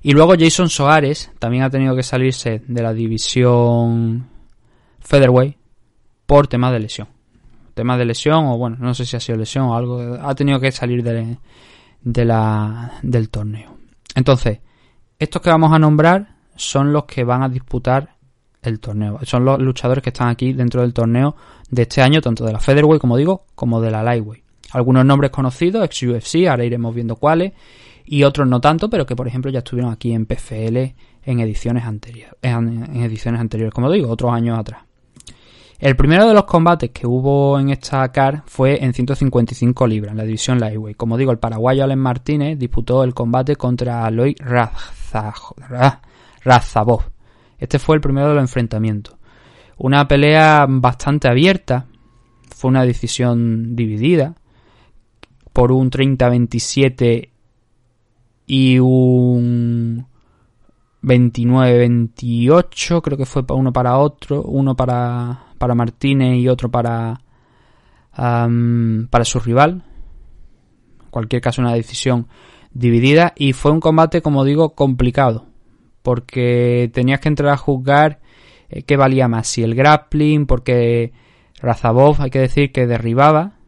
Y 0.01 0.13
luego 0.13 0.33
Jason 0.37 0.69
Soares 0.69 1.31
también 1.39 1.63
ha 1.63 1.69
tenido 1.69 1.95
que 1.95 2.03
salirse 2.03 2.61
de 2.67 2.81
la 2.81 2.93
división 2.93 4.29
Featherweight 4.99 5.57
por 6.25 6.47
tema 6.47 6.71
de 6.71 6.79
lesión. 6.79 7.07
Tema 7.73 7.97
de 7.97 8.05
lesión, 8.05 8.45
o 8.45 8.57
bueno, 8.57 8.77
no 8.79 8.93
sé 8.93 9.05
si 9.05 9.17
ha 9.17 9.19
sido 9.19 9.37
lesión 9.37 9.65
o 9.65 9.75
algo. 9.75 10.17
Ha 10.21 10.35
tenido 10.35 10.59
que 10.59 10.71
salir 10.71 11.03
de 11.03 12.25
la, 12.25 12.99
del 13.01 13.29
torneo. 13.29 13.77
Entonces, 14.15 14.59
estos 15.17 15.41
que 15.41 15.49
vamos 15.49 15.73
a 15.73 15.79
nombrar 15.79 16.35
son 16.55 16.93
los 16.93 17.05
que 17.05 17.23
van 17.23 17.43
a 17.43 17.49
disputar 17.49 18.15
el 18.61 18.79
torneo. 18.79 19.19
Son 19.23 19.43
los 19.45 19.59
luchadores 19.59 20.03
que 20.03 20.09
están 20.09 20.29
aquí 20.29 20.53
dentro 20.53 20.81
del 20.81 20.93
torneo 20.93 21.35
de 21.69 21.83
este 21.83 22.01
año, 22.01 22.21
tanto 22.21 22.45
de 22.45 22.53
la 22.53 22.59
Featherweight, 22.59 23.01
como 23.01 23.17
digo, 23.17 23.45
como 23.55 23.81
de 23.81 23.91
la 23.91 24.03
Lightweight. 24.03 24.43
Algunos 24.71 25.05
nombres 25.05 25.31
conocidos, 25.31 25.83
ex 25.83 26.03
UFC, 26.03 26.47
ahora 26.47 26.65
iremos 26.65 26.93
viendo 26.93 27.15
cuáles, 27.15 27.53
y 28.11 28.23
otros 28.23 28.47
no 28.47 28.59
tanto, 28.59 28.89
pero 28.89 29.05
que 29.05 29.15
por 29.15 29.27
ejemplo 29.27 29.51
ya 29.51 29.59
estuvieron 29.59 29.91
aquí 29.91 30.13
en 30.13 30.25
PFL 30.25 30.77
en 31.23 31.39
ediciones 31.41 31.83
anteriores, 31.83 32.33
en 32.41 33.03
ediciones 33.03 33.39
anteriores, 33.39 33.71
como 33.71 33.91
digo, 33.91 34.09
otros 34.09 34.33
años 34.33 34.57
atrás. 34.57 34.81
El 35.77 35.95
primero 35.95 36.27
de 36.27 36.33
los 36.33 36.45
combates 36.45 36.89
que 36.89 37.05
hubo 37.05 37.59
en 37.59 37.69
esta 37.69 38.11
CAR 38.11 38.41
fue 38.47 38.83
en 38.83 38.93
155 38.93 39.85
libras, 39.87 40.11
en 40.11 40.17
la 40.17 40.23
división 40.23 40.59
Lightweight. 40.59 40.97
Como 40.97 41.17
digo, 41.17 41.31
el 41.31 41.37
paraguayo 41.37 41.83
Alen 41.83 41.99
Martínez 41.99 42.57
disputó 42.57 43.03
el 43.03 43.13
combate 43.13 43.55
contra 43.55 44.03
Aloy 44.05 44.35
Razabov. 46.43 47.03
Este 47.59 47.77
fue 47.77 47.95
el 47.95 48.01
primero 48.01 48.29
de 48.29 48.33
los 48.33 48.43
enfrentamientos. 48.43 49.15
Una 49.77 50.07
pelea 50.07 50.65
bastante 50.67 51.29
abierta. 51.29 51.85
Fue 52.53 52.69
una 52.69 52.83
decisión 52.83 53.75
dividida. 53.75 54.33
Por 55.53 55.71
un 55.71 55.91
30-27 55.91 57.29
y 58.49 58.79
un 58.79 60.05
29-28. 61.03 63.01
Creo 63.01 63.17
que 63.17 63.25
fue 63.25 63.43
uno 63.49 63.71
para 63.71 63.97
otro. 63.97 64.41
Uno 64.41 64.75
para, 64.75 65.45
para 65.57 65.75
Martínez 65.75 66.37
y 66.39 66.49
otro 66.49 66.69
para, 66.69 67.21
para 68.11 69.23
su 69.23 69.39
rival. 69.39 69.83
En 71.03 71.09
cualquier 71.11 71.41
caso, 71.41 71.61
una 71.61 71.73
decisión 71.73 72.27
dividida. 72.73 73.33
Y 73.37 73.53
fue 73.53 73.71
un 73.71 73.79
combate, 73.79 74.21
como 74.21 74.43
digo, 74.43 74.75
complicado 74.75 75.45
porque 76.01 76.89
tenías 76.93 77.19
que 77.19 77.29
entrar 77.29 77.53
a 77.53 77.57
juzgar 77.57 78.19
eh, 78.69 78.83
qué 78.83 78.97
valía 78.97 79.27
más, 79.27 79.47
si 79.47 79.63
el 79.63 79.75
grappling, 79.75 80.45
porque 80.45 81.11
Razabov 81.61 82.21
hay 82.21 82.29
que 82.29 82.39
decir 82.39 82.71
que 82.71 82.87
derribaba, 82.87 83.58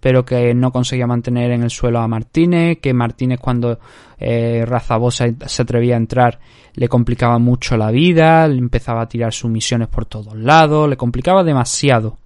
pero 0.00 0.24
que 0.24 0.54
no 0.54 0.72
conseguía 0.72 1.06
mantener 1.06 1.52
en 1.52 1.62
el 1.62 1.70
suelo 1.70 2.00
a 2.00 2.08
Martínez, 2.08 2.78
que 2.80 2.94
Martínez 2.94 3.38
cuando 3.38 3.78
eh, 4.18 4.64
Razabov 4.66 5.12
se, 5.12 5.36
atrevía 5.58 5.94
a 5.94 5.98
entrar 5.98 6.40
le 6.74 6.88
complicaba 6.88 7.38
mucho 7.38 7.76
la 7.76 7.90
vida, 7.90 8.46
le 8.48 8.58
empezaba 8.58 9.02
a 9.02 9.08
tirar 9.08 9.32
sumisiones 9.32 9.88
por 9.88 10.06
todos 10.06 10.36
lados, 10.36 10.88
le 10.88 10.96
complicaba 10.96 11.44
demasiado. 11.44 12.16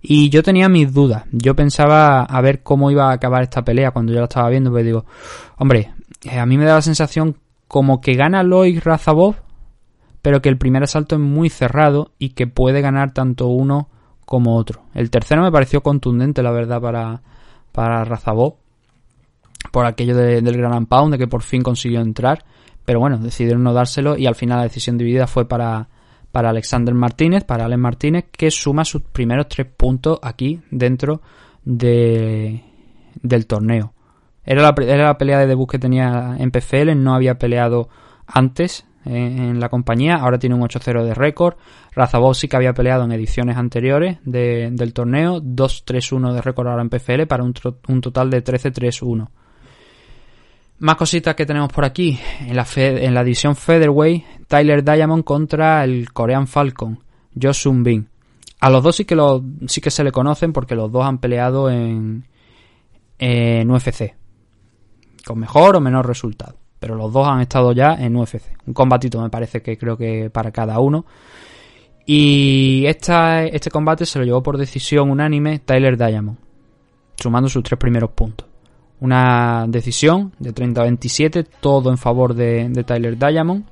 Y 0.00 0.30
yo 0.30 0.42
tenía 0.42 0.68
mis 0.68 0.94
dudas, 0.94 1.24
yo 1.30 1.54
pensaba 1.54 2.22
a 2.22 2.40
ver 2.40 2.62
cómo 2.62 2.90
iba 2.90 3.10
a 3.10 3.12
acabar 3.12 3.42
esta 3.42 3.62
pelea 3.62 3.90
cuando 3.90 4.12
yo 4.12 4.20
la 4.20 4.24
estaba 4.24 4.48
viendo, 4.48 4.70
pues 4.70 4.84
digo, 4.84 5.04
hombre, 5.58 5.92
eh, 6.24 6.38
a 6.38 6.46
mí 6.46 6.56
me 6.56 6.64
da 6.64 6.76
la 6.76 6.82
sensación 6.82 7.36
como 7.68 8.00
que 8.00 8.14
gana 8.14 8.42
Loic 8.42 8.82
Razabov, 8.82 9.36
pero 10.22 10.40
que 10.40 10.48
el 10.48 10.56
primer 10.56 10.82
asalto 10.82 11.16
es 11.16 11.20
muy 11.20 11.50
cerrado 11.50 12.12
y 12.18 12.30
que 12.30 12.46
puede 12.46 12.80
ganar 12.80 13.12
tanto 13.12 13.48
uno 13.48 13.88
como 14.30 14.54
otro. 14.54 14.82
El 14.94 15.10
tercero 15.10 15.42
me 15.42 15.50
pareció 15.50 15.82
contundente, 15.82 16.40
la 16.40 16.52
verdad, 16.52 16.80
para, 16.80 17.20
para 17.72 18.04
Razabov, 18.04 18.58
por 19.72 19.86
aquello 19.86 20.14
de, 20.14 20.40
del 20.40 20.56
Gran 20.56 20.86
Pound, 20.86 21.14
de 21.14 21.18
que 21.18 21.26
por 21.26 21.42
fin 21.42 21.64
consiguió 21.64 22.00
entrar, 22.00 22.44
pero 22.84 23.00
bueno, 23.00 23.18
decidieron 23.18 23.64
no 23.64 23.72
dárselo 23.72 24.16
y 24.16 24.26
al 24.26 24.36
final 24.36 24.58
la 24.58 24.62
decisión 24.62 24.96
dividida 24.96 25.26
fue 25.26 25.48
para, 25.48 25.88
para 26.30 26.50
Alexander 26.50 26.94
Martínez, 26.94 27.42
para 27.42 27.64
Alex 27.64 27.80
Martínez, 27.80 28.24
que 28.30 28.52
suma 28.52 28.84
sus 28.84 29.02
primeros 29.02 29.48
tres 29.48 29.66
puntos 29.66 30.20
aquí 30.22 30.60
dentro 30.70 31.22
de, 31.64 32.62
del 33.20 33.48
torneo. 33.48 33.94
Era 34.44 34.62
la, 34.62 34.74
era 34.80 35.06
la 35.06 35.18
pelea 35.18 35.40
de 35.40 35.48
debut 35.48 35.68
que 35.68 35.80
tenía 35.80 36.36
en 36.38 36.52
PFL, 36.52 36.94
no 36.94 37.16
había 37.16 37.36
peleado 37.36 37.88
antes 38.28 38.86
en, 39.04 39.58
la 39.60 39.68
compañía, 39.68 40.16
ahora 40.16 40.38
tiene 40.38 40.54
un 40.54 40.62
8-0 40.62 41.04
de 41.04 41.14
récord. 41.14 41.54
Razabov 41.92 42.34
sí 42.34 42.48
que 42.48 42.56
había 42.56 42.72
peleado 42.74 43.04
en 43.04 43.12
ediciones 43.12 43.56
anteriores 43.56 44.18
de, 44.24 44.70
del 44.72 44.92
torneo, 44.92 45.40
2-3-1 45.40 46.32
de 46.34 46.42
récord 46.42 46.68
ahora 46.68 46.82
en 46.82 46.90
PFL 46.90 47.26
para 47.26 47.42
un, 47.44 47.52
total 48.00 48.30
de 48.30 48.44
13-3-1. 48.44 49.28
Más 50.80 50.96
cositas 50.96 51.34
que 51.34 51.44
tenemos 51.46 51.70
por 51.72 51.84
aquí. 51.84 52.18
En 52.40 52.56
la, 52.56 52.64
fe- 52.64 53.04
en 53.04 53.14
la 53.14 53.22
división 53.24 53.54
Featherweight, 53.56 54.46
Tyler 54.48 54.82
Diamond 54.84 55.24
contra 55.24 55.84
el 55.84 56.12
Korean 56.12 56.46
Falcon, 56.46 57.02
Jo 57.40 57.52
Sun 57.52 57.82
Bin. 57.82 58.08
A 58.60 58.70
los 58.70 58.82
dos 58.82 58.96
sí 58.96 59.04
que, 59.04 59.16
sí 59.66 59.80
que 59.80 59.90
se 59.90 60.04
le 60.04 60.12
conocen 60.12 60.52
porque 60.52 60.74
los 60.74 60.90
dos 60.92 61.04
han 61.04 61.18
peleado 61.18 61.70
en, 61.70 62.24
en 63.18 63.70
UFC. 63.70 64.14
Con 65.26 65.38
mejor 65.38 65.76
o 65.76 65.80
menor 65.80 66.06
resultado. 66.06 66.56
Pero 66.80 66.96
los 66.96 67.12
dos 67.12 67.28
han 67.28 67.42
estado 67.42 67.72
ya 67.72 67.94
en 67.94 68.16
UFC. 68.16 68.42
Un 68.66 68.74
combatito 68.74 69.20
me 69.20 69.28
parece 69.30 69.62
que 69.62 69.76
creo 69.78 69.96
que 69.96 70.30
para 70.30 70.50
cada 70.50 70.80
uno. 70.80 71.04
Y 72.06 72.86
este 72.86 73.70
combate 73.70 74.04
se 74.04 74.18
lo 74.18 74.24
llevó 74.24 74.42
por 74.42 74.58
decisión 74.58 75.10
unánime 75.10 75.60
Tyler 75.60 75.96
Diamond. 75.96 76.38
Sumando 77.16 77.48
sus 77.48 77.62
tres 77.62 77.78
primeros 77.78 78.10
puntos. 78.10 78.48
Una 79.00 79.66
decisión 79.68 80.32
de 80.38 80.52
30 80.52 80.80
a 80.80 80.84
27, 80.84 81.44
todo 81.60 81.90
en 81.90 81.98
favor 81.98 82.34
de, 82.34 82.68
de 82.68 82.82
Tyler 82.82 83.16
Diamond. 83.16 83.64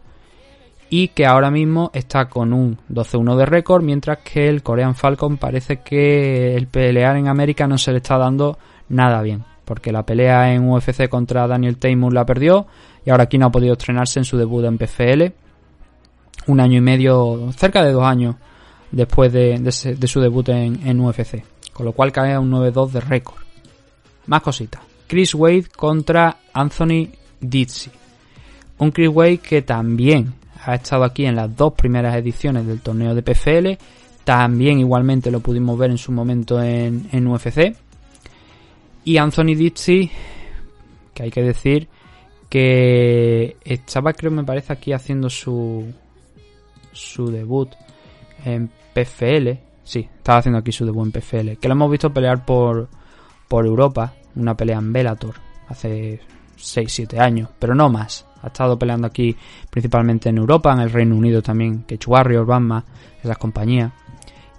Y 0.91 1.09
que 1.09 1.27
ahora 1.27 1.51
mismo 1.51 1.91
está 1.93 2.29
con 2.29 2.53
un 2.53 2.79
12-1 2.91 3.37
de 3.37 3.47
récord, 3.47 3.83
mientras 3.83 4.19
que 4.19 4.49
el 4.49 4.63
Korean 4.63 4.95
Falcon 4.95 5.37
parece 5.37 5.79
que 5.79 6.55
el 6.55 6.67
pelear 6.67 7.17
en 7.17 7.29
América 7.29 7.67
no 7.67 7.77
se 7.77 7.91
le 7.91 7.99
está 7.99 8.19
dando 8.19 8.59
nada 8.89 9.21
bien. 9.21 9.45
Porque 9.65 9.93
la 9.93 10.07
pelea 10.07 10.55
en 10.55 10.71
UFC 10.71 11.09
contra 11.09 11.47
Daniel 11.47 11.77
Taymur 11.77 12.15
la 12.15 12.25
perdió 12.25 12.67
y 13.09 13.11
ahora 13.11 13.27
no 13.39 13.47
ha 13.47 13.51
podido 13.51 13.73
estrenarse 13.73 14.19
en 14.19 14.27
su 14.27 14.37
debut 14.37 14.67
en 14.67 14.77
PFL. 14.77 15.33
Un 16.47 16.61
año 16.61 16.77
y 16.77 16.83
medio, 16.83 17.51
cerca 17.57 17.83
de 17.83 17.93
dos 17.93 18.05
años 18.05 18.37
después 18.91 19.33
de, 19.33 19.73
su 19.73 20.21
debut 20.21 20.47
en, 20.51 21.01
UFC. 21.01 21.43
Con 21.73 21.87
lo 21.87 21.93
cual 21.93 22.13
cae 22.13 22.35
a 22.35 22.41
un 22.41 22.51
9-2 22.51 22.91
de 22.91 23.01
récord. 23.01 23.41
Más 24.27 24.43
cositas. 24.43 24.83
Chris 25.07 25.35
Wade 25.35 25.69
contra 25.75 26.37
Anthony 26.53 27.09
Dizzy. 27.41 27.91
Un 28.77 28.91
Chris 28.91 29.09
Wade 29.09 29.39
que 29.39 29.63
también 29.63 30.35
ha 30.67 30.75
estado 30.75 31.05
aquí 31.05 31.25
en 31.25 31.37
las 31.37 31.57
dos 31.57 31.73
primeras 31.73 32.15
ediciones 32.15 32.67
del 32.67 32.83
torneo 32.83 33.15
de 33.15 33.23
PFL. 33.23 33.83
También 34.23 34.81
igualmente 34.81 35.31
lo 35.31 35.41
pudimos 35.41 35.79
ver 35.79 35.93
en 35.93 35.99
su 35.99 36.13
momento 36.13 36.63
en, 36.63 37.09
en 37.11 37.27
UFC. 37.27 37.75
Y 39.05 39.17
Anthony 39.17 39.55
Dizzy, 39.57 40.11
que 41.15 41.23
hay 41.23 41.31
que 41.31 41.41
decir 41.41 41.89
que 42.49 43.57
estaba, 43.65 44.13
creo 44.13 44.31
me 44.33 44.45
parece, 44.45 44.73
aquí 44.73 44.93
haciendo 44.93 45.29
su, 45.29 45.93
su 46.93 47.31
debut 47.31 47.71
en 48.45 48.71
PFL. 48.95 49.51
Sí, 49.85 50.09
estaba 50.17 50.39
haciendo 50.39 50.59
aquí 50.59 50.73
su 50.73 50.85
debut 50.85 51.07
en 51.07 51.13
PFL. 51.13 51.53
Que 51.61 51.69
lo 51.69 51.75
hemos 51.75 51.91
visto 51.91 52.13
pelear 52.13 52.45
por, 52.45 52.89
por 53.49 53.67
Europa. 53.67 54.15
Una 54.37 54.57
pelea 54.57 54.79
en 54.79 54.93
Bellator 54.93 55.35
hace 55.69 56.21
6-7 56.57 57.19
años, 57.19 57.49
pero 57.59 57.75
no 57.75 57.89
más. 57.89 58.27
Ha 58.43 58.49
estado 58.49 58.79
peleando 58.79 59.07
aquí 59.07 59.37
principalmente 59.71 60.29
en 60.29 60.39
Europa, 60.39 60.73
en 60.73 60.81
el 60.81 60.91
Reino 60.91 61.17
Unido 61.17 61.43
también, 61.43 61.85
Cage 61.89 62.07
Warrior, 62.07 62.47
Bama, 62.47 62.85
esas 63.23 63.39
compañías. 63.39 63.93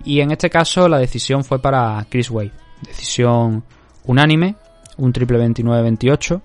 Y 0.04 0.20
en 0.22 0.32
este 0.32 0.50
caso 0.50 0.88
la 0.88 0.98
decisión 0.98 1.44
fue 1.44 1.60
para 1.60 2.06
Chris 2.10 2.30
Wade. 2.30 2.52
Decisión 2.82 3.64
unánime, 4.06 4.56
un 4.98 5.14
triple 5.14 5.40
29-28, 5.40 6.42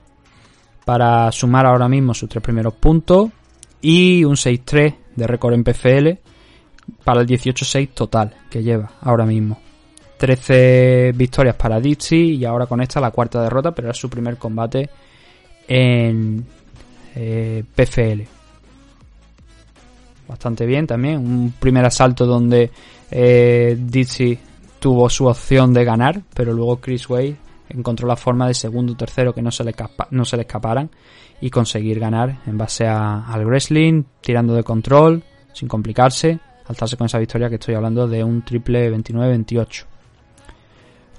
para 0.84 1.30
sumar 1.32 1.66
ahora 1.66 1.88
mismo 1.88 2.14
sus 2.14 2.28
tres 2.28 2.42
primeros 2.42 2.74
puntos 2.74 3.30
y 3.80 4.24
un 4.24 4.34
6-3 4.34 4.94
de 5.16 5.26
récord 5.26 5.54
en 5.54 5.64
PFL 5.64 6.08
para 7.02 7.20
el 7.20 7.26
18-6 7.26 7.90
total 7.90 8.34
que 8.50 8.62
lleva 8.62 8.90
ahora 9.00 9.24
mismo. 9.24 9.58
13 10.18 11.12
victorias 11.14 11.56
para 11.56 11.80
Dixie 11.80 12.34
y 12.34 12.44
ahora 12.44 12.66
con 12.66 12.80
esta 12.80 13.00
la 13.00 13.10
cuarta 13.10 13.42
derrota, 13.42 13.72
pero 13.72 13.88
era 13.88 13.94
su 13.94 14.08
primer 14.08 14.36
combate 14.36 14.88
en 15.66 16.44
eh, 17.14 17.64
PFL. 17.74 18.22
Bastante 20.28 20.64
bien 20.64 20.86
también, 20.86 21.18
un 21.18 21.52
primer 21.58 21.84
asalto 21.84 22.24
donde 22.24 22.70
eh, 23.10 23.76
Dixie 23.78 24.38
tuvo 24.78 25.10
su 25.10 25.26
opción 25.26 25.74
de 25.74 25.84
ganar, 25.84 26.20
pero 26.34 26.52
luego 26.52 26.80
Chris 26.80 27.08
Wade 27.08 27.36
encontró 27.74 28.06
la 28.08 28.16
forma 28.16 28.46
de 28.46 28.54
segundo 28.54 28.92
o 28.92 28.96
tercero 28.96 29.34
que 29.34 29.42
no 29.42 29.50
se 29.50 29.64
le, 29.64 29.74
no 30.10 30.24
se 30.24 30.36
le 30.36 30.42
escaparan 30.42 30.90
y 31.40 31.50
conseguir 31.50 31.98
ganar 32.00 32.38
en 32.46 32.56
base 32.56 32.86
a- 32.86 33.24
al 33.26 33.44
wrestling, 33.44 34.04
tirando 34.20 34.54
de 34.54 34.62
control, 34.62 35.22
sin 35.52 35.68
complicarse, 35.68 36.38
alzarse 36.66 36.96
con 36.96 37.06
esa 37.06 37.18
victoria 37.18 37.48
que 37.48 37.56
estoy 37.56 37.74
hablando 37.74 38.06
de 38.08 38.22
un 38.24 38.42
triple 38.42 38.90
29-28. 38.90 39.84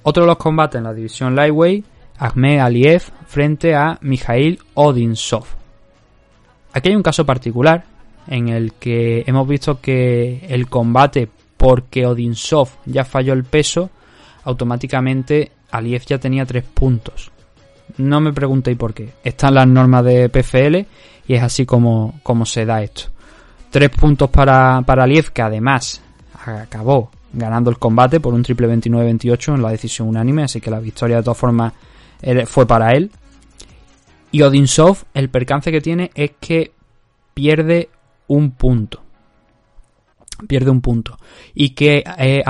Otro 0.03 0.23
de 0.23 0.27
los 0.27 0.37
combates 0.37 0.77
en 0.77 0.83
la 0.83 0.93
división 0.93 1.35
Lightweight, 1.35 1.85
Ahmed 2.17 2.59
Aliev 2.59 3.01
frente 3.27 3.75
a 3.75 3.97
Mikhail 4.01 4.59
Odinsov. 4.75 5.45
Aquí 6.73 6.89
hay 6.89 6.95
un 6.95 7.03
caso 7.03 7.25
particular 7.25 7.83
en 8.27 8.49
el 8.49 8.73
que 8.73 9.23
hemos 9.27 9.47
visto 9.47 9.79
que 9.81 10.45
el 10.49 10.67
combate 10.69 11.29
porque 11.57 12.05
Odinsov 12.05 12.69
ya 12.85 13.03
falló 13.05 13.33
el 13.33 13.43
peso, 13.43 13.89
automáticamente 14.45 15.51
Aliev 15.71 16.03
ya 16.05 16.17
tenía 16.17 16.45
tres 16.45 16.63
puntos. 16.63 17.31
No 17.97 18.19
me 18.19 18.34
preguntéis 18.34 18.77
por 18.77 18.93
qué. 18.93 19.10
Están 19.23 19.55
las 19.55 19.67
normas 19.67 20.03
de 20.05 20.29
PFL 20.29 20.86
y 21.27 21.34
es 21.34 21.43
así 21.43 21.65
como, 21.65 22.19
como 22.23 22.45
se 22.45 22.65
da 22.65 22.81
esto. 22.81 23.03
Tres 23.69 23.89
puntos 23.89 24.29
para, 24.29 24.81
para 24.84 25.05
que 25.08 25.41
además 25.41 26.01
acabó 26.45 27.12
ganando 27.34 27.69
el 27.69 27.77
combate 27.77 28.19
por 28.19 28.34
un 28.34 28.43
triple 28.43 28.67
29-28 28.69 29.55
en 29.55 29.62
la 29.62 29.71
decisión 29.71 30.08
unánime, 30.08 30.43
así 30.43 30.62
que 30.62 30.71
la 30.71 30.79
victoria 30.79 31.17
de 31.17 31.23
todas 31.23 31.38
formas 31.38 31.73
eh, 32.21 32.45
fue 32.45 32.65
para 32.65 32.91
él. 32.91 33.12
Y 34.31 34.41
Odinsov, 34.41 35.03
el 35.13 35.29
percance 35.29 35.71
que 35.71 35.81
tiene 35.81 36.12
es 36.15 36.31
que 36.39 36.71
pierde 37.34 37.89
un 38.27 38.51
punto. 38.51 39.01
Pierde 40.47 40.69
un 40.69 40.81
punto. 40.81 41.17
Y 41.53 41.69
que 41.69 42.03
eh, 42.17 42.43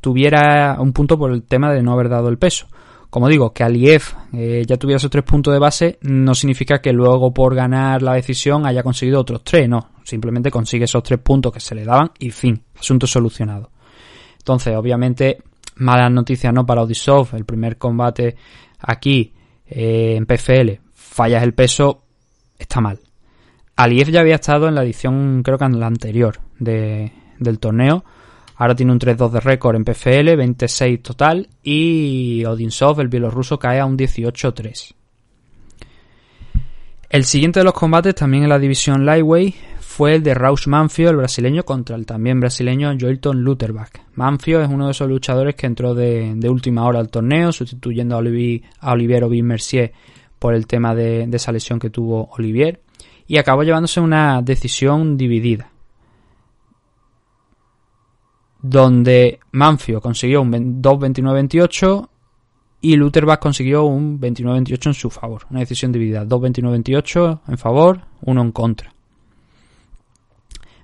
tuviera 0.00 0.76
un 0.80 0.92
punto 0.92 1.18
por 1.18 1.32
el 1.32 1.42
tema 1.42 1.72
de 1.72 1.82
no 1.82 1.92
haber 1.92 2.08
dado 2.08 2.28
el 2.28 2.38
peso. 2.38 2.66
Como 3.10 3.28
digo, 3.28 3.52
que 3.52 3.64
Aliev 3.64 4.02
eh, 4.34 4.64
ya 4.66 4.76
tuviera 4.76 4.98
esos 4.98 5.10
tres 5.10 5.24
puntos 5.24 5.52
de 5.52 5.58
base 5.58 5.98
no 6.02 6.34
significa 6.34 6.80
que 6.80 6.92
luego 6.92 7.32
por 7.32 7.54
ganar 7.54 8.02
la 8.02 8.14
decisión 8.14 8.66
haya 8.66 8.82
conseguido 8.82 9.20
otros 9.20 9.42
tres, 9.42 9.68
no. 9.68 9.90
Simplemente 10.04 10.50
consigue 10.50 10.84
esos 10.84 11.02
tres 11.02 11.18
puntos 11.20 11.52
que 11.52 11.60
se 11.60 11.74
le 11.74 11.84
daban 11.84 12.10
y 12.18 12.30
fin, 12.30 12.62
asunto 12.78 13.06
solucionado. 13.06 13.70
Entonces, 14.38 14.76
obviamente, 14.76 15.42
malas 15.76 16.10
noticias 16.10 16.52
no 16.52 16.66
para 16.66 16.82
Odisov. 16.82 17.28
El 17.34 17.44
primer 17.44 17.78
combate 17.78 18.36
aquí 18.78 19.32
eh, 19.66 20.14
en 20.16 20.26
PFL, 20.26 20.80
fallas 20.94 21.42
el 21.42 21.54
peso, 21.54 22.02
está 22.58 22.80
mal. 22.80 23.00
Aliev 23.76 24.10
ya 24.10 24.20
había 24.20 24.34
estado 24.36 24.68
en 24.68 24.74
la 24.74 24.82
edición, 24.82 25.42
creo 25.42 25.56
que 25.56 25.64
en 25.64 25.78
la 25.78 25.86
anterior 25.86 26.40
de, 26.58 27.12
del 27.38 27.58
torneo. 27.58 28.04
Ahora 28.58 28.74
tiene 28.74 28.90
un 28.90 28.98
3-2 28.98 29.30
de 29.30 29.40
récord 29.40 29.76
en 29.76 29.84
PFL, 29.84 30.34
26 30.36 31.00
total. 31.00 31.48
Y 31.62 32.44
Odinsov, 32.44 33.00
el 33.00 33.08
bielorruso, 33.08 33.56
cae 33.58 33.78
a 33.78 33.86
un 33.86 33.96
18-3. 33.96 34.94
El 37.08 37.24
siguiente 37.24 37.60
de 37.60 37.64
los 37.64 37.72
combates, 37.72 38.16
también 38.16 38.42
en 38.42 38.48
la 38.48 38.58
división 38.58 39.06
Lightweight, 39.06 39.54
fue 39.78 40.16
el 40.16 40.24
de 40.24 40.34
Rausch 40.34 40.66
Manfio, 40.66 41.08
el 41.08 41.16
brasileño, 41.16 41.64
contra 41.64 41.94
el 41.94 42.04
también 42.04 42.40
brasileño 42.40 42.92
Joelton 42.98 43.42
Lutterbach. 43.42 43.92
Manfio 44.16 44.60
es 44.60 44.68
uno 44.68 44.86
de 44.86 44.90
esos 44.90 45.08
luchadores 45.08 45.54
que 45.54 45.66
entró 45.66 45.94
de, 45.94 46.36
última 46.50 46.84
hora 46.84 46.98
al 46.98 47.10
torneo, 47.10 47.52
sustituyendo 47.52 48.16
a, 48.16 48.18
Olivier, 48.18 49.24
a 49.24 49.28
Mercier 49.42 49.92
por 50.36 50.54
el 50.54 50.66
tema 50.66 50.96
de 50.96 51.28
esa 51.32 51.52
lesión 51.52 51.78
que 51.78 51.90
tuvo 51.90 52.28
Olivier. 52.36 52.80
Y 53.28 53.36
acabó 53.36 53.62
llevándose 53.62 54.00
una 54.00 54.42
decisión 54.42 55.16
dividida. 55.16 55.70
Donde 58.60 59.40
Manfio 59.52 60.00
consiguió 60.00 60.42
un 60.42 60.82
2-29-28 60.82 62.08
y 62.80 62.96
Lutterbach 62.96 63.40
consiguió 63.40 63.84
un 63.84 64.20
29-28 64.20 64.86
en 64.86 64.94
su 64.94 65.10
favor. 65.10 65.42
Una 65.50 65.60
decisión 65.60 65.92
dividida. 65.92 66.24
2-29-28 66.24 67.40
en 67.48 67.58
favor, 67.58 68.00
uno 68.22 68.42
en 68.42 68.52
contra. 68.52 68.94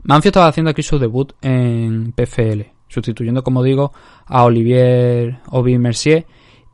Manfio 0.03 0.29
estaba 0.29 0.49
haciendo 0.49 0.71
aquí 0.71 0.83
su 0.83 0.99
debut 0.99 1.33
en 1.41 2.13
PFL, 2.13 2.63
sustituyendo, 2.89 3.43
como 3.43 3.63
digo, 3.63 3.93
a 4.27 4.45
Olivier 4.45 5.39
Aubin 5.47 5.81
Mercier. 5.81 6.27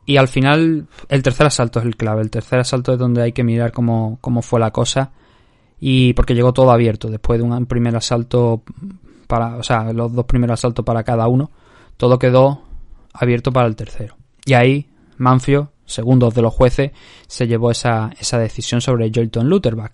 Y 0.06 0.16
al 0.16 0.26
final, 0.26 0.88
el 1.08 1.22
tercer 1.22 1.46
asalto 1.46 1.78
es 1.78 1.84
el 1.84 1.96
clave. 1.96 2.22
El 2.22 2.30
tercer 2.30 2.58
asalto 2.58 2.92
es 2.92 2.98
donde 2.98 3.22
hay 3.22 3.32
que 3.32 3.44
mirar 3.44 3.72
cómo, 3.72 4.18
cómo 4.20 4.42
fue 4.42 4.58
la 4.58 4.72
cosa. 4.72 5.12
Y 5.78 6.12
porque 6.14 6.34
llegó 6.34 6.52
todo 6.52 6.72
abierto. 6.72 7.08
Después 7.08 7.38
de 7.38 7.44
un 7.44 7.66
primer 7.66 7.94
asalto 7.94 8.62
para, 9.30 9.56
o 9.56 9.62
sea, 9.62 9.92
los 9.94 10.12
dos 10.12 10.26
primeros 10.26 10.60
asaltos 10.60 10.84
para 10.84 11.04
cada 11.04 11.28
uno, 11.28 11.50
todo 11.96 12.18
quedó 12.18 12.64
abierto 13.14 13.52
para 13.52 13.68
el 13.68 13.76
tercero. 13.76 14.16
Y 14.44 14.52
ahí 14.54 14.90
Manfio, 15.16 15.70
segundos 15.86 16.34
de 16.34 16.42
los 16.42 16.52
jueces, 16.52 16.90
se 17.26 17.46
llevó 17.46 17.70
esa, 17.70 18.10
esa 18.18 18.38
decisión 18.38 18.80
sobre 18.80 19.10
Joelton 19.14 19.48
Lutterbach, 19.48 19.92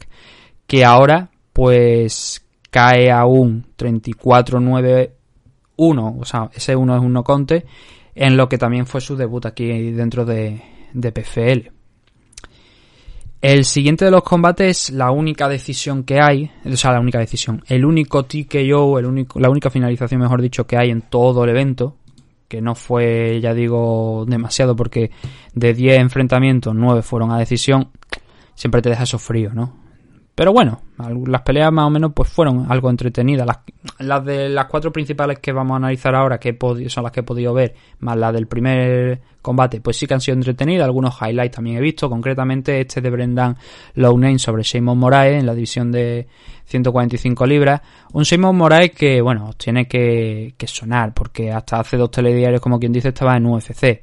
que 0.67 0.85
ahora 0.85 1.31
pues 1.53 2.43
cae 2.71 3.13
a 3.13 3.27
un 3.27 3.67
34-9-1, 3.77 5.11
o 5.77 6.25
sea, 6.25 6.51
ese 6.55 6.75
1 6.75 6.97
es 6.97 7.03
un 7.03 7.13
no 7.13 7.23
conte, 7.23 7.67
en 8.15 8.37
lo 8.37 8.49
que 8.49 8.59
también 8.59 8.87
fue 8.87 9.01
su 9.01 9.17
debut 9.17 9.45
aquí 9.45 9.93
dentro 9.93 10.25
de, 10.25 10.63
de 10.93 11.13
PFL. 11.13 11.76
El 13.43 13.65
siguiente 13.65 14.05
de 14.05 14.11
los 14.11 14.23
combates 14.23 14.89
es 14.89 14.91
la 14.91 15.11
única 15.11 15.49
decisión 15.49 16.05
que 16.05 16.21
hay, 16.21 16.51
o 16.65 16.77
sea, 16.77 16.93
la 16.93 17.01
única 17.01 17.19
decisión, 17.19 17.63
el 17.69 17.85
único 17.85 18.25
TKO, 18.25 18.99
el 18.99 19.07
único, 19.07 19.39
la 19.39 19.51
única 19.51 19.71
finalización, 19.71 20.21
mejor 20.21 20.41
dicho, 20.41 20.67
que 20.67 20.77
hay 20.77 20.91
en 20.91 21.03
todo 21.03 21.45
el 21.45 21.51
evento, 21.51 21.97
que 22.49 22.61
no 22.61 22.75
fue, 22.75 23.41
ya 23.41 23.55
digo, 23.55 24.25
demasiado 24.27 24.75
porque 24.75 25.11
de 25.55 25.75
10 25.75 26.01
enfrentamientos, 26.01 26.75
9 26.75 27.03
fueron 27.03 27.31
a 27.31 27.39
decisión, 27.39 27.91
siempre 28.55 28.81
te 28.83 28.89
deja 28.89 29.03
eso 29.03 29.19
frío, 29.19 29.53
¿no? 29.53 29.86
Pero 30.37 30.53
bueno, 30.53 30.83
las 31.27 31.41
peleas 31.41 31.73
más 31.73 31.87
o 31.87 31.91
menos 31.91 32.13
pues 32.15 32.29
fueron 32.29 32.71
algo 32.71 32.91
entretenidas. 32.91 33.47
Las, 33.99 34.23
de 34.23 34.51
las 34.51 34.67
cuatro 34.67 34.93
principales 34.93 35.39
que 35.39 35.51
vamos 35.51 35.73
a 35.73 35.77
analizar 35.79 36.15
ahora, 36.15 36.39
que 36.39 36.55
son 36.89 37.05
las 37.05 37.11
que 37.11 37.21
he 37.21 37.23
podido 37.23 37.55
ver, 37.55 37.75
más 38.01 38.19
las 38.19 38.35
del 38.35 38.47
primer 38.47 39.19
combate, 39.41 39.81
pues 39.81 39.97
sí 39.97 40.07
que 40.07 40.13
han 40.13 40.21
sido 40.21 40.35
entretenidas. 40.35 40.85
Algunos 40.85 41.17
highlights 41.23 41.57
también 41.57 41.79
he 41.79 41.81
visto, 41.81 42.11
concretamente 42.11 42.83
este 42.83 43.01
de 43.01 43.09
Brendan 43.09 43.57
Lownane 43.95 44.39
sobre 44.39 44.63
Shimon 44.63 44.99
Moraes 44.99 45.41
en 45.41 45.47
la 45.47 45.55
división 45.55 45.91
de 45.91 46.29
145 46.67 47.47
libras. 47.47 47.81
Un 48.13 48.25
Shimon 48.25 48.55
Moraes 48.57 48.91
que, 48.91 49.23
bueno, 49.23 49.55
tiene 49.57 49.89
que, 49.89 50.53
que 50.59 50.67
sonar, 50.67 51.15
porque 51.15 51.51
hasta 51.51 51.81
hace 51.81 51.97
dos 51.97 52.11
telediarios, 52.11 52.61
como 52.61 52.79
quien 52.79 52.93
dice, 52.93 53.09
estaba 53.09 53.39
en 53.39 53.47
UFC 53.47 54.03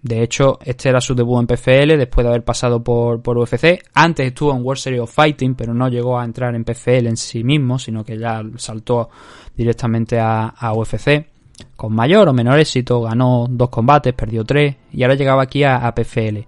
de 0.00 0.22
hecho, 0.22 0.58
este 0.64 0.88
era 0.88 1.00
su 1.00 1.14
debut 1.14 1.40
en 1.40 1.46
PFL 1.46 1.96
después 1.96 2.24
de 2.24 2.28
haber 2.28 2.44
pasado 2.44 2.82
por, 2.82 3.20
por 3.20 3.36
UFC. 3.36 3.82
Antes 3.94 4.28
estuvo 4.28 4.54
en 4.54 4.64
World 4.64 4.80
Series 4.80 5.02
of 5.02 5.12
Fighting, 5.12 5.54
pero 5.54 5.74
no 5.74 5.88
llegó 5.88 6.18
a 6.18 6.24
entrar 6.24 6.54
en 6.54 6.64
PFL 6.64 7.08
en 7.08 7.16
sí 7.16 7.42
mismo, 7.42 7.78
sino 7.78 8.04
que 8.04 8.16
ya 8.16 8.42
saltó 8.56 9.10
directamente 9.56 10.20
a, 10.20 10.72
UFC. 10.72 11.26
Con 11.74 11.92
mayor 11.92 12.28
o 12.28 12.32
menor 12.32 12.60
éxito, 12.60 13.02
ganó 13.02 13.46
dos 13.50 13.68
combates, 13.68 14.14
perdió 14.14 14.44
tres 14.44 14.76
y 14.92 15.02
ahora 15.02 15.16
llegaba 15.16 15.42
aquí 15.42 15.64
a, 15.64 15.78
a 15.78 15.92
PFL. 15.92 16.38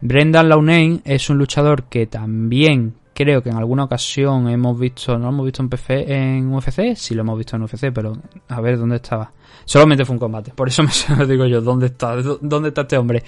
Brendan 0.00 0.48
Lownane 0.48 1.00
es 1.04 1.28
un 1.28 1.38
luchador 1.38 1.84
que 1.84 2.06
también 2.06 2.94
creo 3.14 3.42
que 3.42 3.50
en 3.50 3.56
alguna 3.56 3.84
ocasión 3.84 4.48
hemos 4.48 4.78
visto, 4.78 5.16
no 5.16 5.24
lo 5.24 5.28
hemos 5.30 5.44
visto 5.46 5.62
en, 5.62 5.68
PF, 5.68 6.12
en 6.12 6.52
UFC, 6.52 6.94
sí 6.96 7.14
lo 7.14 7.22
hemos 7.22 7.38
visto 7.38 7.56
en 7.56 7.62
UFC, 7.62 7.92
pero 7.94 8.12
a 8.48 8.60
ver 8.60 8.78
dónde 8.78 8.96
estaba. 8.96 9.32
Solamente 9.64 10.04
fue 10.04 10.14
un 10.14 10.20
combate, 10.20 10.52
por 10.54 10.68
eso 10.68 10.82
me 11.18 11.26
digo 11.26 11.46
yo, 11.46 11.60
¿dónde 11.60 11.86
está? 11.86 12.16
¿Dónde 12.40 12.68
está 12.68 12.82
este 12.82 12.98
hombre? 12.98 13.22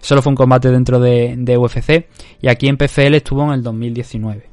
Solo 0.00 0.20
fue 0.20 0.30
un 0.30 0.36
combate 0.36 0.70
dentro 0.70 1.00
de, 1.00 1.34
de 1.38 1.56
UFC 1.56 2.08
y 2.42 2.48
aquí 2.48 2.68
en 2.68 2.76
PFL 2.76 3.14
estuvo 3.14 3.44
en 3.44 3.52
el 3.52 3.62
2019. 3.62 4.50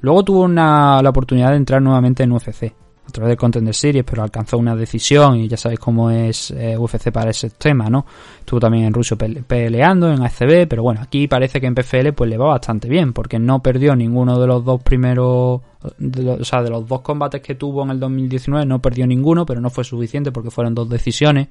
Luego 0.00 0.22
tuvo 0.22 0.42
una, 0.42 1.00
la 1.00 1.08
oportunidad 1.08 1.50
de 1.50 1.56
entrar 1.56 1.80
nuevamente 1.80 2.22
en 2.24 2.32
UFC 2.32 2.83
a 3.06 3.10
través 3.10 3.32
de 3.32 3.36
Contender 3.36 3.74
Series, 3.74 4.04
pero 4.04 4.22
alcanzó 4.22 4.56
una 4.56 4.74
decisión 4.74 5.36
y 5.36 5.48
ya 5.48 5.56
sabéis 5.56 5.78
cómo 5.78 6.10
es 6.10 6.50
eh, 6.50 6.76
UFC 6.76 7.10
para 7.12 7.30
ese 7.30 7.50
tema, 7.50 7.90
¿no? 7.90 8.06
Estuvo 8.38 8.58
también 8.58 8.84
en 8.84 8.94
Russo 8.94 9.16
peleando 9.16 10.10
en 10.10 10.22
ACB, 10.22 10.66
pero 10.68 10.82
bueno, 10.82 11.00
aquí 11.02 11.28
parece 11.28 11.60
que 11.60 11.66
en 11.66 11.74
PFL 11.74 12.12
pues 12.12 12.30
le 12.30 12.38
va 12.38 12.48
bastante 12.48 12.88
bien, 12.88 13.12
porque 13.12 13.38
no 13.38 13.60
perdió 13.60 13.94
ninguno 13.94 14.40
de 14.40 14.46
los 14.46 14.64
dos 14.64 14.82
primeros, 14.82 15.60
o 15.60 16.44
sea, 16.44 16.62
de 16.62 16.70
los 16.70 16.88
dos 16.88 17.02
combates 17.02 17.42
que 17.42 17.54
tuvo 17.54 17.82
en 17.82 17.90
el 17.90 18.00
2019, 18.00 18.64
no 18.64 18.80
perdió 18.80 19.06
ninguno, 19.06 19.44
pero 19.44 19.60
no 19.60 19.70
fue 19.70 19.84
suficiente 19.84 20.32
porque 20.32 20.50
fueron 20.50 20.74
dos 20.74 20.88
decisiones. 20.88 21.48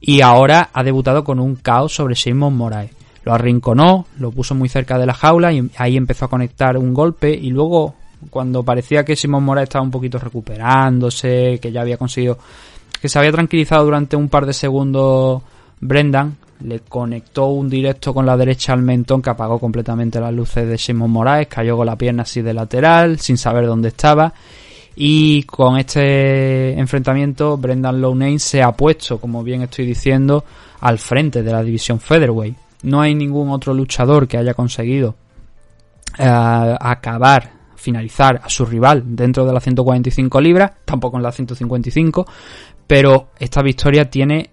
Y 0.00 0.20
ahora 0.20 0.70
ha 0.72 0.82
debutado 0.82 1.24
con 1.24 1.38
un 1.38 1.56
caos 1.56 1.94
sobre 1.94 2.14
Simon 2.14 2.56
Moraes. 2.56 2.90
Lo 3.24 3.34
arrinconó, 3.34 4.06
lo 4.18 4.30
puso 4.30 4.54
muy 4.54 4.68
cerca 4.68 4.98
de 4.98 5.06
la 5.06 5.14
jaula 5.14 5.52
y 5.52 5.68
ahí 5.76 5.96
empezó 5.96 6.26
a 6.26 6.28
conectar 6.28 6.78
un 6.78 6.94
golpe 6.94 7.30
y 7.34 7.50
luego 7.50 7.94
cuando 8.30 8.62
parecía 8.62 9.04
que 9.04 9.16
Simón 9.16 9.44
Mora 9.44 9.62
estaba 9.62 9.84
un 9.84 9.90
poquito 9.90 10.18
recuperándose, 10.18 11.58
que 11.60 11.72
ya 11.72 11.82
había 11.82 11.96
conseguido, 11.96 12.38
que 13.00 13.08
se 13.08 13.18
había 13.18 13.32
tranquilizado 13.32 13.84
durante 13.84 14.16
un 14.16 14.28
par 14.28 14.46
de 14.46 14.52
segundos 14.52 15.42
Brendan, 15.80 16.36
le 16.60 16.80
conectó 16.80 17.46
un 17.48 17.68
directo 17.68 18.14
con 18.14 18.24
la 18.24 18.36
derecha 18.36 18.72
al 18.72 18.82
mentón 18.82 19.20
que 19.20 19.30
apagó 19.30 19.58
completamente 19.58 20.20
las 20.20 20.32
luces 20.32 20.66
de 20.66 20.78
Simón 20.78 21.10
Moraes, 21.10 21.48
cayó 21.48 21.76
con 21.76 21.86
la 21.86 21.96
pierna 21.96 22.22
así 22.22 22.42
de 22.42 22.54
lateral, 22.54 23.18
sin 23.18 23.36
saber 23.36 23.66
dónde 23.66 23.88
estaba. 23.88 24.32
Y 24.98 25.42
con 25.42 25.76
este 25.76 26.72
enfrentamiento, 26.72 27.58
Brendan 27.58 28.00
Lownane 28.00 28.38
se 28.38 28.62
ha 28.62 28.72
puesto, 28.72 29.20
como 29.20 29.42
bien 29.42 29.62
estoy 29.62 29.84
diciendo, 29.84 30.42
al 30.80 30.98
frente 30.98 31.42
de 31.42 31.52
la 31.52 31.62
división 31.62 32.00
Featherweight. 32.00 32.56
No 32.84 33.02
hay 33.02 33.14
ningún 33.14 33.50
otro 33.50 33.74
luchador 33.74 34.26
que 34.26 34.38
haya 34.38 34.54
conseguido 34.54 35.14
eh, 36.18 36.24
acabar 36.26 37.55
finalizar 37.76 38.40
a 38.42 38.48
su 38.48 38.66
rival 38.66 39.16
dentro 39.16 39.46
de 39.46 39.52
las 39.52 39.62
145 39.62 40.40
libras, 40.40 40.72
tampoco 40.84 41.16
en 41.16 41.22
las 41.22 41.34
155, 41.34 42.26
pero 42.86 43.28
esta 43.38 43.62
victoria 43.62 44.10
tiene 44.10 44.50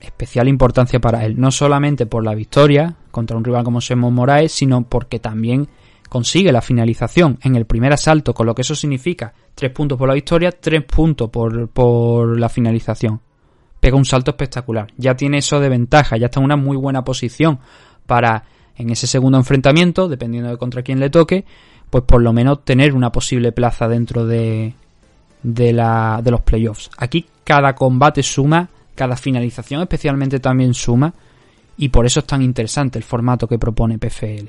especial 0.00 0.48
importancia 0.48 1.00
para 1.00 1.24
él, 1.24 1.40
no 1.40 1.50
solamente 1.50 2.06
por 2.06 2.24
la 2.24 2.34
victoria 2.34 2.96
contra 3.10 3.36
un 3.36 3.44
rival 3.44 3.64
como 3.64 3.80
Semo 3.80 4.10
Moraes, 4.10 4.52
sino 4.52 4.82
porque 4.82 5.18
también 5.18 5.68
consigue 6.08 6.52
la 6.52 6.62
finalización 6.62 7.38
en 7.42 7.56
el 7.56 7.66
primer 7.66 7.92
asalto, 7.92 8.34
con 8.34 8.46
lo 8.46 8.54
que 8.54 8.62
eso 8.62 8.74
significa 8.74 9.34
3 9.54 9.72
puntos 9.72 9.98
por 9.98 10.08
la 10.08 10.14
victoria, 10.14 10.52
3 10.52 10.84
puntos 10.84 11.30
por, 11.30 11.68
por 11.68 12.38
la 12.38 12.48
finalización. 12.48 13.20
Pega 13.80 13.96
un 13.96 14.04
salto 14.04 14.30
espectacular, 14.30 14.88
ya 14.96 15.14
tiene 15.14 15.38
eso 15.38 15.60
de 15.60 15.68
ventaja, 15.68 16.16
ya 16.16 16.26
está 16.26 16.40
en 16.40 16.46
una 16.46 16.56
muy 16.56 16.76
buena 16.76 17.04
posición 17.04 17.60
para 18.06 18.44
en 18.76 18.90
ese 18.90 19.06
segundo 19.06 19.38
enfrentamiento, 19.38 20.08
dependiendo 20.08 20.50
de 20.50 20.56
contra 20.56 20.82
quién 20.82 21.00
le 21.00 21.10
toque, 21.10 21.44
pues 21.90 22.04
por 22.04 22.22
lo 22.22 22.32
menos 22.32 22.64
tener 22.64 22.94
una 22.94 23.10
posible 23.10 23.52
plaza 23.52 23.88
dentro 23.88 24.26
de, 24.26 24.74
de, 25.42 25.72
la, 25.72 26.20
de 26.22 26.30
los 26.30 26.40
playoffs. 26.42 26.90
Aquí 26.96 27.26
cada 27.44 27.74
combate 27.74 28.22
suma, 28.22 28.68
cada 28.94 29.16
finalización 29.16 29.82
especialmente 29.82 30.40
también 30.40 30.74
suma, 30.74 31.12
y 31.76 31.88
por 31.88 32.06
eso 32.06 32.20
es 32.20 32.26
tan 32.26 32.42
interesante 32.42 32.98
el 32.98 33.04
formato 33.04 33.46
que 33.46 33.58
propone 33.58 33.98
PFL. 33.98 34.48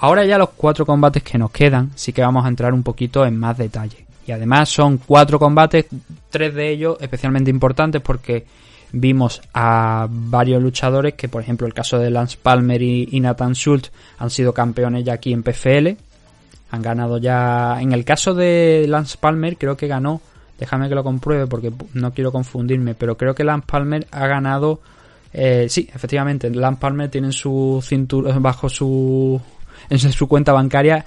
Ahora 0.00 0.24
ya 0.24 0.38
los 0.38 0.50
cuatro 0.50 0.86
combates 0.86 1.22
que 1.22 1.38
nos 1.38 1.50
quedan, 1.50 1.90
sí 1.94 2.12
que 2.12 2.22
vamos 2.22 2.44
a 2.44 2.48
entrar 2.48 2.72
un 2.72 2.82
poquito 2.82 3.24
en 3.24 3.36
más 3.36 3.58
detalle. 3.58 4.06
Y 4.26 4.32
además 4.32 4.68
son 4.68 4.98
cuatro 4.98 5.38
combates, 5.38 5.86
tres 6.30 6.54
de 6.54 6.70
ellos 6.70 6.98
especialmente 7.00 7.50
importantes 7.50 8.00
porque 8.02 8.46
vimos 8.92 9.40
a 9.54 10.06
varios 10.08 10.62
luchadores 10.62 11.14
que, 11.14 11.28
por 11.28 11.42
ejemplo, 11.42 11.66
el 11.66 11.74
caso 11.74 11.98
de 11.98 12.10
Lance 12.10 12.38
Palmer 12.40 12.80
y, 12.80 13.20
Nathan 13.20 13.54
Schultz 13.54 13.90
han 14.18 14.30
sido 14.30 14.52
campeones 14.52 15.04
ya 15.04 15.14
aquí 15.14 15.32
en 15.32 15.42
PFL. 15.42 15.88
Han 16.70 16.82
ganado 16.82 17.18
ya. 17.18 17.78
En 17.80 17.92
el 17.92 18.04
caso 18.04 18.34
de 18.34 18.84
Lance 18.86 19.16
Palmer, 19.18 19.56
creo 19.56 19.76
que 19.76 19.88
ganó. 19.88 20.20
Déjame 20.58 20.88
que 20.88 20.94
lo 20.94 21.04
compruebe 21.04 21.46
porque 21.46 21.72
no 21.94 22.12
quiero 22.12 22.30
confundirme. 22.30 22.94
Pero 22.94 23.16
creo 23.16 23.34
que 23.34 23.44
Lance 23.44 23.66
Palmer 23.66 24.06
ha 24.10 24.26
ganado. 24.26 24.80
Eh, 25.32 25.66
sí, 25.68 25.88
efectivamente, 25.92 26.50
Lance 26.50 26.80
Palmer 26.80 27.10
tiene 27.10 27.32
su 27.32 27.82
cinturón 27.82 28.42
bajo 28.42 28.68
su 28.68 29.40
en 29.90 29.98
su 29.98 30.28
cuenta 30.28 30.52
bancaria 30.52 31.04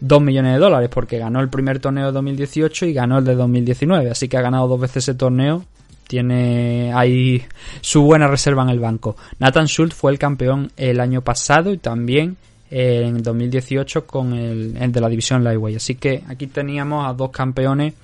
2 0.00 0.22
millones 0.22 0.54
de 0.54 0.58
dólares 0.58 0.90
porque 0.92 1.18
ganó 1.18 1.40
el 1.40 1.48
primer 1.48 1.78
torneo 1.78 2.06
de 2.06 2.12
2018 2.12 2.86
y 2.86 2.92
ganó 2.92 3.18
el 3.18 3.24
de 3.24 3.34
2019, 3.34 4.10
así 4.10 4.28
que 4.28 4.36
ha 4.36 4.42
ganado 4.42 4.68
dos 4.68 4.80
veces 4.80 4.98
ese 4.98 5.14
torneo. 5.14 5.64
Tiene 6.06 6.92
ahí 6.94 7.42
su 7.80 8.02
buena 8.02 8.28
reserva 8.28 8.62
en 8.62 8.68
el 8.68 8.78
banco. 8.78 9.16
Nathan 9.38 9.66
Schultz 9.66 9.94
fue 9.94 10.12
el 10.12 10.18
campeón 10.18 10.70
el 10.76 11.00
año 11.00 11.22
pasado 11.22 11.72
y 11.72 11.78
también 11.78 12.36
en 12.70 13.22
2018 13.22 14.06
con 14.06 14.34
el, 14.34 14.76
el 14.76 14.92
de 14.92 15.00
la 15.00 15.08
división 15.08 15.42
Lightweight. 15.42 15.78
Así 15.78 15.94
que 15.94 16.22
aquí 16.28 16.46
teníamos 16.48 17.08
a 17.08 17.14
dos 17.14 17.30
campeones 17.30 17.94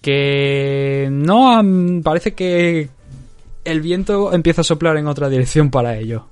que 0.00 1.08
no 1.12 1.62
parece 2.02 2.34
que 2.34 2.88
el 3.64 3.80
viento 3.80 4.32
empieza 4.32 4.62
a 4.62 4.64
soplar 4.64 4.96
en 4.96 5.06
otra 5.06 5.28
dirección 5.28 5.70
para 5.70 5.96
ellos 5.96 6.22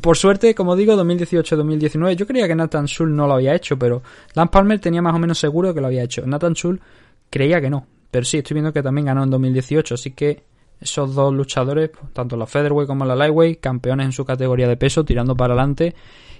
por 0.00 0.16
suerte, 0.16 0.54
como 0.54 0.76
digo, 0.76 0.94
2018-2019, 0.94 2.14
yo 2.14 2.26
creía 2.26 2.46
que 2.46 2.54
Nathan 2.54 2.86
Schultz 2.86 3.12
no 3.12 3.26
lo 3.26 3.34
había 3.34 3.54
hecho, 3.54 3.78
pero 3.78 4.02
Lance 4.34 4.52
Palmer 4.52 4.78
tenía 4.78 5.02
más 5.02 5.14
o 5.14 5.18
menos 5.18 5.38
seguro 5.38 5.74
que 5.74 5.80
lo 5.80 5.88
había 5.88 6.04
hecho. 6.04 6.24
Nathan 6.26 6.54
Schultz 6.54 6.82
creía 7.28 7.60
que 7.60 7.70
no, 7.70 7.86
pero 8.10 8.24
sí, 8.24 8.38
estoy 8.38 8.54
viendo 8.54 8.72
que 8.72 8.82
también 8.82 9.06
ganó 9.06 9.24
en 9.24 9.30
2018, 9.30 9.94
así 9.94 10.12
que 10.12 10.42
esos 10.80 11.14
dos 11.14 11.34
luchadores, 11.34 11.90
tanto 12.12 12.36
la 12.36 12.46
Featherweight 12.46 12.86
como 12.86 13.04
la 13.04 13.14
Lightweight, 13.14 13.60
campeones 13.60 14.06
en 14.06 14.12
su 14.12 14.24
categoría 14.24 14.66
de 14.66 14.76
peso, 14.76 15.04
tirando 15.04 15.36
para 15.36 15.54
adelante. 15.54 15.94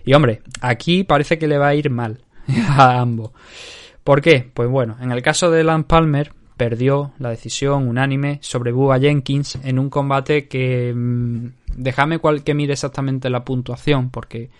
Y 0.04 0.14
hombre, 0.14 0.42
aquí 0.62 1.04
parece 1.04 1.38
que 1.38 1.46
le 1.46 1.58
va 1.58 1.68
a 1.68 1.74
ir 1.74 1.90
mal 1.90 2.22
a 2.68 3.00
ambos. 3.00 3.32
¿Por 4.02 4.22
qué? 4.22 4.50
Pues 4.52 4.68
bueno, 4.68 4.96
en 5.00 5.12
el 5.12 5.22
caso 5.22 5.50
de 5.50 5.62
Lance 5.62 5.86
Palmer, 5.86 6.32
perdió 6.60 7.12
la 7.18 7.30
decisión 7.30 7.88
unánime 7.88 8.38
sobre 8.42 8.70
Bubba 8.70 8.98
Jenkins 8.98 9.58
en 9.64 9.78
un 9.78 9.88
combate 9.88 10.46
que 10.46 10.92
mm, 10.94 11.46
déjame 11.74 12.18
cual 12.18 12.44
que 12.44 12.52
mire 12.52 12.74
exactamente 12.74 13.30
la 13.30 13.46
puntuación 13.46 14.10
porque 14.10 14.50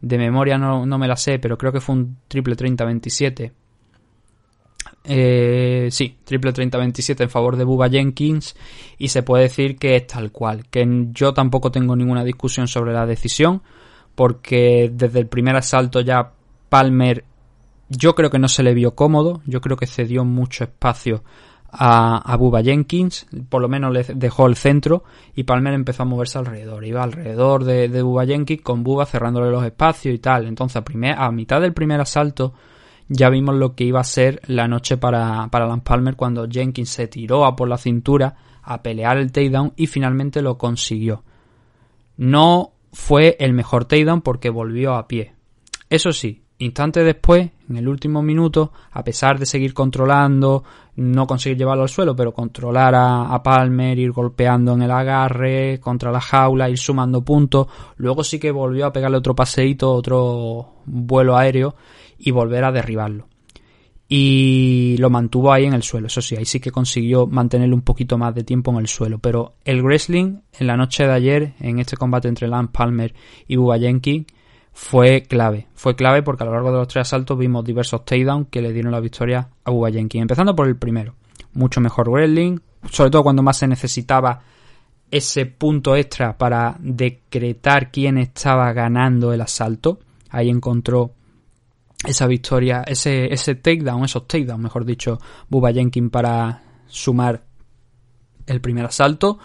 de 0.00 0.18
memoria 0.18 0.56
no, 0.56 0.86
me 0.86 1.08
la 1.08 1.16
sé 1.16 1.40
pero 1.40 1.58
creo 1.58 1.72
que 1.72 1.80
fue 1.80 1.96
un 1.96 2.18
triple 2.28 2.54
30-27 2.54 3.50
Eh, 5.02 5.88
sí, 5.90 6.18
triple 6.22 6.52
30-27 6.52 7.22
en 7.22 7.30
favor 7.30 7.56
de 7.56 7.64
Bubba 7.64 7.88
Jenkins 7.88 8.54
y 8.96 9.08
se 9.08 9.24
puede 9.24 9.44
decir 9.44 9.78
que 9.78 9.96
es 9.96 10.06
tal 10.06 10.30
cual, 10.30 10.68
que 10.70 10.86
yo 11.10 11.34
tampoco 11.34 11.72
tengo 11.72 11.96
ninguna 11.96 12.22
discusión 12.22 12.68
sobre 12.68 12.92
la 12.92 13.04
decisión 13.04 13.62
porque 14.14 14.92
desde 14.92 15.18
el 15.18 15.26
primer 15.26 15.56
asalto 15.56 16.02
ya 16.02 16.34
Palmer 16.68 17.24
yo 17.88 18.14
creo 18.14 18.30
que 18.30 18.38
no 18.38 18.48
se 18.48 18.62
le 18.62 18.74
vio 18.74 18.94
cómodo, 18.94 19.40
yo 19.46 19.60
creo 19.60 19.76
que 19.76 19.86
cedió 19.86 20.24
mucho 20.24 20.64
espacio 20.64 21.22
a, 21.70 22.18
a 22.18 22.36
Bubba 22.36 22.62
Jenkins, 22.62 23.26
por 23.48 23.60
lo 23.60 23.68
menos 23.68 23.92
le 23.92 24.04
dejó 24.04 24.46
el 24.46 24.56
centro 24.56 25.04
y 25.34 25.44
Palmer 25.44 25.74
empezó 25.74 26.02
a 26.02 26.06
moverse 26.06 26.38
alrededor, 26.38 26.84
iba 26.84 27.02
alrededor 27.02 27.64
de, 27.64 27.88
de 27.88 28.02
Bubba 28.02 28.26
Jenkins 28.26 28.62
con 28.62 28.82
Bubba 28.82 29.06
cerrándole 29.06 29.50
los 29.50 29.64
espacios 29.64 30.14
y 30.14 30.18
tal, 30.18 30.46
entonces 30.46 30.82
a, 30.82 31.26
a 31.26 31.30
mitad 31.30 31.60
del 31.60 31.74
primer 31.74 32.00
asalto 32.00 32.54
ya 33.08 33.30
vimos 33.30 33.54
lo 33.54 33.74
que 33.74 33.84
iba 33.84 34.00
a 34.00 34.04
ser 34.04 34.40
la 34.46 34.68
noche 34.68 34.96
para, 34.96 35.48
para 35.48 35.66
Lance 35.66 35.84
Palmer 35.84 36.14
cuando 36.16 36.46
Jenkins 36.48 36.90
se 36.90 37.08
tiró 37.08 37.46
a 37.46 37.56
por 37.56 37.68
la 37.68 37.78
cintura 37.78 38.36
a 38.62 38.82
pelear 38.82 39.16
el 39.16 39.32
takedown 39.32 39.72
y 39.76 39.86
finalmente 39.86 40.42
lo 40.42 40.58
consiguió. 40.58 41.24
No 42.18 42.72
fue 42.92 43.36
el 43.40 43.54
mejor 43.54 43.86
takedown 43.86 44.20
porque 44.20 44.50
volvió 44.50 44.94
a 44.94 45.08
pie. 45.08 45.32
Eso 45.88 46.12
sí, 46.12 46.42
instante 46.58 47.04
después, 47.04 47.50
en 47.68 47.76
el 47.76 47.88
último 47.88 48.22
minuto, 48.22 48.72
a 48.92 49.04
pesar 49.04 49.38
de 49.38 49.46
seguir 49.46 49.74
controlando, 49.74 50.64
no 50.96 51.26
conseguir 51.26 51.58
llevarlo 51.58 51.84
al 51.84 51.88
suelo, 51.88 52.16
pero 52.16 52.32
controlar 52.32 52.94
a, 52.96 53.40
Palmer, 53.42 53.98
ir 53.98 54.10
golpeando 54.10 54.72
en 54.72 54.82
el 54.82 54.90
agarre, 54.90 55.78
contra 55.80 56.10
la 56.10 56.20
jaula, 56.20 56.68
ir 56.68 56.78
sumando 56.78 57.24
puntos, 57.24 57.68
luego 57.96 58.24
sí 58.24 58.38
que 58.38 58.50
volvió 58.50 58.86
a 58.86 58.92
pegarle 58.92 59.18
otro 59.18 59.34
paseíto, 59.34 59.92
otro 59.92 60.82
vuelo 60.86 61.36
aéreo 61.36 61.76
y 62.18 62.30
volver 62.32 62.64
a 62.64 62.72
derribarlo. 62.72 63.28
Y 64.10 64.96
lo 64.98 65.10
mantuvo 65.10 65.52
ahí 65.52 65.66
en 65.66 65.74
el 65.74 65.82
suelo, 65.82 66.06
eso 66.06 66.22
sí, 66.22 66.34
ahí 66.34 66.46
sí 66.46 66.60
que 66.60 66.70
consiguió 66.70 67.26
mantenerlo 67.26 67.76
un 67.76 67.82
poquito 67.82 68.16
más 68.16 68.34
de 68.34 68.42
tiempo 68.42 68.70
en 68.70 68.78
el 68.78 68.88
suelo. 68.88 69.18
Pero 69.18 69.56
el 69.64 69.82
wrestling 69.82 70.38
en 70.58 70.66
la 70.66 70.78
noche 70.78 71.06
de 71.06 71.12
ayer, 71.12 71.54
en 71.60 71.78
este 71.78 71.96
combate 71.96 72.26
entre 72.26 72.48
Lance 72.48 72.72
Palmer 72.72 73.14
y 73.46 73.56
Jenkins, 73.56 74.26
fue 74.80 75.24
clave. 75.24 75.66
Fue 75.74 75.96
clave 75.96 76.22
porque 76.22 76.44
a 76.44 76.46
lo 76.46 76.52
largo 76.52 76.70
de 76.70 76.78
los 76.78 76.86
tres 76.86 77.08
asaltos 77.08 77.36
vimos 77.36 77.64
diversos 77.64 78.04
takedowns 78.04 78.46
que 78.48 78.62
le 78.62 78.72
dieron 78.72 78.92
la 78.92 79.00
victoria 79.00 79.48
a 79.64 79.70
Bubba 79.72 79.90
Jenkins. 79.90 80.22
Empezando 80.22 80.54
por 80.54 80.68
el 80.68 80.76
primero. 80.76 81.16
Mucho 81.52 81.80
mejor 81.80 82.08
wrestling, 82.08 82.58
sobre 82.88 83.10
todo 83.10 83.24
cuando 83.24 83.42
más 83.42 83.58
se 83.58 83.66
necesitaba 83.66 84.40
ese 85.10 85.46
punto 85.46 85.96
extra 85.96 86.38
para 86.38 86.76
decretar 86.78 87.90
quién 87.90 88.18
estaba 88.18 88.72
ganando 88.72 89.32
el 89.32 89.40
asalto. 89.40 89.98
Ahí 90.30 90.48
encontró 90.48 91.12
esa 92.06 92.28
victoria, 92.28 92.84
ese, 92.86 93.34
ese 93.34 93.56
takedown, 93.56 94.04
esos 94.04 94.28
takedowns, 94.28 94.62
mejor 94.62 94.84
dicho, 94.84 95.18
Bubba 95.48 95.72
Jenkins 95.72 96.10
para 96.10 96.62
sumar 96.86 97.42
el 98.46 98.60
primer 98.60 98.86
asalto. 98.86 99.40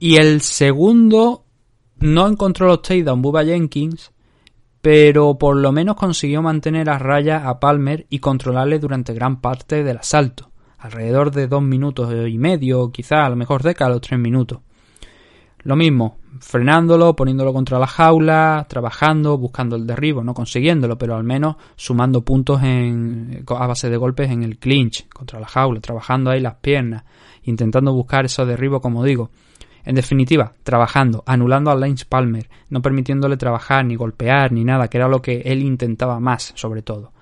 Y 0.00 0.16
el 0.16 0.40
segundo 0.40 1.44
no 1.98 2.26
encontró 2.26 2.66
los 2.66 2.82
takedowns 2.82 3.22
Bubba 3.22 3.44
Jenkins, 3.44 4.10
pero 4.82 5.38
por 5.38 5.56
lo 5.56 5.70
menos 5.70 5.94
consiguió 5.94 6.42
mantener 6.42 6.90
a 6.90 6.98
raya 6.98 7.48
a 7.48 7.60
Palmer 7.60 8.04
y 8.10 8.18
controlarle 8.18 8.80
durante 8.80 9.14
gran 9.14 9.40
parte 9.40 9.84
del 9.84 9.98
asalto, 9.98 10.50
alrededor 10.76 11.30
de 11.30 11.46
dos 11.46 11.62
minutos 11.62 12.12
y 12.28 12.36
medio, 12.36 12.90
quizá 12.90 13.24
a 13.24 13.30
lo 13.30 13.36
mejor 13.36 13.62
de 13.62 13.76
los 13.78 14.00
tres 14.00 14.18
minutos. 14.18 14.58
Lo 15.64 15.76
mismo, 15.76 16.18
frenándolo, 16.40 17.14
poniéndolo 17.14 17.52
contra 17.52 17.78
la 17.78 17.86
jaula, 17.86 18.66
trabajando, 18.68 19.38
buscando 19.38 19.76
el 19.76 19.86
derribo, 19.86 20.24
no 20.24 20.34
consiguiéndolo, 20.34 20.98
pero 20.98 21.14
al 21.14 21.22
menos 21.22 21.54
sumando 21.76 22.24
puntos 22.24 22.60
en, 22.64 23.44
a 23.46 23.66
base 23.68 23.88
de 23.88 23.96
golpes 23.96 24.32
en 24.32 24.42
el 24.42 24.58
clinch 24.58 25.08
contra 25.08 25.38
la 25.38 25.46
jaula, 25.46 25.80
trabajando 25.80 26.32
ahí 26.32 26.40
las 26.40 26.56
piernas, 26.56 27.04
intentando 27.44 27.92
buscar 27.94 28.24
esos 28.24 28.48
derribos, 28.48 28.80
como 28.80 29.04
digo. 29.04 29.30
En 29.84 29.94
definitiva, 29.94 30.52
trabajando, 30.62 31.22
anulando 31.26 31.70
a 31.70 31.74
Lance 31.74 32.04
Palmer, 32.08 32.48
no 32.70 32.82
permitiéndole 32.82 33.36
trabajar, 33.36 33.84
ni 33.84 33.96
golpear, 33.96 34.52
ni 34.52 34.64
nada, 34.64 34.88
que 34.88 34.98
era 34.98 35.08
lo 35.08 35.20
que 35.20 35.42
él 35.44 35.62
intentaba 35.62 36.20
más, 36.20 36.52
sobre 36.54 36.82
todo. 36.82 37.12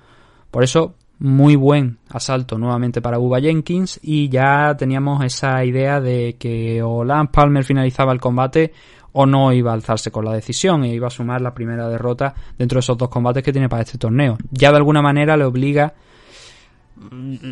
Por 0.51 0.63
eso, 0.63 0.95
muy 1.19 1.55
buen 1.55 1.99
asalto 2.09 2.59
nuevamente 2.59 3.03
para 3.03 3.19
Bubba 3.19 3.41
Jenkins 3.41 4.01
y 4.03 4.29
ya 4.29 4.75
teníamos 4.77 5.23
esa 5.23 5.65
idea 5.65 6.01
de 6.01 6.37
que 6.39 6.83
o 6.83 7.05
Lance 7.05 7.31
Palmer 7.33 7.63
finalizaba 7.63 8.13
el 8.13 8.21
combate 8.21 8.73
o 9.13 9.27
no 9.27 9.53
iba 9.53 9.71
a 9.71 9.75
alzarse 9.75 10.11
con 10.11 10.25
la 10.25 10.33
decisión 10.33 10.85
e 10.85 10.95
iba 10.95 11.09
a 11.09 11.11
sumar 11.11 11.41
la 11.41 11.53
primera 11.53 11.89
derrota 11.89 12.35
dentro 12.57 12.77
de 12.77 12.81
esos 12.81 12.97
dos 12.97 13.09
combates 13.09 13.43
que 13.43 13.53
tiene 13.53 13.69
para 13.69 13.83
este 13.83 13.99
torneo. 13.99 14.39
Ya 14.51 14.71
de 14.71 14.77
alguna 14.77 15.03
manera 15.03 15.37
le 15.37 15.45
obliga 15.45 15.95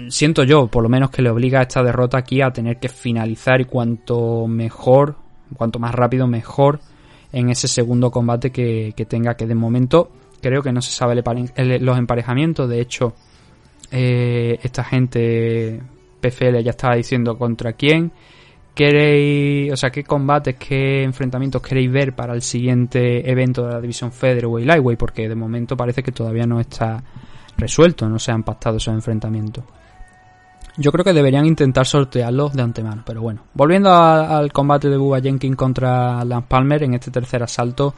siento 0.08 0.44
yo, 0.44 0.66
por 0.66 0.82
lo 0.82 0.88
menos 0.88 1.10
que 1.10 1.22
le 1.22 1.30
obliga 1.30 1.60
a 1.60 1.62
esta 1.62 1.82
derrota 1.82 2.18
aquí 2.18 2.40
a 2.40 2.50
tener 2.50 2.78
que 2.78 2.88
finalizar 2.88 3.60
y 3.60 3.64
cuanto 3.64 4.46
mejor, 4.46 5.16
cuanto 5.56 5.78
más 5.78 5.94
rápido 5.94 6.26
mejor 6.26 6.80
en 7.32 7.50
ese 7.50 7.68
segundo 7.68 8.10
combate 8.10 8.50
que, 8.50 8.92
que 8.96 9.04
tenga, 9.04 9.34
que 9.34 9.46
de 9.46 9.54
momento 9.54 10.10
creo 10.40 10.62
que 10.62 10.72
no 10.72 10.82
se 10.82 10.90
sabe 10.90 11.22
el, 11.56 11.84
los 11.84 11.98
emparejamientos, 11.98 12.68
de 12.68 12.80
hecho 12.80 13.14
eh, 13.90 14.58
esta 14.62 14.84
gente 14.84 15.80
PFL 16.20 16.58
ya 16.62 16.70
estaba 16.70 16.96
diciendo 16.96 17.36
contra 17.38 17.72
quién. 17.72 18.12
Queréis, 18.74 19.72
o 19.72 19.76
sea, 19.76 19.90
qué 19.90 20.04
combates, 20.04 20.54
qué 20.54 21.02
enfrentamientos 21.02 21.60
queréis 21.60 21.90
ver 21.90 22.14
para 22.14 22.32
el 22.32 22.42
siguiente 22.42 23.28
evento 23.28 23.66
de 23.66 23.72
la 23.72 23.80
división 23.80 24.12
Featherweight 24.12 24.68
Lightweight, 24.68 24.98
porque 24.98 25.28
de 25.28 25.34
momento 25.34 25.76
parece 25.76 26.02
que 26.02 26.12
todavía 26.12 26.46
no 26.46 26.60
está 26.60 27.02
resuelto, 27.58 28.08
no 28.08 28.18
se 28.18 28.32
han 28.32 28.44
pactado 28.44 28.78
esos 28.78 28.94
enfrentamientos. 28.94 29.64
Yo 30.76 30.92
creo 30.92 31.04
que 31.04 31.12
deberían 31.12 31.44
intentar 31.44 31.86
sortearlos 31.86 32.52
de 32.52 32.62
antemano, 32.62 33.02
pero 33.04 33.20
bueno. 33.20 33.42
Volviendo 33.52 33.92
al 33.92 34.52
combate 34.52 34.88
de 34.88 34.96
Bubba 34.96 35.20
Jenkins 35.20 35.56
contra 35.56 36.24
Lance 36.24 36.46
Palmer 36.48 36.84
en 36.84 36.94
este 36.94 37.10
tercer 37.10 37.42
asalto, 37.42 37.94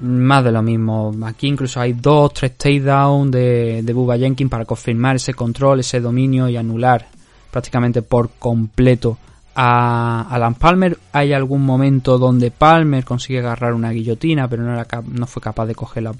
más 0.00 0.42
de 0.42 0.50
lo 0.50 0.60
mismo. 0.60 1.14
Aquí 1.24 1.46
incluso 1.46 1.80
hay 1.80 1.92
dos, 1.92 2.34
tres 2.34 2.58
takedowns 2.58 3.30
de, 3.30 3.82
de 3.84 3.92
Bubba 3.92 4.18
Jenkins 4.18 4.50
para 4.50 4.64
confirmar 4.64 5.16
ese 5.16 5.34
control, 5.34 5.80
ese 5.80 6.00
dominio 6.00 6.48
y 6.48 6.56
anular 6.56 7.06
prácticamente 7.52 8.02
por 8.02 8.30
completo 8.40 9.16
a, 9.54 10.26
a 10.28 10.38
Lance 10.40 10.58
Palmer. 10.58 10.98
Hay 11.12 11.32
algún 11.32 11.64
momento 11.64 12.18
donde 12.18 12.50
Palmer 12.50 13.04
consigue 13.04 13.38
agarrar 13.38 13.72
una 13.72 13.92
guillotina, 13.92 14.48
pero 14.48 14.64
no, 14.64 14.72
era, 14.72 14.86
no 15.06 15.28
fue 15.28 15.40
capaz 15.40 15.66
de 15.66 15.76
cogerla 15.76 16.12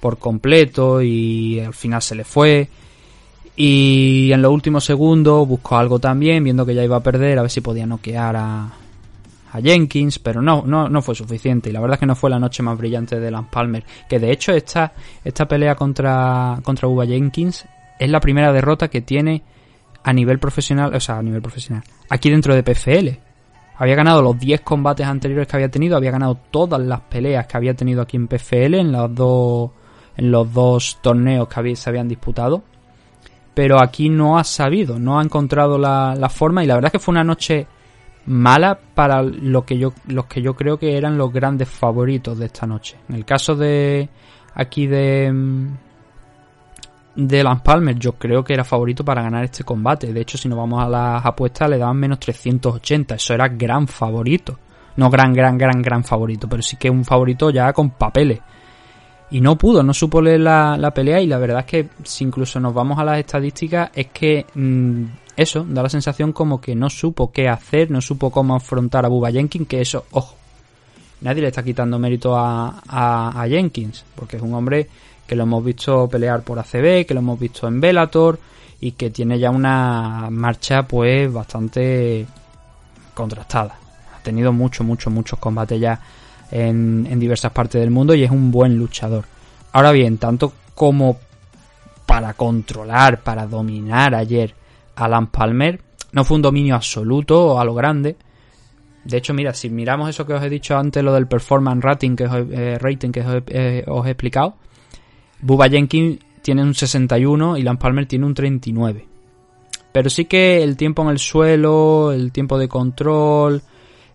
por 0.00 0.18
completo 0.18 1.02
y 1.02 1.60
al 1.60 1.74
final 1.74 2.02
se 2.02 2.14
le 2.14 2.24
fue. 2.24 2.68
Y 3.56 4.32
en 4.32 4.40
los 4.40 4.52
últimos 4.52 4.84
segundos 4.84 5.46
buscó 5.46 5.76
algo 5.76 5.98
también, 5.98 6.42
viendo 6.42 6.64
que 6.64 6.74
ya 6.74 6.82
iba 6.82 6.96
a 6.96 7.02
perder, 7.02 7.38
a 7.38 7.42
ver 7.42 7.50
si 7.50 7.60
podía 7.60 7.86
noquear 7.86 8.36
a, 8.36 8.72
Jenkins, 9.62 10.20
pero 10.20 10.40
no, 10.40 10.62
no, 10.64 10.88
no 10.88 11.02
fue 11.02 11.14
suficiente. 11.14 11.68
Y 11.68 11.72
la 11.72 11.80
verdad 11.80 11.96
es 11.96 12.00
que 12.00 12.06
no 12.06 12.14
fue 12.14 12.30
la 12.30 12.38
noche 12.38 12.62
más 12.62 12.78
brillante 12.78 13.18
de 13.18 13.30
Lance 13.30 13.50
Palmer. 13.52 13.84
Que 14.08 14.18
de 14.18 14.30
hecho 14.30 14.52
esta, 14.52 14.92
esta 15.24 15.46
pelea 15.46 15.74
contra, 15.74 16.58
contra 16.62 16.86
Uba 16.86 17.04
Jenkins 17.04 17.66
es 17.98 18.08
la 18.08 18.20
primera 18.20 18.52
derrota 18.52 18.88
que 18.88 19.00
tiene 19.02 19.42
a 20.04 20.12
nivel 20.12 20.38
profesional, 20.38 20.94
o 20.94 21.00
sea, 21.00 21.18
a 21.18 21.22
nivel 21.22 21.42
profesional, 21.42 21.82
aquí 22.08 22.30
dentro 22.30 22.54
de 22.54 22.62
PFL. 22.62 23.08
Había 23.76 23.94
ganado 23.94 24.22
los 24.22 24.38
10 24.38 24.60
combates 24.60 25.06
anteriores 25.06 25.48
que 25.48 25.56
había 25.56 25.70
tenido, 25.70 25.96
había 25.96 26.10
ganado 26.10 26.38
todas 26.50 26.80
las 26.80 27.00
peleas 27.00 27.46
que 27.46 27.56
había 27.56 27.74
tenido 27.74 28.02
aquí 28.02 28.16
en 28.16 28.28
PFL 28.28 28.74
en 28.74 28.92
los 28.92 29.14
dos 29.14 29.70
en 30.20 30.30
los 30.30 30.52
dos 30.52 30.98
torneos 31.00 31.48
que 31.48 31.74
se 31.76 31.88
habían 31.88 32.06
disputado. 32.06 32.62
Pero 33.54 33.82
aquí 33.82 34.10
no 34.10 34.38
ha 34.38 34.44
sabido, 34.44 34.98
no 34.98 35.18
ha 35.18 35.22
encontrado 35.22 35.78
la, 35.78 36.28
forma 36.28 36.62
y 36.62 36.66
la 36.66 36.74
verdad 36.74 36.88
es 36.88 36.92
que 36.92 36.98
fue 36.98 37.12
una 37.12 37.24
noche 37.24 37.66
mala 38.26 38.78
para 38.94 39.22
lo 39.22 39.64
que 39.64 39.78
yo, 39.78 39.94
los 40.08 40.26
que 40.26 40.42
yo 40.42 40.54
creo 40.54 40.78
que 40.78 40.96
eran 40.98 41.16
los 41.16 41.32
grandes 41.32 41.70
favoritos 41.70 42.38
de 42.38 42.46
esta 42.46 42.66
noche. 42.66 42.98
En 43.08 43.14
el 43.16 43.24
caso 43.24 43.56
de 43.56 44.10
aquí 44.54 44.86
de 44.86 45.32
de 47.16 47.42
Lance 47.42 47.62
Palmer, 47.64 47.98
yo 47.98 48.12
creo 48.12 48.44
que 48.44 48.52
era 48.52 48.62
favorito 48.62 49.04
para 49.04 49.22
ganar 49.22 49.44
este 49.44 49.64
combate. 49.64 50.12
De 50.12 50.20
hecho, 50.20 50.36
si 50.36 50.48
nos 50.48 50.58
vamos 50.58 50.82
a 50.82 50.88
las 50.88 51.24
apuestas, 51.24 51.68
le 51.70 51.78
daban 51.78 51.96
menos 51.96 52.20
380. 52.20 53.14
Eso 53.14 53.34
era 53.34 53.48
gran 53.48 53.88
favorito. 53.88 54.58
No 54.96 55.08
gran, 55.08 55.32
gran, 55.32 55.56
gran, 55.56 55.80
gran 55.82 56.04
favorito, 56.04 56.46
pero 56.48 56.62
sí 56.62 56.76
que 56.76 56.90
un 56.90 57.04
favorito 57.04 57.50
ya 57.50 57.72
con 57.72 57.90
papeles. 57.90 58.40
Y 59.32 59.40
no 59.40 59.56
pudo, 59.56 59.82
no 59.82 59.94
supo 59.94 60.20
leer 60.20 60.40
la, 60.40 60.76
la, 60.76 60.92
pelea 60.92 61.20
y 61.20 61.26
la 61.26 61.38
verdad 61.38 61.60
es 61.60 61.66
que 61.66 61.88
si 62.02 62.24
incluso 62.24 62.58
nos 62.58 62.74
vamos 62.74 62.98
a 62.98 63.04
las 63.04 63.18
estadísticas 63.18 63.90
es 63.94 64.08
que 64.08 64.44
mmm, 64.54 65.04
eso 65.36 65.64
da 65.68 65.82
la 65.82 65.88
sensación 65.88 66.32
como 66.32 66.60
que 66.60 66.74
no 66.74 66.90
supo 66.90 67.30
qué 67.30 67.48
hacer, 67.48 67.90
no 67.90 68.00
supo 68.00 68.30
cómo 68.30 68.56
afrontar 68.56 69.04
a 69.04 69.08
Bubba 69.08 69.30
Jenkins, 69.30 69.68
que 69.68 69.80
eso, 69.80 70.04
ojo, 70.10 70.34
nadie 71.20 71.42
le 71.42 71.48
está 71.48 71.62
quitando 71.62 71.98
mérito 71.98 72.36
a, 72.36 72.82
a, 72.88 73.40
a 73.40 73.48
Jenkins, 73.48 74.04
porque 74.16 74.36
es 74.36 74.42
un 74.42 74.52
hombre 74.54 74.88
que 75.26 75.36
lo 75.36 75.44
hemos 75.44 75.64
visto 75.64 76.08
pelear 76.08 76.42
por 76.42 76.58
ACB, 76.58 77.06
que 77.06 77.14
lo 77.14 77.20
hemos 77.20 77.38
visto 77.38 77.68
en 77.68 77.80
Bellator 77.80 78.40
y 78.80 78.92
que 78.92 79.10
tiene 79.10 79.38
ya 79.38 79.50
una 79.50 80.28
marcha 80.28 80.82
pues 80.82 81.32
bastante 81.32 82.26
contrastada. 83.14 83.78
Ha 84.16 84.22
tenido 84.22 84.52
muchos, 84.52 84.84
muchos, 84.84 85.12
muchos 85.12 85.38
combates 85.38 85.80
ya 85.80 86.00
en, 86.50 87.18
diversas 87.18 87.52
partes 87.52 87.80
del 87.80 87.90
mundo 87.90 88.14
y 88.14 88.24
es 88.24 88.30
un 88.30 88.50
buen 88.50 88.76
luchador. 88.76 89.24
Ahora 89.72 89.92
bien, 89.92 90.18
tanto 90.18 90.52
como 90.74 91.18
para 92.06 92.34
controlar, 92.34 93.22
para 93.22 93.46
dominar 93.46 94.14
ayer 94.14 94.54
Alan 94.96 95.28
Palmer. 95.28 95.80
No 96.12 96.24
fue 96.24 96.36
un 96.36 96.42
dominio 96.42 96.74
absoluto 96.74 97.54
o 97.54 97.60
a 97.60 97.64
lo 97.64 97.74
grande. 97.74 98.16
De 99.04 99.16
hecho, 99.16 99.32
mira, 99.32 99.54
si 99.54 99.70
miramos 99.70 100.10
eso 100.10 100.26
que 100.26 100.34
os 100.34 100.42
he 100.42 100.50
dicho 100.50 100.76
antes, 100.76 101.02
lo 101.02 101.14
del 101.14 101.26
performance 101.26 101.82
rating 101.82 102.16
que 102.16 102.24
os, 102.24 102.46
eh, 102.50 102.78
rating 102.78 103.10
que 103.10 103.20
os 103.20 103.42
eh, 103.46 103.84
os 103.86 104.06
he 104.06 104.10
explicado, 104.10 104.56
Bubba 105.40 105.68
Jenkins 105.68 106.18
tiene 106.42 106.62
un 106.62 106.74
61 106.74 107.56
y 107.56 107.62
Lance 107.62 107.80
Palmer 107.80 108.06
tiene 108.06 108.26
un 108.26 108.34
39. 108.34 109.06
Pero 109.92 110.10
sí 110.10 110.26
que 110.26 110.62
el 110.62 110.76
tiempo 110.76 111.02
en 111.02 111.08
el 111.08 111.18
suelo, 111.18 112.12
el 112.12 112.32
tiempo 112.32 112.58
de 112.58 112.68
control, 112.68 113.62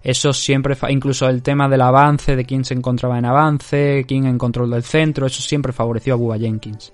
eso 0.05 0.33
siempre, 0.33 0.77
incluso 0.89 1.27
el 1.27 1.41
tema 1.41 1.67
del 1.67 1.81
avance, 1.81 2.35
de 2.35 2.45
quién 2.45 2.63
se 2.63 2.75
encontraba 2.75 3.17
en 3.17 3.25
avance, 3.25 4.05
quién 4.07 4.27
en 4.27 4.37
control 4.37 4.69
del 4.69 4.83
centro, 4.83 5.25
eso 5.25 5.41
siempre 5.41 5.73
favoreció 5.73 6.13
a 6.13 6.17
Bubba 6.17 6.37
Jenkins. 6.37 6.93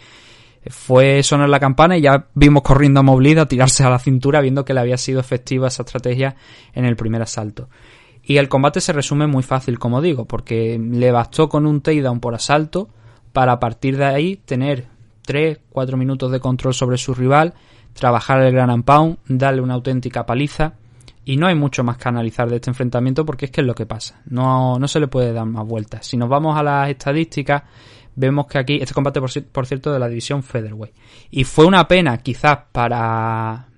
fue 0.69 1.23
sonar 1.23 1.49
la 1.49 1.61
campana 1.61 1.97
y 1.97 2.03
ya 2.03 2.27
vimos 2.35 2.63
corriendo 2.63 3.01
a 3.01 3.03
Mobley 3.03 3.37
a 3.37 3.47
tirarse 3.47 3.85
a 3.85 3.91
la 3.91 3.99
cintura 3.99 4.41
viendo 4.41 4.65
que 4.65 4.75
le 4.75 4.81
había 4.81 4.97
sido 4.97 5.21
efectiva 5.21 5.69
esa 5.69 5.83
estrategia 5.83 6.37
en 6.73 6.85
el 6.85 6.97
primer 6.97 7.23
asalto. 7.23 7.69
Y 8.23 8.37
el 8.37 8.49
combate 8.49 8.81
se 8.81 8.93
resume 8.93 9.27
muy 9.27 9.43
fácil, 9.43 9.79
como 9.79 10.01
digo, 10.01 10.27
porque 10.27 10.79
le 10.79 11.11
bastó 11.11 11.49
con 11.49 11.67
un 11.67 11.81
takedown 11.81 12.21
por 12.21 12.35
asalto 12.35 12.89
para 13.33 13.53
a 13.53 13.61
partir 13.61 13.97
de 13.97 14.05
ahí 14.05 14.37
tener 14.37 14.87
3-4 15.27 15.97
minutos 15.97 16.31
de 16.31 16.39
control 16.39 16.75
sobre 16.75 16.99
su 16.99 17.15
rival, 17.15 17.55
trabajar 17.95 18.41
el 18.43 18.53
gran 18.53 18.83
pound, 18.85 19.19
darle 19.27 19.61
una 19.61 19.75
auténtica 19.75 20.25
paliza. 20.25 20.75
Y 21.25 21.37
no 21.37 21.47
hay 21.47 21.55
mucho 21.55 21.85
más 21.85 21.99
que 21.99 22.09
analizar 22.09 22.49
de 22.49 22.57
este 22.57 22.71
enfrentamiento 22.71 23.25
porque 23.25 23.45
es 23.45 23.51
que 23.53 23.61
es 23.61 23.67
lo 23.67 23.77
que 23.77 23.87
pasa. 23.87 24.21
No, 24.27 24.79
no 24.79 24.89
se 24.89 24.99
le 24.99 25.07
puede 25.07 25.33
dar 25.33 25.47
más 25.47 25.65
vueltas. 25.65 26.05
Si 26.05 26.17
nos 26.17 26.29
vamos 26.29 26.57
a 26.57 26.65
las 26.65 26.89
estadísticas, 26.91 27.63
vemos 28.15 28.47
que 28.47 28.59
aquí, 28.59 28.79
este 28.81 28.95
combate 28.95 29.21
por, 29.21 29.31
ci- 29.31 29.45
por 29.45 29.67
cierto 29.67 29.93
de 29.93 29.99
la 29.99 30.09
división 30.09 30.43
Featherweight. 30.43 30.95
Y 31.31 31.45
fue 31.45 31.67
una 31.67 31.87
pena 31.89 32.19
quizás 32.19 32.59
para, 32.73 33.69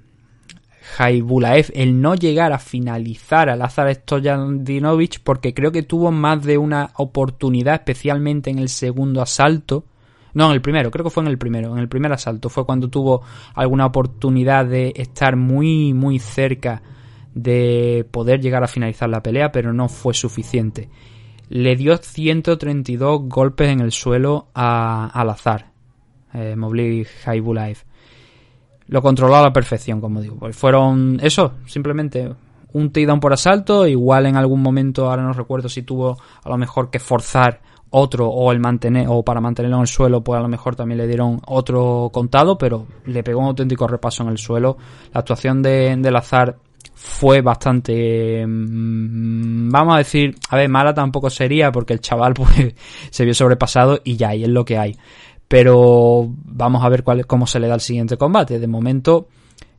Jaibulaev 0.96 1.70
el 1.74 2.00
no 2.00 2.14
llegar 2.14 2.52
a 2.52 2.58
finalizar 2.58 3.48
a 3.48 3.56
Lazar 3.56 3.92
Stojadinovic 3.94 5.20
porque 5.24 5.54
creo 5.54 5.72
que 5.72 5.82
tuvo 5.82 6.12
más 6.12 6.42
de 6.44 6.58
una 6.58 6.90
oportunidad, 6.96 7.74
especialmente 7.74 8.50
en 8.50 8.58
el 8.58 8.68
segundo 8.68 9.22
asalto. 9.22 9.86
No, 10.34 10.46
en 10.46 10.52
el 10.52 10.60
primero, 10.60 10.90
creo 10.90 11.04
que 11.04 11.10
fue 11.10 11.22
en 11.22 11.28
el 11.28 11.38
primero. 11.38 11.72
En 11.72 11.78
el 11.78 11.88
primer 11.88 12.12
asalto 12.12 12.48
fue 12.48 12.66
cuando 12.66 12.88
tuvo 12.88 13.22
alguna 13.54 13.86
oportunidad 13.86 14.66
de 14.66 14.92
estar 14.96 15.36
muy, 15.36 15.94
muy 15.94 16.18
cerca 16.18 16.82
de 17.34 18.06
poder 18.10 18.40
llegar 18.40 18.62
a 18.62 18.68
finalizar 18.68 19.08
la 19.08 19.22
pelea, 19.22 19.50
pero 19.52 19.72
no 19.72 19.88
fue 19.88 20.12
suficiente. 20.12 20.88
Le 21.48 21.76
dio 21.76 21.96
132 21.96 23.22
golpes 23.28 23.68
en 23.68 23.80
el 23.80 23.92
suelo 23.92 24.48
a, 24.54 25.10
al 25.12 25.30
azar, 25.30 25.70
eh, 26.32 26.56
Mobley 26.56 27.04
Jaibulaev 27.04 27.78
lo 28.88 29.02
controló 29.02 29.36
a 29.36 29.42
la 29.42 29.52
perfección, 29.52 30.00
como 30.00 30.20
digo. 30.20 30.36
Pues 30.36 30.56
fueron 30.56 31.18
eso, 31.22 31.54
simplemente 31.66 32.32
un 32.72 32.90
takedown 32.90 33.20
por 33.20 33.32
asalto, 33.32 33.86
igual 33.86 34.26
en 34.26 34.36
algún 34.36 34.60
momento, 34.60 35.08
ahora 35.08 35.22
no 35.22 35.32
recuerdo 35.32 35.68
si 35.68 35.82
tuvo 35.82 36.16
a 36.42 36.48
lo 36.48 36.58
mejor 36.58 36.90
que 36.90 36.98
forzar 36.98 37.60
otro 37.90 38.28
o 38.28 38.50
el 38.50 38.58
mantener 38.58 39.06
o 39.08 39.22
para 39.22 39.40
mantenerlo 39.40 39.76
en 39.76 39.82
el 39.82 39.88
suelo, 39.88 40.22
pues 40.24 40.38
a 40.38 40.42
lo 40.42 40.48
mejor 40.48 40.74
también 40.74 40.98
le 40.98 41.06
dieron 41.06 41.40
otro 41.46 42.10
contado, 42.12 42.58
pero 42.58 42.86
le 43.06 43.22
pegó 43.22 43.40
un 43.40 43.46
auténtico 43.46 43.86
repaso 43.86 44.24
en 44.24 44.30
el 44.30 44.38
suelo. 44.38 44.76
La 45.12 45.20
actuación 45.20 45.62
de, 45.62 45.96
del 45.96 46.16
azar 46.16 46.56
fue 47.06 47.42
bastante 47.42 48.46
mm, 48.46 49.70
vamos 49.70 49.94
a 49.94 49.98
decir, 49.98 50.34
a 50.48 50.56
ver, 50.56 50.68
mala 50.70 50.94
tampoco 50.94 51.28
sería 51.28 51.70
porque 51.70 51.92
el 51.92 52.00
chaval 52.00 52.32
pues 52.34 52.74
se 53.10 53.24
vio 53.24 53.34
sobrepasado 53.34 54.00
y 54.02 54.16
ya, 54.16 54.34
y 54.34 54.44
es 54.44 54.48
lo 54.48 54.64
que 54.64 54.78
hay 54.78 54.96
pero 55.46 56.26
vamos 56.46 56.82
a 56.82 56.88
ver 56.88 57.04
cuál, 57.04 57.26
cómo 57.26 57.46
se 57.46 57.60
le 57.60 57.68
da 57.68 57.74
el 57.74 57.80
siguiente 57.80 58.16
combate. 58.16 58.58
De 58.58 58.66
momento, 58.66 59.28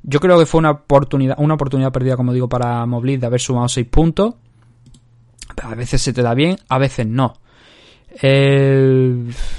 yo 0.04 0.20
creo 0.20 0.40
que 0.40 0.46
fue 0.46 0.60
una 0.60 0.72
oportunidad, 0.72 1.36
una 1.40 1.56
oportunidad 1.56 1.92
perdida, 1.92 2.16
como 2.16 2.32
digo, 2.32 2.48
para 2.48 2.86
Moblid 2.86 3.20
de 3.20 3.26
haber 3.26 3.42
sumado 3.42 3.68
6 3.68 3.88
puntos. 3.88 4.36
A 5.62 5.76
veces 5.76 6.02
se 6.02 6.14
te 6.14 6.22
da 6.22 6.34
bien, 6.34 6.56
a 6.70 6.78
veces 6.78 7.08
no. 7.08 7.34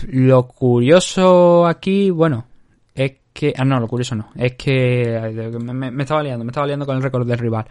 Lo 0.08 0.48
curioso 0.48 1.66
aquí, 1.66 2.10
bueno, 2.10 2.46
que. 3.36 3.52
Ah, 3.56 3.64
no, 3.64 3.78
lo 3.78 3.86
curioso 3.86 4.14
no. 4.14 4.30
Es 4.34 4.54
que. 4.54 5.50
Me, 5.60 6.02
estaba 6.02 6.22
liando, 6.22 6.44
me 6.44 6.50
estaba 6.50 6.66
liando 6.66 6.86
con 6.86 6.96
el 6.96 7.02
récord 7.02 7.26
del 7.26 7.38
rival. 7.38 7.66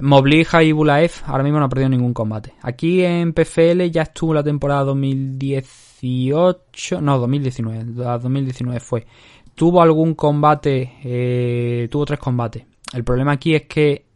Mobley 0.00 0.44
Jaibulaev 0.44 1.10
ahora 1.26 1.42
mismo 1.42 1.58
no 1.58 1.66
ha 1.66 1.68
perdido 1.68 1.90
ningún 1.90 2.14
combate. 2.14 2.54
Aquí 2.62 3.04
en 3.04 3.32
PFL 3.32 3.90
ya 3.90 4.02
estuvo 4.02 4.32
la 4.32 4.42
temporada 4.42 4.84
2018, 4.84 7.00
no, 7.00 7.18
2019, 7.18 7.84
la 7.96 8.18
2019 8.18 8.80
fue. 8.80 9.06
Tuvo 9.54 9.82
algún 9.82 10.14
combate, 10.14 10.94
eh, 11.04 11.88
tuvo 11.90 12.06
tres 12.06 12.18
combates. 12.18 12.64
El 12.94 13.04
problema 13.04 13.32
aquí 13.32 13.54
es 13.54 13.66
que 13.66 14.06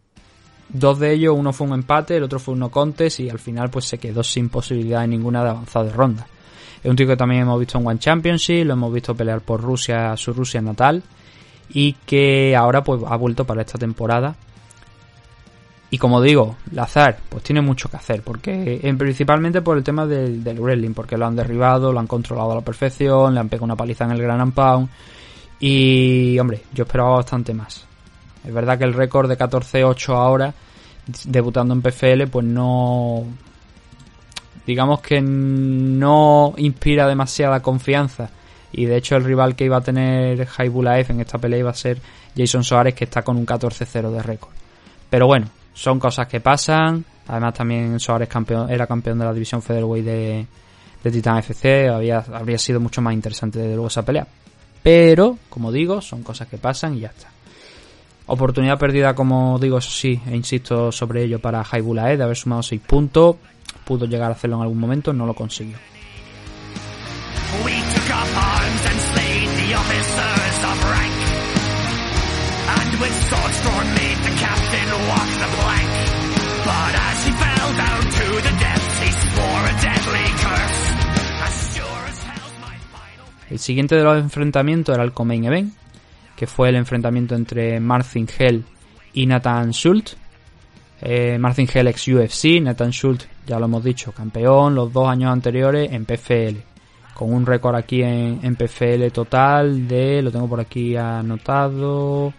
dos 0.69 0.99
de 0.99 1.13
ellos, 1.13 1.35
uno 1.37 1.53
fue 1.53 1.67
un 1.67 1.75
empate, 1.75 2.17
el 2.17 2.23
otro 2.23 2.39
fue 2.39 2.55
un 2.55 2.61
no 2.61 2.71
contest 2.71 3.21
y 3.21 3.29
al 3.29 3.39
final 3.39 3.69
pues 3.71 3.85
se 3.85 3.99
quedó 3.99 4.23
sin 4.23 4.49
posibilidad 4.49 5.03
de 5.03 5.09
ninguna 5.09 5.45
de 5.45 5.51
avanzar 5.51 5.85
de 5.85 5.93
ronda. 5.93 6.27
Es 6.83 6.91
un 6.91 6.97
tío 6.97 7.07
que 7.07 7.17
también 7.17 7.43
hemos 7.43 7.59
visto 7.59 7.79
en 7.79 7.87
One 7.87 7.99
Championship, 7.99 8.65
lo 8.65 8.75
hemos 8.75 8.93
visto 8.93 9.15
pelear 9.15 9.41
por 9.41 9.61
Rusia, 9.61 10.17
su 10.17 10.33
Rusia 10.33 10.61
natal 10.61 11.03
y 11.71 11.95
que 12.07 12.55
ahora 12.55 12.85
pues 12.85 13.03
ha 13.07 13.17
vuelto 13.17 13.45
para 13.45 13.63
esta 13.63 13.79
temporada 13.79 14.37
y 15.89 15.99
como 15.99 16.21
digo, 16.21 16.57
Lazar, 16.73 17.19
pues 17.29 17.45
tiene 17.45 17.61
mucho 17.61 17.89
que 17.89 17.97
hacer, 17.97 18.23
porque 18.23 18.81
eh, 18.83 18.95
principalmente 18.95 19.63
por 19.63 19.77
el 19.77 19.85
tema 19.85 20.05
del, 20.05 20.43
del 20.43 20.61
wrestling, 20.61 20.95
porque 20.95 21.17
lo 21.17 21.27
han 21.27 21.37
derribado, 21.37 21.93
lo 21.93 22.01
han 22.01 22.09
controlado 22.09 22.53
a 22.53 22.55
la 22.57 22.61
perfección, 22.61 23.35
le 23.35 23.41
han 23.41 23.49
pegado 23.49 23.67
una 23.67 23.77
paliza 23.77 24.05
en 24.05 24.11
el 24.11 24.23
Gran 24.23 24.51
Pound. 24.53 24.89
Y, 25.61 26.39
hombre, 26.39 26.63
yo 26.75 26.85
esperaba 26.85 27.17
bastante 27.17 27.55
más. 27.55 27.87
Es 28.45 28.53
verdad 28.53 28.79
que 28.79 28.85
el 28.85 28.95
récord 28.95 29.29
de 29.29 29.39
14-8 29.39 30.15
ahora, 30.15 30.53
debutando 31.25 31.73
en 31.73 31.83
PFL, 31.83 32.27
pues 32.31 32.45
no. 32.45 33.25
Digamos 34.67 35.01
que 35.01 35.21
no 35.21 36.55
inspira 36.57 37.07
demasiada 37.07 37.61
confianza. 37.61 38.31
Y 38.73 38.87
de 38.87 38.97
hecho, 38.97 39.17
el 39.17 39.25
rival 39.25 39.55
que 39.55 39.65
iba 39.65 39.77
a 39.77 39.81
tener 39.81 40.45
Jaibulaev 40.47 41.11
en 41.11 41.21
esta 41.21 41.39
pelea 41.39 41.61
iba 41.61 41.71
a 41.71 41.75
ser 41.75 42.01
Jason 42.37 42.65
Soares, 42.65 42.95
que 42.95 43.05
está 43.05 43.23
con 43.23 43.37
un 43.37 43.47
14-0 43.47 44.11
de 44.11 44.23
récord. 44.23 44.53
Pero 45.09 45.27
bueno, 45.27 45.47
son 45.73 45.99
cosas 46.01 46.27
que 46.27 46.41
pasan. 46.41 47.05
Además, 47.29 47.55
también 47.55 48.01
Soares 48.01 48.29
era 48.69 48.87
campeón 48.87 49.19
de 49.19 49.25
la 49.25 49.33
división 49.33 49.63
Featherweight 49.63 50.05
de, 50.05 50.47
de 51.03 51.11
Titan 51.11 51.39
FC. 51.39 51.89
Había, 51.89 52.25
habría 52.33 52.59
sido 52.59 52.81
mucho 52.81 53.01
más 53.01 53.15
interesante 53.15 53.61
desde 53.61 53.75
luego 53.75 53.89
esa 53.89 54.05
pelea. 54.05 54.27
Pero, 54.83 55.39
como 55.49 55.73
digo, 55.73 56.01
son 56.01 56.23
cosas 56.23 56.49
que 56.49 56.59
pasan 56.59 56.97
y 56.97 57.01
ya 57.01 57.09
está. 57.09 57.29
Oportunidad 58.29 58.79
perdida, 58.79 59.15
como 59.15 59.59
digo, 59.59 59.79
eso 59.79 59.91
sí, 59.91 60.21
e 60.27 60.35
insisto 60.35 60.91
sobre 60.91 61.23
ello 61.23 61.39
para 61.39 61.63
Jaibulae 61.63 62.17
de 62.17 62.25
haber 62.25 62.37
sumado 62.37 62.63
6 62.63 62.81
puntos 62.81 63.37
pudo 63.87 64.05
llegar 64.05 64.31
a 64.31 64.35
hacerlo 64.35 64.57
en 64.57 64.63
algún 64.63 64.81
momento, 64.81 65.13
no 65.13 65.25
lo 65.27 65.33
consiguió. 65.33 65.77
El 83.49 83.61
siguiente 83.61 83.95
de 83.95 84.03
los 84.03 84.19
enfrentamientos 84.19 84.95
era 84.95 85.05
el 85.05 85.13
Comain 85.13 85.45
Event, 85.45 85.73
que 86.35 86.49
fue 86.49 86.69
el 86.69 86.75
enfrentamiento 86.75 87.37
entre 87.37 87.79
Martin 87.79 88.29
Hell 88.37 88.65
y 89.15 89.27
Nathan 89.27 89.71
Schultz. 89.71 90.17
Eh, 91.01 91.39
Martin 91.39 91.69
Hell 91.73 91.87
ex 91.87 92.09
UFC, 92.09 92.61
Nathan 92.61 92.91
Schultz 92.91 93.29
ya 93.47 93.59
lo 93.59 93.67
hemos 93.67 93.85
dicho, 93.85 94.13
campeón 94.13 94.75
los 94.75 94.93
dos 94.93 95.09
años 95.09 95.33
anteriores 95.33 95.93
en 95.93 96.05
PFL. 96.05 96.59
Con 97.15 97.33
un 97.33 97.47
récord 97.47 97.77
aquí 97.77 98.03
en, 98.03 98.57
PFL 98.57 99.07
total 99.11 99.89
de, 99.89 100.21
lo 100.21 100.31
tengo 100.31 100.49
por 100.49 100.61
aquí 100.61 100.97
anotado, 100.97 102.35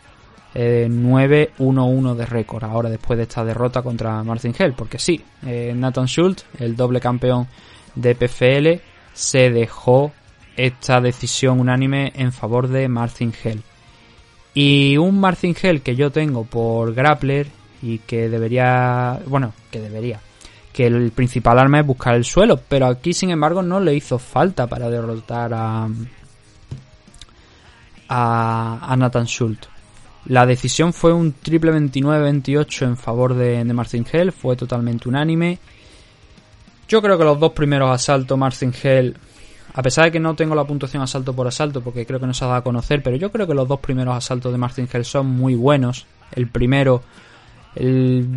eh, 0.54 0.88
9-1-1 0.88 2.16
de 2.16 2.26
récord. 2.28 2.64
Ahora 2.64 2.90
después 2.90 3.18
de 3.18 3.24
esta 3.24 3.44
derrota 3.44 3.82
contra 3.82 4.24
Martin 4.24 4.54
Hell, 4.58 4.74
porque 4.74 5.00
sí, 5.00 5.20
eh, 5.46 5.74
Nathan 5.76 6.06
Schultz, 6.06 6.46
el 6.60 6.76
doble 6.76 7.00
campeón 7.00 7.48
de 7.96 8.14
PFL, 8.14 8.82
se 9.14 9.50
dejó 9.50 10.12
esta 10.56 11.02
decisión 11.02 11.60
unánime 11.60 12.12
en 12.16 12.32
favor 12.32 12.68
de 12.68 12.88
Martin 12.88 13.34
Hell. 13.44 13.64
Y 14.54 14.98
un 14.98 15.20
Martin 15.20 15.56
Hell 15.60 15.82
que 15.82 15.96
yo 15.96 16.12
tengo 16.12 16.44
por 16.44 16.94
grappler 16.94 17.48
y 17.82 18.00
que 18.00 18.30
debería, 18.30 19.20
bueno, 19.28 19.54
que 19.72 19.80
debería, 19.80 20.20
que 20.78 20.86
el 20.86 21.10
principal 21.10 21.58
arma 21.58 21.80
es 21.80 21.88
buscar 21.88 22.14
el 22.14 22.24
suelo, 22.24 22.62
pero 22.70 22.86
aquí 22.86 23.12
sin 23.12 23.32
embargo 23.32 23.64
no 23.64 23.80
le 23.80 23.96
hizo 23.96 24.20
falta 24.20 24.68
para 24.68 24.92
derrotar 24.92 25.52
a 25.52 25.88
a, 28.08 28.80
a 28.84 28.96
Nathan 28.96 29.26
Schultz. 29.26 29.68
La 30.28 30.46
decisión 30.46 30.94
fue 30.94 31.14
un 31.14 31.34
triple 31.34 31.72
29-28 31.74 32.84
en 32.84 32.96
favor 32.96 33.34
de, 33.34 33.66
de 33.66 33.74
Martin 33.74 34.06
Hell, 34.12 34.32
fue 34.32 34.56
totalmente 34.56 35.10
unánime. 35.10 35.58
Yo 36.88 37.02
creo 37.02 37.18
que 37.18 37.24
los 37.24 37.40
dos 37.40 37.54
primeros 37.54 37.90
asaltos 37.90 38.38
Martin 38.38 38.72
Hell, 38.80 39.18
a 39.74 39.82
pesar 39.82 40.06
de 40.06 40.12
que 40.12 40.20
no 40.20 40.36
tengo 40.36 40.54
la 40.54 40.66
puntuación 40.66 41.02
asalto 41.02 41.34
por 41.34 41.48
asalto 41.48 41.82
porque 41.82 42.06
creo 42.06 42.20
que 42.20 42.28
no 42.28 42.36
se 42.36 42.46
ha 42.46 42.50
dado 42.50 42.60
a 42.60 42.64
conocer, 42.64 43.02
pero 43.02 43.16
yo 43.16 43.32
creo 43.32 43.48
que 43.48 43.56
los 43.56 43.68
dos 43.68 43.80
primeros 43.80 44.16
asaltos 44.16 44.52
de 44.52 44.60
Martin 44.60 44.88
Hell 44.94 45.06
son 45.06 45.26
muy 45.26 45.56
buenos. 45.56 46.06
El 46.34 46.48
primero, 46.48 47.02
el 47.74 48.28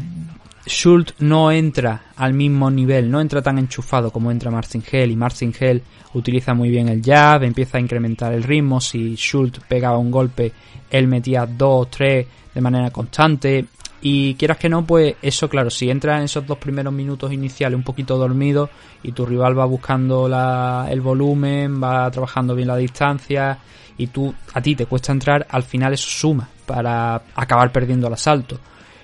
Schultz 0.66 1.14
no 1.20 1.50
entra 1.50 2.12
al 2.16 2.34
mismo 2.34 2.70
nivel, 2.70 3.10
no 3.10 3.20
entra 3.20 3.42
tan 3.42 3.58
enchufado 3.58 4.10
como 4.10 4.30
entra 4.30 4.50
Martin 4.50 4.82
Hell 4.90 5.10
y 5.10 5.16
Martin 5.16 5.54
Hell 5.58 5.82
utiliza 6.14 6.54
muy 6.54 6.68
bien 6.68 6.88
el 6.88 7.02
jab, 7.02 7.42
empieza 7.42 7.78
a 7.78 7.80
incrementar 7.80 8.32
el 8.32 8.42
ritmo, 8.42 8.80
si 8.80 9.14
Schultz 9.16 9.60
pegaba 9.66 9.98
un 9.98 10.10
golpe, 10.10 10.52
él 10.90 11.06
metía 11.06 11.46
dos, 11.46 11.90
tres 11.90 12.26
de 12.54 12.60
manera 12.60 12.90
constante 12.90 13.66
y 14.02 14.34
quieras 14.34 14.58
que 14.58 14.68
no, 14.68 14.84
pues 14.84 15.16
eso 15.22 15.48
claro, 15.48 15.70
si 15.70 15.90
entra 15.90 16.18
en 16.18 16.24
esos 16.24 16.46
dos 16.46 16.58
primeros 16.58 16.92
minutos 16.92 17.32
iniciales 17.32 17.76
un 17.76 17.84
poquito 17.84 18.16
dormido 18.16 18.70
y 19.02 19.12
tu 19.12 19.26
rival 19.26 19.58
va 19.58 19.64
buscando 19.66 20.28
la, 20.28 20.88
el 20.90 21.00
volumen, 21.00 21.82
va 21.82 22.10
trabajando 22.10 22.54
bien 22.54 22.68
la 22.68 22.76
distancia 22.76 23.58
y 23.96 24.06
tú 24.08 24.34
a 24.54 24.60
ti 24.60 24.74
te 24.74 24.86
cuesta 24.86 25.12
entrar, 25.12 25.46
al 25.50 25.62
final 25.62 25.92
eso 25.94 26.08
suma 26.08 26.48
para 26.66 27.22
acabar 27.34 27.72
perdiendo 27.72 28.06
el 28.06 28.14
asalto. 28.14 28.58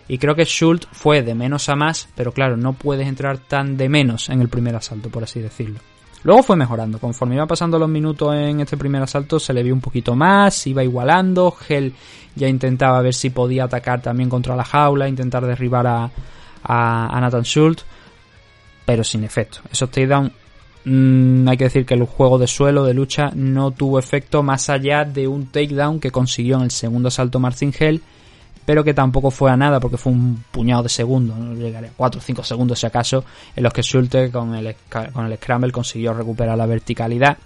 Y 0.09 0.19
creo 0.19 0.35
que 0.35 0.45
Schultz 0.45 0.87
fue 0.93 1.23
de 1.23 1.35
menos 1.35 1.69
a 1.69 1.77
más, 1.77 2.09
pero 2.15 2.33
claro, 2.33 2.57
no 2.57 2.73
puedes 2.73 3.09
entrar 3.09 3.39
tan 3.39 3.77
de 3.77 3.89
menos 3.89 4.29
en 4.29 4.41
el 4.41 4.49
primer 4.49 4.77
asalto, 4.77 5.11
por 5.11 5.25
así 5.25 5.41
decirlo. 5.41 5.81
Luego 6.23 6.43
fue 6.43 6.57
mejorando, 6.57 6.99
conforme 6.99 7.37
iba 7.37 7.47
pasando 7.47 7.79
los 7.79 7.89
minutos 7.89 8.35
en 8.35 8.61
este 8.61 8.77
primer 8.77 9.01
asalto 9.01 9.39
se 9.39 9.53
le 9.53 9.63
vio 9.63 9.73
un 9.73 9.81
poquito 9.81 10.17
más, 10.17 10.67
iba 10.67 10.83
igualando, 10.83 11.55
Hell 11.69 11.93
ya 12.35 12.49
intentaba 12.49 13.01
ver 13.01 13.15
si 13.15 13.31
podía 13.31 13.65
atacar 13.65 14.03
también 14.03 14.29
contra 14.29 14.57
la 14.57 14.65
jaula, 14.65 15.09
intentar 15.09 15.47
derribar 15.47 15.87
a, 15.87 16.11
a, 16.65 17.21
Nathan 17.21 17.45
Schultz, 17.45 17.85
pero 18.85 19.05
sin 19.05 19.23
efecto. 19.23 19.61
Esos 19.71 19.89
takedowns, 19.89 20.33
mmm, 20.85 21.49
hay 21.49 21.57
que 21.57 21.65
decir 21.65 21.87
que 21.87 21.95
el 21.95 22.05
juego 22.05 22.39
de 22.39 22.49
suelo, 22.49 22.85
de 22.85 22.95
lucha, 22.95 23.31
no 23.35 23.71
tuvo 23.71 23.99
efecto 23.99 24.43
más 24.43 24.69
allá 24.69 25.05
de 25.05 25.29
un 25.29 25.47
takedown 25.47 26.01
que 26.01 26.11
consiguió 26.11 26.57
en 26.57 26.65
el 26.65 26.71
segundo 26.73 27.07
asalto 27.07 27.39
Martin 27.39 27.73
Hell, 27.79 28.03
pero 28.67 28.83
que 28.83 28.93
tampoco 28.93 29.31
fue 29.31 29.51
a 29.51 29.57
nada 29.57 29.79
porque 29.79 29.97
fue 29.97 30.13
un 30.13 30.45
puñado 30.51 30.83
de 30.83 30.89
segundos, 30.89 31.39
no 31.39 31.53
a 31.67 31.83
4 31.97 32.19
o 32.19 32.23
5 32.23 32.43
segundos 32.43 32.81
si 32.81 32.87
acaso, 32.87 33.25
en 33.55 33.63
los 33.63 33.73
que 33.73 33.83
Schulte 33.83 34.31
con 34.31 34.55
el, 34.55 34.75
con 35.13 35.25
el 35.25 35.37
Scramble 35.37 35.73
consiguió 35.73 36.13
recuperar 36.13 36.59
la 36.59 36.67
verticalidad. 36.67 37.39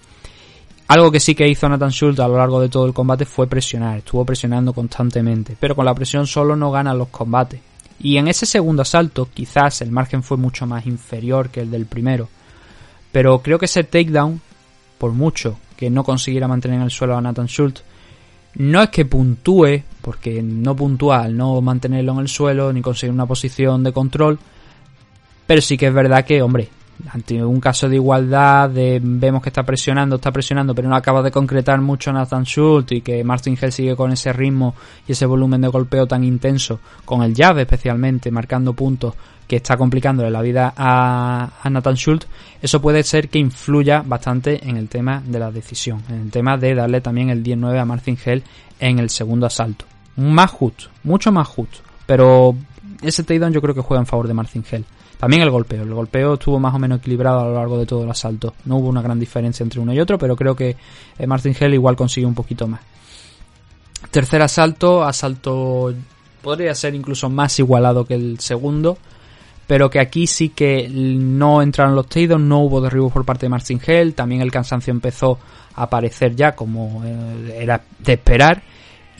Algo 0.88 1.12
que 1.12 1.20
sí 1.20 1.36
que 1.36 1.46
hizo 1.46 1.68
Nathan 1.68 1.92
Schultz 1.92 2.18
a 2.18 2.26
lo 2.26 2.38
largo 2.38 2.60
de 2.60 2.68
todo 2.68 2.86
el 2.86 2.94
combate 2.94 3.26
fue 3.26 3.46
presionar, 3.46 3.98
estuvo 3.98 4.24
presionando 4.24 4.72
constantemente, 4.72 5.56
pero 5.60 5.76
con 5.76 5.84
la 5.84 5.94
presión 5.94 6.26
solo 6.26 6.56
no 6.56 6.72
ganan 6.72 6.98
los 6.98 7.08
combates. 7.08 7.60
Y 8.00 8.16
en 8.16 8.26
ese 8.26 8.46
segundo 8.46 8.82
asalto 8.82 9.28
quizás 9.32 9.82
el 9.82 9.92
margen 9.92 10.22
fue 10.22 10.38
mucho 10.38 10.66
más 10.66 10.86
inferior 10.86 11.50
que 11.50 11.60
el 11.60 11.70
del 11.70 11.84
primero, 11.84 12.28
pero 13.12 13.40
creo 13.40 13.58
que 13.58 13.66
ese 13.66 13.84
takedown, 13.84 14.40
por 14.98 15.12
mucho 15.12 15.58
que 15.76 15.90
no 15.90 16.02
consiguiera 16.02 16.48
mantener 16.48 16.78
en 16.78 16.84
el 16.84 16.90
suelo 16.90 17.16
a 17.16 17.20
Nathan 17.20 17.46
Schultz, 17.46 17.84
no 18.57 18.82
es 18.82 18.90
que 18.90 19.05
puntúe, 19.05 19.82
porque 20.01 20.42
no 20.42 20.74
puntúa 20.74 21.22
al 21.22 21.36
no 21.36 21.61
mantenerlo 21.61 22.12
en 22.12 22.18
el 22.20 22.28
suelo 22.28 22.72
ni 22.72 22.82
conseguir 22.82 23.12
una 23.12 23.26
posición 23.26 23.84
de 23.84 23.92
control, 23.92 24.38
pero 25.46 25.61
sí 25.61 25.76
que 25.76 25.86
es 25.86 25.94
verdad 25.94 26.24
que, 26.24 26.42
hombre, 26.42 26.68
ante 27.09 27.44
un 27.44 27.61
caso 27.61 27.88
de 27.88 27.96
igualdad, 27.96 28.70
de, 28.70 29.01
vemos 29.03 29.42
que 29.42 29.48
está 29.48 29.62
presionando, 29.62 30.16
está 30.16 30.30
presionando, 30.30 30.74
pero 30.74 30.88
no 30.88 30.96
acaba 30.96 31.22
de 31.22 31.30
concretar 31.30 31.80
mucho 31.80 32.12
Nathan 32.12 32.44
Schultz 32.44 32.92
y 32.92 33.01
que 33.01 33.24
Martin 33.24 33.59
Hell 33.61 33.72
sigue 33.72 33.96
con 33.96 34.12
ese 34.12 34.32
ritmo 34.32 34.74
y 35.07 35.12
ese 35.12 35.26
volumen 35.26 35.61
de 35.61 35.68
golpeo 35.68 36.07
tan 36.07 36.24
intenso, 36.24 36.80
con 37.05 37.22
el 37.22 37.34
llave 37.34 37.62
especialmente, 37.62 38.30
marcando 38.30 38.72
puntos 38.72 39.14
que 39.51 39.57
está 39.57 39.76
complicándole 39.76 40.30
la 40.30 40.42
vida 40.42 40.72
a, 40.76 41.51
Nathan 41.68 41.96
Schultz, 41.96 42.28
eso 42.62 42.80
puede 42.80 43.03
ser 43.03 43.28
que 43.28 43.40
influya 43.40 44.01
bastante 44.07 44.68
en 44.68 44.76
el 44.76 44.88
tema 44.88 45.20
de 45.26 45.40
la 45.40 45.51
decisión, 45.51 46.05
en 46.09 46.20
el 46.20 46.30
tema 46.30 46.57
de 46.57 46.74
darle 46.74 47.01
también 47.01 47.30
el 47.30 47.42
10-9 47.42 47.80
a 47.80 47.84
Martin 47.84 48.16
Hell 48.24 48.44
en 48.78 49.01
el 49.01 49.11
segundo 49.11 49.46
asalto. 49.46 49.86
Más 50.16 50.51
justo, 50.51 50.86
mucho 51.03 51.32
más 51.32 51.48
justo, 51.48 51.80
pero 52.07 52.55
ese 53.03 53.24
takedown 53.24 53.53
yo 53.53 53.61
creo 53.61 53.74
que 53.74 53.80
juega 53.80 54.01
en 54.01 54.07
favor 54.07 54.28
de 54.28 54.34
Martin 54.34 54.64
Hell. 54.70 54.84
También 55.20 55.42
el 55.42 55.50
golpeo, 55.50 55.82
el 55.82 55.92
golpeo 55.92 56.34
estuvo 56.34 56.58
más 56.58 56.74
o 56.74 56.78
menos 56.78 56.98
equilibrado 56.98 57.40
a 57.40 57.44
lo 57.44 57.54
largo 57.54 57.78
de 57.78 57.84
todo 57.84 58.04
el 58.04 58.10
asalto. 58.10 58.54
No 58.64 58.78
hubo 58.78 58.88
una 58.88 59.02
gran 59.02 59.20
diferencia 59.20 59.62
entre 59.62 59.78
uno 59.78 59.92
y 59.92 60.00
otro, 60.00 60.16
pero 60.16 60.34
creo 60.34 60.56
que 60.56 60.74
eh, 61.18 61.26
Martin 61.26 61.54
Hell 61.60 61.74
igual 61.74 61.94
consiguió 61.94 62.26
un 62.26 62.34
poquito 62.34 62.66
más. 62.66 62.80
Tercer 64.10 64.40
asalto, 64.40 65.04
asalto 65.04 65.92
podría 66.40 66.74
ser 66.74 66.94
incluso 66.94 67.28
más 67.28 67.58
igualado 67.58 68.06
que 68.06 68.14
el 68.14 68.40
segundo, 68.40 68.96
pero 69.66 69.90
que 69.90 70.00
aquí 70.00 70.26
sí 70.26 70.48
que 70.48 70.88
no 70.88 71.60
entraron 71.60 71.94
los 71.94 72.06
takedowns, 72.06 72.42
no 72.42 72.60
hubo 72.60 72.80
derribos 72.80 73.12
por 73.12 73.26
parte 73.26 73.44
de 73.44 73.50
Martin 73.50 73.78
Hell, 73.86 74.14
también 74.14 74.40
el 74.40 74.50
cansancio 74.50 74.90
empezó 74.90 75.38
a 75.74 75.82
aparecer 75.82 76.34
ya 76.34 76.52
como 76.52 77.04
eh, 77.04 77.58
era 77.60 77.82
de 77.98 78.14
esperar 78.14 78.62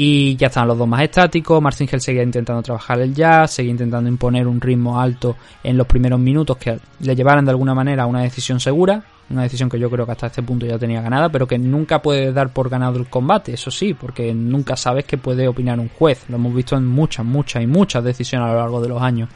y 0.03 0.35
ya 0.35 0.47
estaban 0.47 0.67
los 0.67 0.79
dos 0.79 0.89
más 0.89 1.03
estáticos. 1.03 1.61
Martin 1.61 1.87
Hell 1.93 2.01
seguía 2.01 2.23
intentando 2.23 2.63
trabajar 2.63 2.99
el 3.03 3.15
jazz, 3.15 3.51
seguía 3.51 3.73
intentando 3.73 4.09
imponer 4.09 4.47
un 4.47 4.59
ritmo 4.59 4.99
alto 4.99 5.37
en 5.63 5.77
los 5.77 5.87
primeros 5.87 6.19
minutos 6.19 6.57
que 6.57 6.81
le 7.01 7.15
llevaran 7.15 7.45
de 7.45 7.51
alguna 7.51 7.75
manera 7.75 8.05
a 8.05 8.07
una 8.07 8.23
decisión 8.23 8.61
segura. 8.61 9.05
Una 9.29 9.43
decisión 9.43 9.69
que 9.69 9.79
yo 9.79 9.91
creo 9.91 10.07
que 10.07 10.13
hasta 10.13 10.29
este 10.29 10.43
punto 10.43 10.65
ya 10.65 10.79
tenía 10.79 11.03
ganada, 11.03 11.29
pero 11.29 11.47
que 11.47 11.59
nunca 11.59 12.01
puede 12.01 12.33
dar 12.33 12.51
por 12.51 12.71
ganado 12.71 12.99
el 12.99 13.09
combate, 13.09 13.53
eso 13.53 13.71
sí, 13.71 13.93
porque 13.93 14.33
nunca 14.33 14.75
sabes 14.75 15.05
qué 15.05 15.19
puede 15.19 15.47
opinar 15.47 15.79
un 15.79 15.91
juez. 15.91 16.25
Lo 16.31 16.37
hemos 16.37 16.55
visto 16.55 16.79
en 16.79 16.87
muchas, 16.87 17.27
muchas 17.27 17.63
y 17.63 17.67
muchas 17.67 18.03
decisiones 18.03 18.49
a 18.49 18.53
lo 18.53 18.59
largo 18.59 18.81
de 18.81 18.89
los 18.89 19.03
años. 19.03 19.29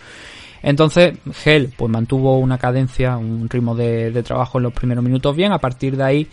Entonces, 0.63 1.19
Hell 1.45 1.75
pues 1.77 1.91
mantuvo 1.91 2.39
una 2.39 2.57
cadencia, 2.57 3.19
un 3.19 3.51
ritmo 3.51 3.75
de 3.75 4.23
trabajo 4.23 4.57
en 4.57 4.63
los 4.63 4.73
primeros 4.73 5.05
minutos 5.05 5.37
bien. 5.37 5.53
A 5.53 5.59
partir 5.59 5.95
de 5.95 6.05
ahí, 6.05 6.27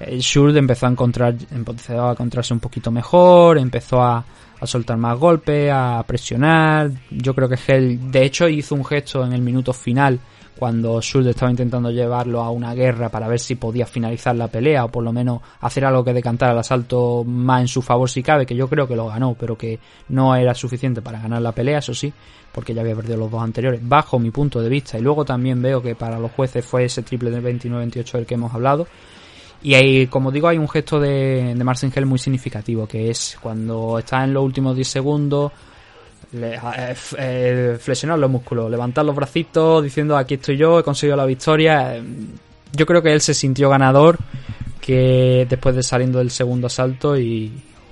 el 0.00 0.20
Schultz 0.20 0.56
empezó 0.56 0.86
a 0.86 0.90
encontrar, 0.90 1.34
a 1.34 2.10
encontrarse 2.10 2.52
un 2.52 2.60
poquito 2.60 2.90
mejor, 2.90 3.58
empezó 3.58 4.02
a, 4.02 4.24
a, 4.60 4.66
soltar 4.66 4.96
más 4.96 5.18
golpes, 5.18 5.70
a 5.72 6.04
presionar. 6.06 6.90
Yo 7.10 7.34
creo 7.34 7.48
que 7.48 7.58
Hell, 7.66 8.10
de 8.10 8.24
hecho, 8.24 8.48
hizo 8.48 8.74
un 8.74 8.84
gesto 8.84 9.24
en 9.24 9.32
el 9.32 9.40
minuto 9.40 9.72
final 9.72 10.20
cuando 10.58 11.00
Schultz 11.00 11.28
estaba 11.28 11.50
intentando 11.50 11.90
llevarlo 11.90 12.40
a 12.40 12.50
una 12.50 12.74
guerra 12.74 13.08
para 13.10 13.28
ver 13.28 13.38
si 13.38 13.56
podía 13.56 13.86
finalizar 13.86 14.34
la 14.34 14.48
pelea 14.48 14.86
o 14.86 14.88
por 14.88 15.04
lo 15.04 15.12
menos 15.12 15.40
hacer 15.60 15.84
algo 15.84 16.02
que 16.02 16.14
decantara 16.14 16.52
el 16.52 16.58
asalto 16.58 17.24
más 17.24 17.60
en 17.60 17.68
su 17.68 17.82
favor 17.82 18.08
si 18.08 18.22
cabe, 18.22 18.46
que 18.46 18.56
yo 18.56 18.68
creo 18.68 18.88
que 18.88 18.96
lo 18.96 19.06
ganó, 19.06 19.36
pero 19.38 19.56
que 19.56 19.78
no 20.08 20.34
era 20.34 20.54
suficiente 20.54 21.02
para 21.02 21.20
ganar 21.20 21.42
la 21.42 21.52
pelea, 21.52 21.78
eso 21.78 21.94
sí, 21.94 22.12
porque 22.52 22.72
ya 22.72 22.80
había 22.80 22.96
perdido 22.96 23.18
los 23.18 23.30
dos 23.30 23.42
anteriores, 23.42 23.80
bajo 23.86 24.18
mi 24.18 24.30
punto 24.30 24.60
de 24.60 24.68
vista. 24.68 24.98
Y 24.98 25.02
luego 25.02 25.24
también 25.24 25.60
veo 25.60 25.82
que 25.82 25.94
para 25.94 26.18
los 26.18 26.32
jueces 26.32 26.64
fue 26.64 26.84
ese 26.84 27.02
triple 27.02 27.30
de 27.30 27.42
29-28 27.42 28.12
del 28.12 28.26
que 28.26 28.34
hemos 28.34 28.54
hablado. 28.54 28.86
Y 29.66 29.74
ahí, 29.74 30.06
como 30.06 30.30
digo, 30.30 30.46
hay 30.46 30.58
un 30.58 30.68
gesto 30.68 31.00
de, 31.00 31.52
de 31.56 31.64
Marcin 31.64 31.92
Hell 31.92 32.06
muy 32.06 32.20
significativo, 32.20 32.86
que 32.86 33.10
es 33.10 33.36
cuando 33.42 33.98
está 33.98 34.22
en 34.22 34.32
los 34.32 34.44
últimos 34.44 34.76
10 34.76 34.86
segundos, 34.86 35.50
le, 36.30 36.54
eh, 36.54 36.94
eh, 37.18 37.76
flexionar 37.80 38.16
los 38.16 38.30
músculos, 38.30 38.70
levantar 38.70 39.04
los 39.04 39.16
bracitos 39.16 39.82
diciendo 39.82 40.16
aquí 40.16 40.34
estoy 40.34 40.56
yo, 40.56 40.78
he 40.78 40.84
conseguido 40.84 41.16
la 41.16 41.26
victoria. 41.26 42.00
Yo 42.74 42.86
creo 42.86 43.02
que 43.02 43.12
él 43.12 43.20
se 43.20 43.34
sintió 43.34 43.68
ganador 43.68 44.18
que 44.80 45.48
después 45.50 45.74
de 45.74 45.82
saliendo 45.82 46.20
del 46.20 46.30
segundo 46.30 46.68
asalto 46.68 47.18
y, 47.18 47.50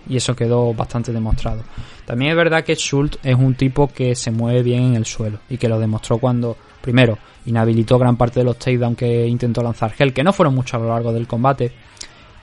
y 0.08 0.16
eso 0.16 0.36
quedó 0.36 0.72
bastante 0.74 1.12
demostrado. 1.12 1.64
También 2.06 2.30
es 2.30 2.36
verdad 2.36 2.62
que 2.62 2.76
Schultz 2.76 3.18
es 3.24 3.34
un 3.34 3.56
tipo 3.56 3.88
que 3.88 4.14
se 4.14 4.30
mueve 4.30 4.62
bien 4.62 4.84
en 4.84 4.94
el 4.94 5.06
suelo 5.06 5.40
y 5.50 5.56
que 5.56 5.68
lo 5.68 5.80
demostró 5.80 6.18
cuando, 6.18 6.56
primero, 6.84 7.18
inhabilitó 7.46 7.98
gran 7.98 8.16
parte 8.16 8.40
de 8.40 8.44
los 8.44 8.58
takedowns 8.58 8.96
que 8.96 9.26
intentó 9.26 9.62
lanzar 9.62 9.92
Hell, 9.98 10.12
que 10.12 10.22
no 10.22 10.32
fueron 10.32 10.54
muchos 10.54 10.74
a 10.74 10.78
lo 10.78 10.88
largo 10.90 11.12
del 11.12 11.26
combate. 11.26 11.72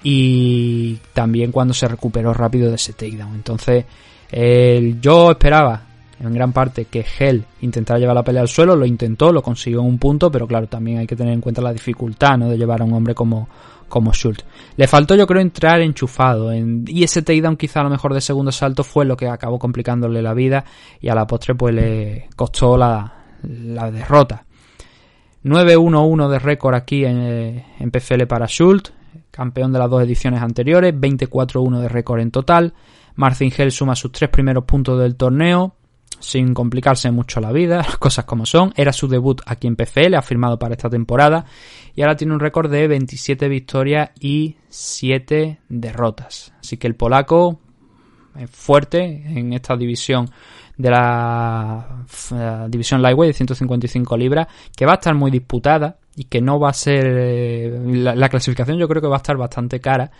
y 0.03 0.95
también 1.13 1.51
cuando 1.51 1.73
se 1.75 1.87
recuperó 1.87 2.33
rápido 2.33 2.69
de 2.69 2.75
ese 2.75 2.93
takedown. 2.93 3.35
Entonces, 3.35 3.85
yo 4.99 5.31
esperaba 5.31 5.81
en 6.19 6.33
gran 6.33 6.51
parte 6.53 6.85
que 6.85 7.05
Hell 7.19 7.43
intentara 7.61 7.99
llevar 7.99 8.15
la 8.15 8.23
pelea 8.23 8.41
al 8.41 8.47
suelo, 8.47 8.75
lo 8.75 8.85
intentó, 8.85 9.31
lo 9.31 9.41
consiguió 9.43 9.79
en 9.81 9.87
un 9.87 9.97
punto, 9.99 10.31
pero 10.31 10.47
claro, 10.47 10.67
también 10.67 10.97
hay 10.99 11.07
que 11.07 11.15
tener 11.15 11.33
en 11.33 11.41
cuenta 11.41 11.61
la 11.61 11.73
dificultad 11.73 12.37
¿no? 12.37 12.49
de 12.49 12.57
llevar 12.57 12.81
a 12.81 12.85
un 12.85 12.93
hombre 12.93 13.13
como, 13.15 13.47
como 13.87 14.11
Schultz. 14.13 14.43
Le 14.77 14.87
faltó 14.87 15.15
yo 15.15 15.25
creo 15.27 15.41
entrar 15.41 15.81
enchufado 15.81 16.51
en- 16.51 16.85
y 16.87 17.03
ese 17.03 17.21
takedown 17.21 17.57
quizá 17.57 17.81
a 17.81 17.83
lo 17.83 17.89
mejor 17.89 18.13
de 18.13 18.21
segundo 18.21 18.51
salto 18.51 18.83
fue 18.83 19.05
lo 19.05 19.15
que 19.17 19.27
acabó 19.27 19.57
complicándole 19.59 20.21
la 20.21 20.33
vida 20.33 20.63
y 20.99 21.09
a 21.09 21.15
la 21.15 21.25
postre 21.27 21.53
pues 21.55 21.73
le 21.75 22.27
costó 22.35 22.77
la, 22.77 23.20
la 23.43 23.91
derrota. 23.91 24.45
9-1-1 25.43 26.29
de 26.29 26.39
récord 26.39 26.75
aquí 26.75 27.03
en, 27.03 27.17
eh, 27.19 27.65
en 27.79 27.91
PFL 27.91 28.25
para 28.27 28.47
Schultz, 28.47 28.93
campeón 29.31 29.73
de 29.73 29.79
las 29.79 29.89
dos 29.89 30.03
ediciones 30.03 30.41
anteriores, 30.41 30.93
24-1 30.93 31.79
de 31.79 31.89
récord 31.89 32.19
en 32.19 32.31
total. 32.31 32.73
Marcin 33.15 33.51
Hell 33.55 33.71
suma 33.71 33.95
sus 33.95 34.11
tres 34.11 34.29
primeros 34.29 34.65
puntos 34.65 34.99
del 34.99 35.15
torneo, 35.15 35.75
sin 36.19 36.53
complicarse 36.53 37.09
mucho 37.11 37.41
la 37.41 37.51
vida, 37.51 37.77
las 37.87 37.97
cosas 37.97 38.25
como 38.25 38.45
son. 38.45 38.73
Era 38.75 38.93
su 38.93 39.07
debut 39.07 39.41
aquí 39.45 39.67
en 39.67 39.75
PFL, 39.75 40.15
ha 40.15 40.21
firmado 40.21 40.59
para 40.59 40.75
esta 40.75 40.89
temporada 40.89 41.45
y 41.95 42.01
ahora 42.01 42.15
tiene 42.15 42.33
un 42.33 42.39
récord 42.39 42.69
de 42.71 42.87
27 42.87 43.47
victorias 43.49 44.11
y 44.19 44.57
7 44.69 45.59
derrotas. 45.69 46.53
Así 46.59 46.77
que 46.77 46.87
el 46.87 46.95
polaco 46.95 47.59
es 48.37 48.49
fuerte 48.49 48.99
en 49.03 49.53
esta 49.53 49.75
división 49.75 50.29
de 50.81 50.89
la 50.89 52.05
eh, 52.31 52.65
división 52.69 53.01
lightweight 53.01 53.29
de 53.29 53.33
155 53.33 54.17
libras, 54.17 54.47
que 54.75 54.85
va 54.85 54.93
a 54.93 54.95
estar 54.95 55.13
muy 55.15 55.31
disputada 55.31 55.97
y 56.15 56.25
que 56.25 56.41
no 56.41 56.59
va 56.59 56.69
a 56.69 56.73
ser 56.73 57.05
eh, 57.07 57.79
la, 57.85 58.15
la 58.15 58.29
clasificación 58.29 58.77
yo 58.77 58.87
creo 58.87 59.01
que 59.01 59.07
va 59.07 59.15
a 59.15 59.23
estar 59.23 59.37
bastante 59.37 59.79
cara 59.79 60.11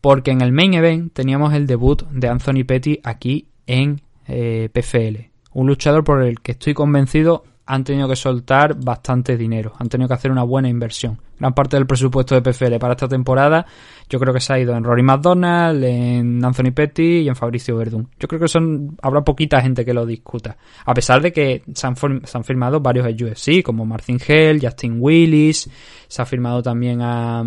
porque 0.00 0.30
en 0.30 0.40
el 0.40 0.52
main 0.52 0.74
event 0.74 1.12
teníamos 1.12 1.54
el 1.54 1.66
debut 1.66 2.02
de 2.10 2.28
Anthony 2.28 2.64
Petty 2.66 3.00
aquí 3.04 3.48
en 3.66 4.00
eh, 4.26 4.68
PFL, 4.72 5.30
un 5.52 5.66
luchador 5.66 6.04
por 6.04 6.22
el 6.22 6.40
que 6.40 6.52
estoy 6.52 6.74
convencido 6.74 7.44
han 7.72 7.84
tenido 7.84 8.08
que 8.08 8.16
soltar 8.16 8.74
bastante 8.74 9.36
dinero, 9.36 9.72
han 9.78 9.88
tenido 9.88 10.08
que 10.08 10.14
hacer 10.14 10.32
una 10.32 10.42
buena 10.42 10.68
inversión. 10.68 11.20
Gran 11.38 11.54
parte 11.54 11.76
del 11.76 11.86
presupuesto 11.86 12.34
de 12.34 12.42
PFL 12.42 12.78
para 12.80 12.94
esta 12.94 13.06
temporada 13.06 13.64
yo 14.08 14.18
creo 14.18 14.34
que 14.34 14.40
se 14.40 14.52
ha 14.52 14.58
ido 14.58 14.74
en 14.74 14.82
Rory 14.82 15.04
McDonald, 15.04 15.84
en 15.84 16.44
Anthony 16.44 16.72
Petty 16.74 17.20
y 17.20 17.28
en 17.28 17.36
Fabricio 17.36 17.76
Verdún. 17.76 18.08
Yo 18.18 18.26
creo 18.26 18.40
que 18.40 18.48
son 18.48 18.98
habrá 19.00 19.22
poquita 19.22 19.62
gente 19.62 19.84
que 19.84 19.94
lo 19.94 20.04
discuta, 20.04 20.56
a 20.84 20.92
pesar 20.92 21.22
de 21.22 21.32
que 21.32 21.62
se 21.72 21.86
han, 21.86 21.94
firmado 22.44 22.80
varios 22.80 23.06
en 23.06 23.24
UFC, 23.24 23.62
como 23.62 23.86
Martin 23.86 24.18
Hell, 24.26 24.58
Justin 24.60 24.96
Willis, 24.98 25.70
se 26.08 26.22
ha 26.22 26.26
firmado 26.26 26.62
también 26.64 27.00
a 27.02 27.44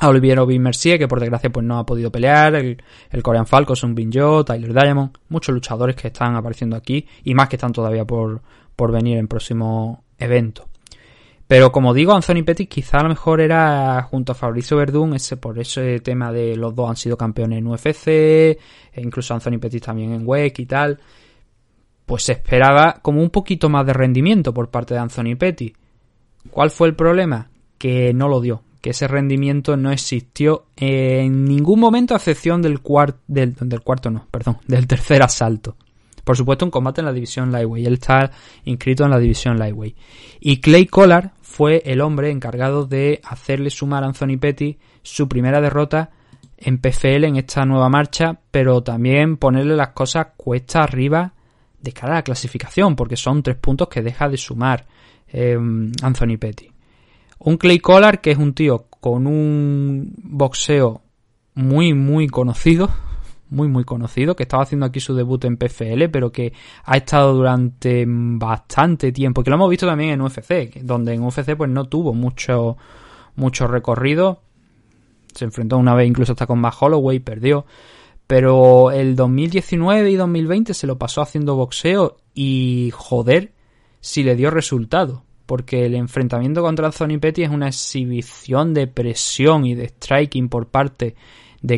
a 0.00 0.08
Olivier 0.08 0.38
Obi 0.38 0.60
Mercier, 0.60 0.96
que 0.96 1.08
por 1.08 1.18
desgracia 1.18 1.50
pues 1.50 1.66
no 1.66 1.76
ha 1.76 1.84
podido 1.84 2.12
pelear, 2.12 2.54
el, 2.54 2.80
el 3.10 3.22
Korean 3.22 3.46
Falcon, 3.46 3.74
Sun 3.74 3.94
Bin 3.96 4.10
Jo, 4.12 4.44
Tyler 4.44 4.72
Diamond, 4.72 5.10
muchos 5.28 5.52
luchadores 5.52 5.96
que 5.96 6.06
están 6.06 6.36
apareciendo 6.36 6.76
aquí 6.76 7.04
y 7.24 7.34
más 7.34 7.48
que 7.48 7.56
están 7.56 7.72
todavía 7.72 8.04
por, 8.04 8.40
por 8.78 8.92
venir 8.92 9.18
en 9.18 9.26
próximo 9.26 10.04
evento. 10.18 10.68
Pero 11.48 11.72
como 11.72 11.92
digo, 11.94 12.12
Anthony 12.12 12.44
Pettis 12.44 12.68
quizá 12.68 12.98
a 12.98 13.02
lo 13.02 13.08
mejor 13.08 13.40
era 13.40 14.00
junto 14.08 14.30
a 14.30 14.34
Fabricio 14.36 14.76
Verdún, 14.76 15.14
ese, 15.14 15.36
por 15.36 15.58
ese 15.58 15.98
tema 15.98 16.30
de 16.30 16.54
los 16.54 16.76
dos 16.76 16.88
han 16.88 16.94
sido 16.94 17.16
campeones 17.16 17.58
en 17.58 17.66
UFC, 17.66 18.06
e 18.06 18.58
incluso 18.98 19.34
Anthony 19.34 19.58
Pettis 19.58 19.82
también 19.82 20.12
en 20.12 20.22
WEC 20.24 20.60
y 20.60 20.66
tal, 20.66 21.00
pues 22.06 22.22
se 22.22 22.32
esperaba 22.32 23.00
como 23.02 23.20
un 23.20 23.30
poquito 23.30 23.68
más 23.68 23.84
de 23.84 23.94
rendimiento 23.94 24.54
por 24.54 24.70
parte 24.70 24.94
de 24.94 25.00
Anthony 25.00 25.34
Pettis. 25.36 25.72
¿Cuál 26.48 26.70
fue 26.70 26.86
el 26.86 26.94
problema? 26.94 27.50
Que 27.78 28.14
no 28.14 28.28
lo 28.28 28.40
dio, 28.40 28.62
que 28.80 28.90
ese 28.90 29.08
rendimiento 29.08 29.76
no 29.76 29.90
existió 29.90 30.66
en 30.76 31.44
ningún 31.46 31.80
momento 31.80 32.14
a 32.14 32.18
excepción 32.18 32.62
del, 32.62 32.80
cuart 32.80 33.16
del, 33.26 33.56
del 33.58 33.80
cuarto, 33.80 34.08
no, 34.08 34.28
perdón, 34.30 34.58
del 34.68 34.86
tercer 34.86 35.20
asalto. 35.24 35.74
Por 36.28 36.36
supuesto, 36.36 36.66
un 36.66 36.70
combate 36.70 37.00
en 37.00 37.06
la 37.06 37.14
división 37.14 37.50
Lightweight. 37.50 37.86
Él 37.86 37.94
está 37.94 38.30
inscrito 38.64 39.02
en 39.02 39.10
la 39.12 39.18
división 39.18 39.58
Lightweight. 39.58 39.96
Y 40.40 40.60
Clay 40.60 40.84
Collar 40.84 41.32
fue 41.40 41.82
el 41.86 42.02
hombre 42.02 42.30
encargado 42.30 42.84
de 42.84 43.22
hacerle 43.24 43.70
sumar 43.70 44.04
a 44.04 44.08
Anthony 44.08 44.36
Petty 44.38 44.76
su 45.02 45.26
primera 45.26 45.62
derrota 45.62 46.10
en 46.58 46.82
PFL 46.82 47.24
en 47.24 47.36
esta 47.36 47.64
nueva 47.64 47.88
marcha, 47.88 48.40
pero 48.50 48.82
también 48.82 49.38
ponerle 49.38 49.74
las 49.74 49.92
cosas 49.92 50.26
cuesta 50.36 50.82
arriba 50.82 51.32
de 51.80 51.92
cara 51.92 52.12
a 52.12 52.16
la 52.16 52.24
clasificación, 52.24 52.94
porque 52.94 53.16
son 53.16 53.42
tres 53.42 53.56
puntos 53.56 53.88
que 53.88 54.02
deja 54.02 54.28
de 54.28 54.36
sumar 54.36 54.84
eh, 55.28 55.56
Anthony 56.02 56.36
Petty. 56.38 56.70
Un 57.38 57.56
Clay 57.56 57.78
Collar 57.78 58.20
que 58.20 58.32
es 58.32 58.38
un 58.38 58.52
tío 58.52 58.84
con 59.00 59.26
un 59.26 60.12
boxeo 60.18 61.00
muy, 61.54 61.94
muy 61.94 62.26
conocido, 62.28 62.90
muy, 63.50 63.68
muy 63.68 63.84
conocido, 63.84 64.36
que 64.36 64.42
estaba 64.44 64.62
haciendo 64.62 64.86
aquí 64.86 65.00
su 65.00 65.14
debut 65.14 65.44
en 65.44 65.56
PFL, 65.56 66.08
pero 66.10 66.30
que 66.30 66.52
ha 66.84 66.96
estado 66.96 67.34
durante 67.34 68.04
bastante 68.06 69.12
tiempo, 69.12 69.42
que 69.42 69.50
lo 69.50 69.56
hemos 69.56 69.70
visto 69.70 69.86
también 69.86 70.10
en 70.10 70.20
UFC, 70.20 70.80
donde 70.82 71.14
en 71.14 71.22
UFC 71.22 71.56
pues 71.56 71.70
no 71.70 71.84
tuvo 71.86 72.14
mucho, 72.14 72.76
mucho 73.36 73.66
recorrido. 73.66 74.42
Se 75.34 75.44
enfrentó 75.44 75.78
una 75.78 75.94
vez 75.94 76.08
incluso 76.08 76.32
hasta 76.32 76.46
con 76.46 76.58
Matt 76.58 76.74
Holloway, 76.80 77.20
perdió. 77.20 77.64
Pero 78.26 78.90
el 78.90 79.16
2019 79.16 80.10
y 80.10 80.16
2020 80.16 80.74
se 80.74 80.86
lo 80.86 80.98
pasó 80.98 81.22
haciendo 81.22 81.56
boxeo 81.56 82.18
y 82.34 82.90
joder 82.92 83.52
si 84.00 84.22
le 84.22 84.36
dio 84.36 84.50
resultado. 84.50 85.24
Porque 85.46 85.86
el 85.86 85.94
enfrentamiento 85.94 86.60
contra 86.60 86.86
Anthony 86.86 87.18
Petty 87.18 87.44
es 87.44 87.48
una 87.48 87.68
exhibición 87.68 88.74
de 88.74 88.86
presión 88.86 89.64
y 89.64 89.74
de 89.74 89.88
striking 89.88 90.50
por 90.50 90.66
parte 90.66 91.14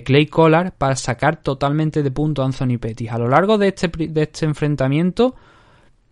Clay 0.04 0.26
Collar 0.26 0.72
para 0.76 0.96
sacar 0.96 1.42
totalmente 1.42 2.02
de 2.02 2.10
punto 2.10 2.42
a 2.42 2.46
Anthony 2.46 2.78
Petty. 2.78 3.08
A 3.08 3.18
lo 3.18 3.28
largo 3.28 3.58
de 3.58 3.68
este, 3.68 3.88
de 3.88 4.22
este 4.22 4.46
enfrentamiento, 4.46 5.34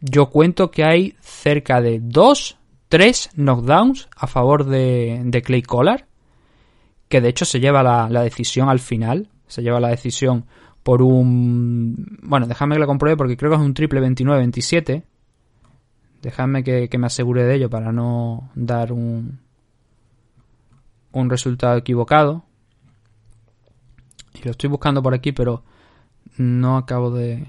yo 0.00 0.30
cuento 0.30 0.70
que 0.70 0.84
hay 0.84 1.14
cerca 1.20 1.80
de 1.80 2.00
2, 2.02 2.58
3 2.88 3.30
knockdowns 3.36 4.08
a 4.16 4.26
favor 4.26 4.64
de, 4.64 5.20
de 5.24 5.42
Clay 5.42 5.62
Collar, 5.62 6.06
que 7.08 7.20
de 7.20 7.28
hecho 7.28 7.44
se 7.44 7.60
lleva 7.60 7.82
la, 7.82 8.08
la, 8.08 8.22
decisión 8.22 8.68
al 8.68 8.78
final, 8.78 9.28
se 9.46 9.62
lleva 9.62 9.80
la 9.80 9.88
decisión 9.88 10.46
por 10.82 11.02
un... 11.02 12.18
Bueno, 12.22 12.46
déjame 12.46 12.76
que 12.76 12.80
la 12.80 12.86
compruebe 12.86 13.16
porque 13.16 13.36
creo 13.36 13.50
que 13.50 13.56
es 13.56 13.62
un 13.62 13.74
triple 13.74 14.00
29-27. 14.00 15.02
Déjame 16.22 16.64
que, 16.64 16.88
que 16.88 16.98
me 16.98 17.06
asegure 17.06 17.44
de 17.44 17.54
ello 17.54 17.70
para 17.70 17.92
no 17.92 18.50
dar 18.54 18.92
un, 18.92 19.40
un 21.12 21.30
resultado 21.30 21.76
equivocado. 21.76 22.44
Y 24.40 24.44
lo 24.44 24.52
estoy 24.52 24.70
buscando 24.70 25.02
por 25.02 25.14
aquí, 25.14 25.32
pero 25.32 25.62
no 26.36 26.76
acabo 26.76 27.10
de, 27.10 27.46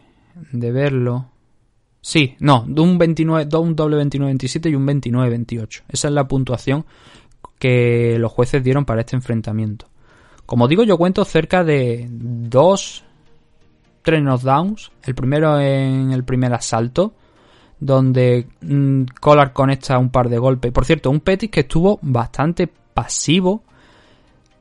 de 0.51 0.71
verlo. 0.71 1.29
Sí, 2.01 2.35
no, 2.39 2.63
un, 2.63 2.97
29, 2.97 3.45
de 3.45 3.57
un 3.57 3.75
doble 3.75 3.97
29-27 4.03 4.71
y 4.71 4.75
un 4.75 4.87
29-28. 4.87 5.83
Esa 5.89 6.07
es 6.07 6.13
la 6.13 6.27
puntuación 6.27 6.85
que 7.57 8.17
los 8.17 8.31
jueces 8.31 8.63
dieron 8.63 8.85
para 8.85 9.01
este 9.01 9.15
enfrentamiento. 9.15 9.87
Como 10.45 10.67
digo, 10.67 10.83
yo 10.83 10.97
cuento 10.97 11.25
cerca 11.25 11.63
de 11.63 12.07
dos, 12.09 13.03
tres 14.01 14.21
knockdowns. 14.23 14.91
El 15.03 15.13
primero 15.13 15.59
en 15.59 16.11
el 16.11 16.23
primer 16.23 16.53
asalto, 16.53 17.13
donde 17.79 18.47
mmm, 18.61 19.03
Collar 19.19 19.53
conecta 19.53 19.99
un 19.99 20.09
par 20.09 20.29
de 20.29 20.39
golpes. 20.39 20.71
Por 20.71 20.85
cierto, 20.85 21.11
un 21.11 21.19
Pettis 21.19 21.51
que 21.51 21.61
estuvo 21.61 21.99
bastante 22.01 22.67
pasivo 22.67 23.63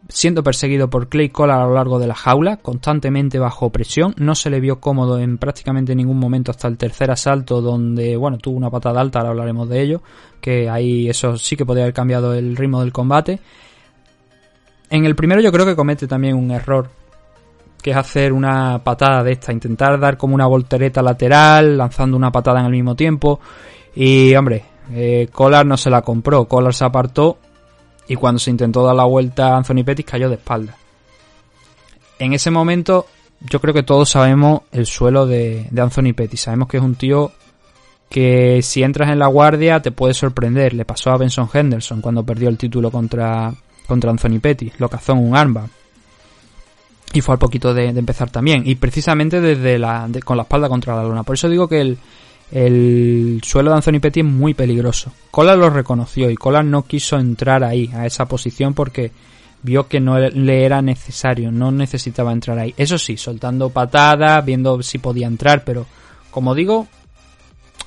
siendo 0.08 0.42
perseguido 0.42 0.88
por 0.88 1.08
Clay 1.08 1.28
Collar 1.28 1.60
a 1.60 1.66
lo 1.66 1.74
largo 1.74 1.98
de 1.98 2.06
la 2.06 2.14
jaula, 2.14 2.56
constantemente 2.56 3.38
bajo 3.38 3.70
presión, 3.70 4.14
no 4.16 4.34
se 4.34 4.48
le 4.48 4.58
vio 4.58 4.80
cómodo 4.80 5.18
en 5.18 5.36
prácticamente 5.36 5.94
ningún 5.94 6.18
momento 6.18 6.50
hasta 6.50 6.66
el 6.66 6.78
tercer 6.78 7.10
asalto 7.10 7.60
donde, 7.60 8.16
bueno, 8.16 8.38
tuvo 8.38 8.56
una 8.56 8.70
patada 8.70 9.00
alta, 9.00 9.18
ahora 9.18 9.30
hablaremos 9.30 9.68
de 9.68 9.82
ello, 9.82 10.02
que 10.40 10.68
ahí 10.68 11.08
eso 11.08 11.36
sí 11.36 11.56
que 11.56 11.66
podría 11.66 11.84
haber 11.84 11.94
cambiado 11.94 12.32
el 12.32 12.56
ritmo 12.56 12.80
del 12.80 12.92
combate. 12.92 13.38
En 14.88 15.04
el 15.04 15.14
primero 15.14 15.42
yo 15.42 15.52
creo 15.52 15.66
que 15.66 15.76
comete 15.76 16.06
también 16.06 16.36
un 16.36 16.50
error, 16.50 16.88
que 17.82 17.90
es 17.90 17.96
hacer 17.96 18.32
una 18.32 18.82
patada 18.82 19.22
de 19.22 19.32
esta, 19.32 19.52
intentar 19.52 20.00
dar 20.00 20.16
como 20.16 20.34
una 20.34 20.46
voltereta 20.46 21.02
lateral, 21.02 21.76
lanzando 21.76 22.16
una 22.16 22.32
patada 22.32 22.60
en 22.60 22.66
el 22.66 22.72
mismo 22.72 22.94
tiempo, 22.94 23.40
y 23.94 24.34
hombre, 24.34 24.64
eh, 24.94 25.28
Collar 25.30 25.66
no 25.66 25.76
se 25.76 25.90
la 25.90 26.00
compró, 26.00 26.46
Collar 26.46 26.72
se 26.72 26.86
apartó 26.86 27.36
y 28.08 28.16
cuando 28.16 28.38
se 28.38 28.50
intentó 28.50 28.84
dar 28.84 28.96
la 28.96 29.04
vuelta 29.04 29.56
Anthony 29.56 29.84
Pettis 29.84 30.06
cayó 30.06 30.28
de 30.28 30.36
espalda. 30.36 30.76
En 32.18 32.32
ese 32.32 32.50
momento 32.50 33.06
yo 33.40 33.60
creo 33.60 33.72
que 33.72 33.82
todos 33.82 34.10
sabemos 34.10 34.62
el 34.72 34.86
suelo 34.86 35.26
de, 35.26 35.68
Anthony 35.76 36.14
Pettis. 36.14 36.40
Sabemos 36.40 36.68
que 36.68 36.78
es 36.78 36.82
un 36.82 36.96
tío 36.96 37.30
que 38.08 38.62
si 38.62 38.82
entras 38.82 39.10
en 39.10 39.18
la 39.18 39.26
guardia 39.26 39.80
te 39.80 39.92
puede 39.92 40.14
sorprender. 40.14 40.74
Le 40.74 40.84
pasó 40.84 41.10
a 41.10 41.18
Benson 41.18 41.48
Henderson 41.52 42.00
cuando 42.00 42.24
perdió 42.24 42.48
el 42.48 42.58
título 42.58 42.90
contra, 42.90 43.52
contra 43.86 44.10
Anthony 44.10 44.40
Pettis. 44.40 44.72
Lo 44.78 44.88
cazó 44.88 45.12
en 45.12 45.18
un 45.18 45.36
armbar. 45.36 45.68
Y 47.12 47.20
fue 47.20 47.34
al 47.34 47.38
poquito 47.38 47.72
de, 47.72 47.88
empezar 47.88 48.30
también. 48.30 48.62
Y 48.66 48.74
precisamente 48.74 49.40
desde 49.40 49.78
la, 49.78 50.08
con 50.24 50.36
la 50.36 50.42
espalda 50.42 50.68
contra 50.68 50.96
la 50.96 51.04
luna. 51.04 51.22
Por 51.22 51.36
eso 51.36 51.48
digo 51.48 51.68
que 51.68 51.80
el, 51.80 51.98
el 52.50 53.40
suelo 53.44 53.70
de 53.70 53.76
Anthony 53.76 54.00
Petty 54.00 54.20
es 54.20 54.26
muy 54.26 54.54
peligroso. 54.54 55.12
Collar 55.30 55.58
lo 55.58 55.70
reconoció 55.70 56.30
y 56.30 56.36
Collar 56.36 56.64
no 56.64 56.84
quiso 56.84 57.18
entrar 57.18 57.62
ahí, 57.62 57.90
a 57.94 58.06
esa 58.06 58.26
posición, 58.26 58.74
porque 58.74 59.10
vio 59.62 59.88
que 59.88 60.00
no 60.00 60.18
le 60.18 60.64
era 60.64 60.80
necesario, 60.80 61.50
no 61.50 61.70
necesitaba 61.70 62.32
entrar 62.32 62.58
ahí. 62.58 62.74
Eso 62.76 62.98
sí, 62.98 63.16
soltando 63.16 63.70
patadas, 63.70 64.44
viendo 64.44 64.82
si 64.82 64.98
podía 64.98 65.26
entrar, 65.26 65.64
pero 65.64 65.86
como 66.30 66.54
digo, 66.54 66.86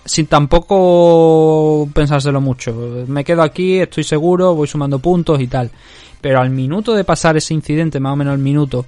sin 0.05 0.27
tampoco 0.27 1.89
pensárselo 1.93 2.41
mucho. 2.41 3.05
Me 3.07 3.23
quedo 3.23 3.41
aquí, 3.41 3.79
estoy 3.79 4.03
seguro, 4.03 4.55
voy 4.55 4.67
sumando 4.67 4.99
puntos 4.99 5.39
y 5.39 5.47
tal. 5.47 5.71
Pero 6.19 6.39
al 6.39 6.51
minuto 6.51 6.93
de 6.93 7.03
pasar 7.03 7.37
ese 7.37 7.53
incidente, 7.53 7.99
más 7.99 8.13
o 8.13 8.15
menos 8.15 8.33
al 8.33 8.39
minuto, 8.39 8.85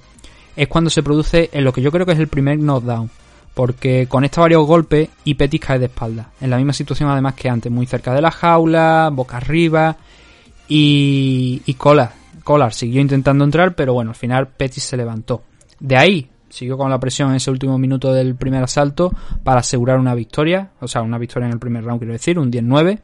es 0.54 0.68
cuando 0.68 0.90
se 0.90 1.02
produce 1.02 1.50
en 1.52 1.64
lo 1.64 1.72
que 1.72 1.82
yo 1.82 1.90
creo 1.90 2.06
que 2.06 2.12
es 2.12 2.18
el 2.18 2.28
primer 2.28 2.58
knockdown. 2.58 3.10
Porque 3.54 4.06
conecta 4.08 4.40
varios 4.40 4.66
golpes 4.66 5.08
y 5.24 5.34
Pettis 5.34 5.60
cae 5.60 5.78
de 5.78 5.86
espalda. 5.86 6.30
En 6.40 6.50
la 6.50 6.56
misma 6.56 6.72
situación 6.72 7.08
además 7.08 7.34
que 7.34 7.48
antes, 7.48 7.70
muy 7.70 7.86
cerca 7.86 8.12
de 8.12 8.20
la 8.20 8.30
jaula, 8.30 9.10
boca 9.12 9.36
arriba. 9.36 9.96
Y, 10.68 11.62
y 11.64 11.74
Collar, 11.74 12.12
Collar 12.42 12.72
siguió 12.72 13.00
intentando 13.00 13.44
entrar, 13.44 13.74
pero 13.74 13.94
bueno, 13.94 14.10
al 14.10 14.16
final 14.16 14.48
Pettis 14.48 14.84
se 14.84 14.96
levantó. 14.96 15.42
De 15.78 15.96
ahí 15.96 16.30
siguió 16.54 16.78
con 16.78 16.88
la 16.88 17.00
presión 17.00 17.30
en 17.30 17.36
ese 17.36 17.50
último 17.50 17.78
minuto 17.78 18.12
del 18.12 18.36
primer 18.36 18.62
asalto 18.62 19.12
para 19.42 19.60
asegurar 19.60 19.98
una 19.98 20.14
victoria, 20.14 20.70
o 20.80 20.86
sea, 20.86 21.02
una 21.02 21.18
victoria 21.18 21.46
en 21.46 21.52
el 21.52 21.58
primer 21.58 21.84
round, 21.84 21.98
quiero 21.98 22.12
decir, 22.12 22.38
un 22.38 22.50
10-9, 22.50 23.00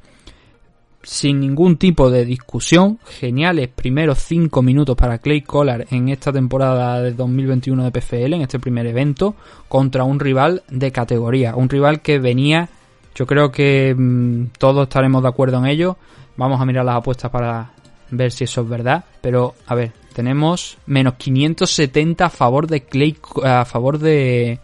sin 1.03 1.41
ningún 1.41 1.77
tipo 1.77 2.11
de 2.11 2.25
discusión. 2.25 2.99
Geniales 3.07 3.69
primeros 3.69 4.19
5 4.19 4.63
minutos 4.63 4.97
para 4.97 5.19
Clay 5.19 5.43
Collar 5.43 5.87
en 5.91 6.09
esta 6.09 6.33
temporada 6.33 7.01
de 7.01 7.13
2021 7.13 7.85
de 7.85 7.91
PFL, 7.91 8.35
en 8.35 8.43
este 8.43 8.59
primer 8.59 8.87
evento, 8.87 9.35
contra 9.69 10.05
un 10.05 10.21
rival 10.21 10.63
de 10.69 10.93
categoría, 10.93 11.57
un 11.57 11.69
rival 11.69 12.01
que 12.01 12.19
venía, 12.19 12.69
yo 13.15 13.27
creo 13.27 13.51
que 13.51 13.95
mmm, 13.97 14.47
todos 14.59 14.85
estaremos 14.85 15.23
de 15.23 15.29
acuerdo 15.29 15.59
en 15.59 15.67
ello. 15.67 15.97
Vamos 16.37 16.61
a 16.61 16.65
mirar 16.65 16.85
las 16.85 16.97
apuestas 16.97 17.31
para 17.31 17.73
ver 18.11 18.33
si 18.33 18.45
eso 18.45 18.63
es 18.63 18.69
verdad, 18.69 19.05
pero 19.21 19.55
a 19.67 19.75
ver, 19.75 19.93
tenemos 20.15 20.79
menos 20.87 21.15
570 21.15 22.25
a 22.25 22.31
favor 22.31 22.67
de 22.67 22.83
Clay, 22.83 23.17
a 23.45 23.65
favor 23.65 23.99
de, 23.99 24.59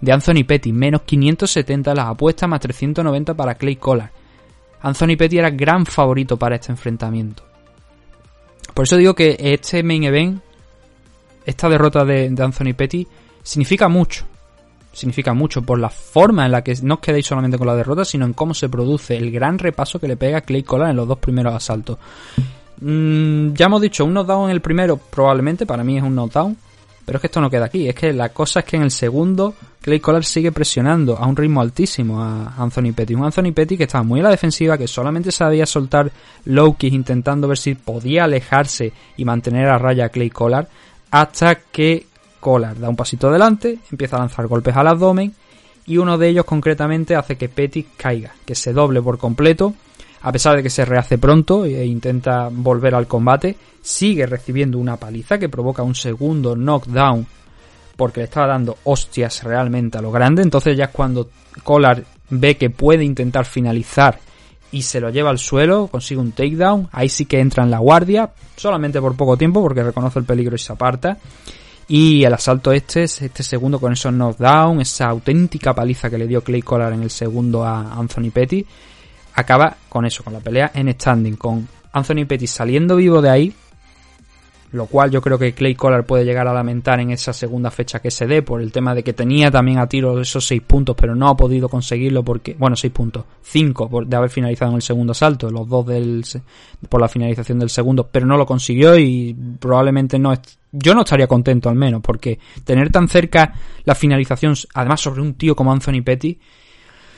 de 0.00 0.12
Anthony 0.12 0.44
Petty, 0.46 0.72
menos 0.72 1.02
570 1.02 1.94
las 1.94 2.06
apuestas, 2.06 2.48
más 2.48 2.60
390 2.60 3.34
para 3.34 3.54
Clay 3.54 3.76
Collar. 3.76 4.10
Anthony 4.82 5.16
Petty 5.16 5.38
era 5.38 5.50
gran 5.50 5.86
favorito 5.86 6.36
para 6.36 6.56
este 6.56 6.72
enfrentamiento. 6.72 7.44
Por 8.74 8.84
eso 8.84 8.96
digo 8.96 9.14
que 9.14 9.36
este 9.38 9.82
main 9.82 10.04
event, 10.04 10.40
esta 11.44 11.68
derrota 11.68 12.04
de, 12.04 12.26
Anthony 12.26 12.74
Petty, 12.76 13.06
significa 13.42 13.88
mucho. 13.88 14.24
Significa 14.92 15.32
mucho 15.32 15.62
por 15.62 15.78
la 15.78 15.88
forma 15.88 16.44
en 16.44 16.52
la 16.52 16.62
que 16.62 16.74
no 16.82 16.94
os 16.94 17.00
quedéis 17.00 17.26
solamente 17.26 17.58
con 17.58 17.66
la 17.66 17.76
derrota, 17.76 18.04
sino 18.04 18.26
en 18.26 18.34
cómo 18.34 18.54
se 18.54 18.68
produce 18.68 19.16
el 19.16 19.30
gran 19.30 19.58
repaso 19.58 19.98
que 19.98 20.08
le 20.08 20.16
pega 20.16 20.42
Clay 20.42 20.62
Collar 20.62 20.90
en 20.90 20.96
los 20.96 21.08
dos 21.08 21.18
primeros 21.18 21.54
asaltos. 21.54 21.98
Mm, 22.80 23.54
ya 23.54 23.66
hemos 23.66 23.80
dicho, 23.80 24.04
un 24.04 24.12
knockdown 24.12 24.46
en 24.46 24.50
el 24.50 24.60
primero 24.60 24.96
probablemente, 24.96 25.64
para 25.64 25.84
mí 25.84 25.96
es 25.96 26.02
un 26.02 26.14
knockdown. 26.14 26.56
Pero 27.04 27.16
es 27.16 27.20
que 27.20 27.26
esto 27.26 27.40
no 27.40 27.50
queda 27.50 27.66
aquí. 27.66 27.88
Es 27.88 27.94
que 27.94 28.12
la 28.12 28.28
cosa 28.30 28.60
es 28.60 28.66
que 28.66 28.76
en 28.76 28.82
el 28.82 28.90
segundo, 28.90 29.54
Clay 29.80 30.00
Collar 30.00 30.24
sigue 30.24 30.52
presionando 30.52 31.16
a 31.16 31.26
un 31.26 31.36
ritmo 31.36 31.60
altísimo 31.60 32.22
a 32.22 32.54
Anthony 32.56 32.92
Petty. 32.94 33.14
Un 33.14 33.24
Anthony 33.24 33.52
Petty 33.52 33.76
que 33.76 33.84
estaba 33.84 34.04
muy 34.04 34.20
a 34.20 34.24
la 34.24 34.30
defensiva, 34.30 34.78
que 34.78 34.86
solamente 34.86 35.32
sabía 35.32 35.66
soltar 35.66 36.12
low 36.44 36.76
kicks 36.76 36.94
intentando 36.94 37.48
ver 37.48 37.58
si 37.58 37.74
podía 37.74 38.24
alejarse 38.24 38.92
y 39.16 39.24
mantener 39.24 39.68
a 39.68 39.78
raya 39.78 40.06
a 40.06 40.08
Clay 40.10 40.30
Collar. 40.30 40.68
Hasta 41.10 41.56
que 41.56 42.06
Collar 42.38 42.78
da 42.78 42.88
un 42.88 42.96
pasito 42.96 43.28
adelante, 43.28 43.78
empieza 43.90 44.16
a 44.16 44.20
lanzar 44.20 44.46
golpes 44.46 44.76
al 44.76 44.88
abdomen. 44.88 45.34
Y 45.84 45.98
uno 45.98 46.16
de 46.16 46.28
ellos 46.28 46.44
concretamente 46.44 47.16
hace 47.16 47.36
que 47.36 47.48
Petty 47.48 47.82
caiga, 47.96 48.32
que 48.44 48.54
se 48.54 48.72
doble 48.72 49.02
por 49.02 49.18
completo 49.18 49.74
a 50.22 50.32
pesar 50.32 50.56
de 50.56 50.62
que 50.62 50.70
se 50.70 50.84
rehace 50.84 51.18
pronto 51.18 51.64
e 51.64 51.84
intenta 51.84 52.48
volver 52.50 52.94
al 52.94 53.06
combate, 53.06 53.56
sigue 53.80 54.26
recibiendo 54.26 54.78
una 54.78 54.96
paliza 54.96 55.38
que 55.38 55.48
provoca 55.48 55.82
un 55.82 55.94
segundo 55.94 56.54
knockdown 56.54 57.26
porque 57.96 58.20
le 58.20 58.24
estaba 58.24 58.46
dando 58.46 58.78
hostias 58.84 59.42
realmente 59.42 59.98
a 59.98 60.02
lo 60.02 60.12
grande. 60.12 60.42
Entonces 60.42 60.76
ya 60.76 60.84
es 60.84 60.90
cuando 60.90 61.28
Collar 61.62 62.04
ve 62.30 62.56
que 62.56 62.70
puede 62.70 63.04
intentar 63.04 63.44
finalizar 63.44 64.18
y 64.70 64.82
se 64.82 65.00
lo 65.00 65.10
lleva 65.10 65.30
al 65.30 65.38
suelo, 65.38 65.88
consigue 65.88 66.20
un 66.20 66.32
takedown, 66.32 66.88
ahí 66.92 67.08
sí 67.08 67.26
que 67.26 67.40
entra 67.40 67.62
en 67.62 67.70
la 67.70 67.78
guardia, 67.78 68.30
solamente 68.56 69.00
por 69.00 69.14
poco 69.16 69.36
tiempo 69.36 69.60
porque 69.60 69.82
reconoce 69.82 70.18
el 70.20 70.24
peligro 70.24 70.54
y 70.54 70.58
se 70.58 70.72
aparta. 70.72 71.18
Y 71.88 72.24
el 72.24 72.32
asalto 72.32 72.72
este, 72.72 73.02
este 73.02 73.42
segundo 73.42 73.78
con 73.78 73.92
esos 73.92 74.12
knockdown, 74.12 74.80
esa 74.80 75.08
auténtica 75.08 75.74
paliza 75.74 76.08
que 76.08 76.16
le 76.16 76.26
dio 76.26 76.42
Clay 76.42 76.62
Collar 76.62 76.92
en 76.92 77.02
el 77.02 77.10
segundo 77.10 77.64
a 77.64 77.92
Anthony 77.92 78.30
Petty, 78.32 78.64
acaba 79.34 79.76
con 79.88 80.04
eso, 80.04 80.22
con 80.22 80.32
la 80.32 80.40
pelea 80.40 80.70
en 80.74 80.92
standing, 80.92 81.36
con 81.36 81.68
Anthony 81.92 82.26
Pettis 82.26 82.50
saliendo 82.50 82.96
vivo 82.96 83.20
de 83.20 83.30
ahí, 83.30 83.54
lo 84.72 84.86
cual 84.86 85.10
yo 85.10 85.20
creo 85.20 85.38
que 85.38 85.52
Clay 85.52 85.74
Collar 85.74 86.04
puede 86.04 86.24
llegar 86.24 86.48
a 86.48 86.54
lamentar 86.54 86.98
en 87.00 87.10
esa 87.10 87.34
segunda 87.34 87.70
fecha 87.70 88.00
que 88.00 88.10
se 88.10 88.26
dé 88.26 88.40
por 88.40 88.62
el 88.62 88.72
tema 88.72 88.94
de 88.94 89.02
que 89.02 89.12
tenía 89.12 89.50
también 89.50 89.78
a 89.78 89.86
tiro 89.86 90.18
esos 90.18 90.46
seis 90.46 90.62
puntos, 90.62 90.96
pero 90.98 91.14
no 91.14 91.28
ha 91.28 91.36
podido 91.36 91.68
conseguirlo 91.68 92.22
porque, 92.22 92.56
bueno, 92.58 92.74
seis 92.74 92.92
puntos, 92.92 93.24
cinco 93.42 93.88
por, 93.88 94.06
de 94.06 94.16
haber 94.16 94.30
finalizado 94.30 94.70
en 94.70 94.76
el 94.76 94.82
segundo 94.82 95.12
asalto, 95.12 95.50
los 95.50 95.68
dos 95.68 95.86
del, 95.86 96.24
por 96.88 97.00
la 97.02 97.08
finalización 97.08 97.58
del 97.58 97.68
segundo, 97.68 98.08
pero 98.10 98.24
no 98.24 98.38
lo 98.38 98.46
consiguió 98.46 98.96
y 98.96 99.36
probablemente 99.60 100.18
no, 100.18 100.32
yo 100.72 100.94
no 100.94 101.02
estaría 101.02 101.26
contento 101.26 101.68
al 101.68 101.76
menos, 101.76 102.00
porque 102.00 102.38
tener 102.64 102.90
tan 102.90 103.08
cerca 103.08 103.52
la 103.84 103.94
finalización, 103.94 104.54
además 104.72 105.02
sobre 105.02 105.20
un 105.20 105.34
tío 105.34 105.54
como 105.54 105.70
Anthony 105.70 106.02
Petty, 106.02 106.38